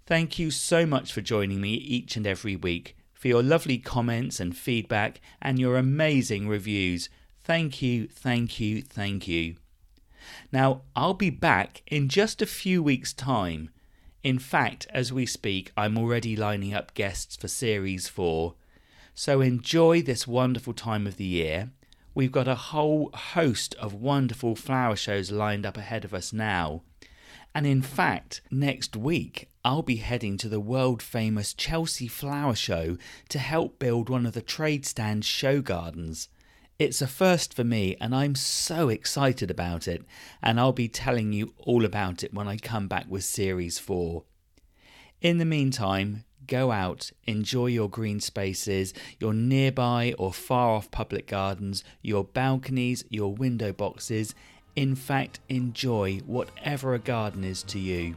Thank 0.08 0.40
you 0.40 0.50
so 0.50 0.88
much 0.88 1.14
for 1.14 1.22
joining 1.22 1.62
me 1.62 1.74
each 1.74 2.16
and 2.16 2.26
every 2.26 2.56
week 2.56 2.98
for 3.28 3.32
your 3.32 3.44
lovely 3.44 3.78
comments 3.78 4.40
and 4.40 4.56
feedback 4.56 5.20
and 5.42 5.60
your 5.60 5.76
amazing 5.76 6.48
reviews. 6.48 7.10
Thank 7.44 7.82
you, 7.82 8.08
thank 8.08 8.58
you, 8.62 8.82
thank 8.82 9.28
you. 9.28 9.56
Now, 10.50 10.84
I'll 10.96 11.14
be 11.14 11.30
back 11.30 11.82
in 11.88 12.08
just 12.08 12.42
a 12.42 12.46
few 12.46 12.82
weeks' 12.82 13.12
time. 13.12 13.70
In 14.24 14.40
fact, 14.40 14.88
as 14.94 15.12
we 15.12 15.26
speak, 15.26 15.74
I'm 15.76 15.98
already 15.98 16.38
lining 16.38 16.74
up 16.74 16.94
guests 16.94 17.36
for 17.36 17.50
Series 17.50 18.08
4. 18.08 18.54
So 19.14 19.42
enjoy 19.42 20.02
this 20.02 20.26
wonderful 20.26 20.74
time 20.74 21.06
of 21.06 21.18
the 21.18 21.26
year. 21.26 21.72
We've 22.16 22.32
got 22.32 22.48
a 22.48 22.56
whole 22.56 23.10
host 23.14 23.76
of 23.76 23.94
wonderful 23.94 24.56
flower 24.56 24.96
shows 24.96 25.32
lined 25.32 25.66
up 25.66 25.76
ahead 25.76 26.06
of 26.06 26.14
us 26.14 26.32
now. 26.32 26.84
And 27.58 27.66
in 27.66 27.82
fact, 27.82 28.42
next 28.52 28.96
week 28.96 29.50
I'll 29.66 29.82
be 29.82 29.96
heading 29.96 30.38
to 30.38 30.48
the 30.48 30.60
world 30.60 31.02
famous 31.02 31.56
Chelsea 31.56 32.08
Flower 32.08 32.54
Show 32.54 33.00
to 33.30 33.40
help 33.40 33.80
build 33.80 34.10
one 34.10 34.28
of 34.28 34.34
the 34.34 34.44
trade 34.44 34.86
stand 34.86 35.26
show 35.26 35.62
gardens. 35.62 36.30
It's 36.78 37.02
a 37.02 37.08
first 37.08 37.56
for 37.56 37.64
me, 37.64 37.96
and 38.00 38.14
I'm 38.14 38.36
so 38.36 38.90
excited 38.90 39.50
about 39.50 39.88
it, 39.88 40.04
and 40.40 40.60
I'll 40.60 40.72
be 40.72 40.88
telling 40.88 41.34
you 41.34 41.56
all 41.58 41.84
about 41.84 42.24
it 42.24 42.32
when 42.32 42.48
I 42.48 42.58
come 42.58 42.88
back 42.88 43.08
with 43.10 43.24
Series 43.24 43.80
4. 43.80 44.24
In 45.22 45.40
the 45.40 45.44
meantime, 45.44 46.26
go 46.46 46.72
out, 46.72 47.10
enjoy 47.26 47.66
your 47.66 47.90
green 47.90 48.20
spaces, 48.20 48.94
your 49.20 49.34
nearby 49.34 50.14
or 50.20 50.32
far 50.32 50.76
off 50.76 50.92
public 50.92 51.26
gardens, 51.26 51.84
your 52.04 52.24
balconies, 52.24 53.04
your 53.10 53.34
window 53.34 53.74
boxes, 53.74 54.36
in 54.78 54.94
fact, 54.96 55.40
enjoy 55.50 56.20
whatever 56.28 56.94
a 56.94 57.00
garden 57.00 57.44
is 57.44 57.64
to 57.64 57.80
you. 57.80 58.16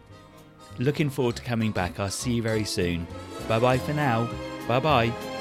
Looking 0.78 1.08
forward 1.08 1.36
to 1.36 1.42
coming 1.42 1.72
back. 1.72 1.98
I'll 1.98 2.11
see 2.11 2.34
you 2.34 2.42
very 2.42 2.64
soon. 2.64 3.06
Bye 3.48 3.58
bye 3.58 3.78
for 3.78 3.94
now. 3.94 4.28
Bye 4.68 4.78
bye. 4.78 5.39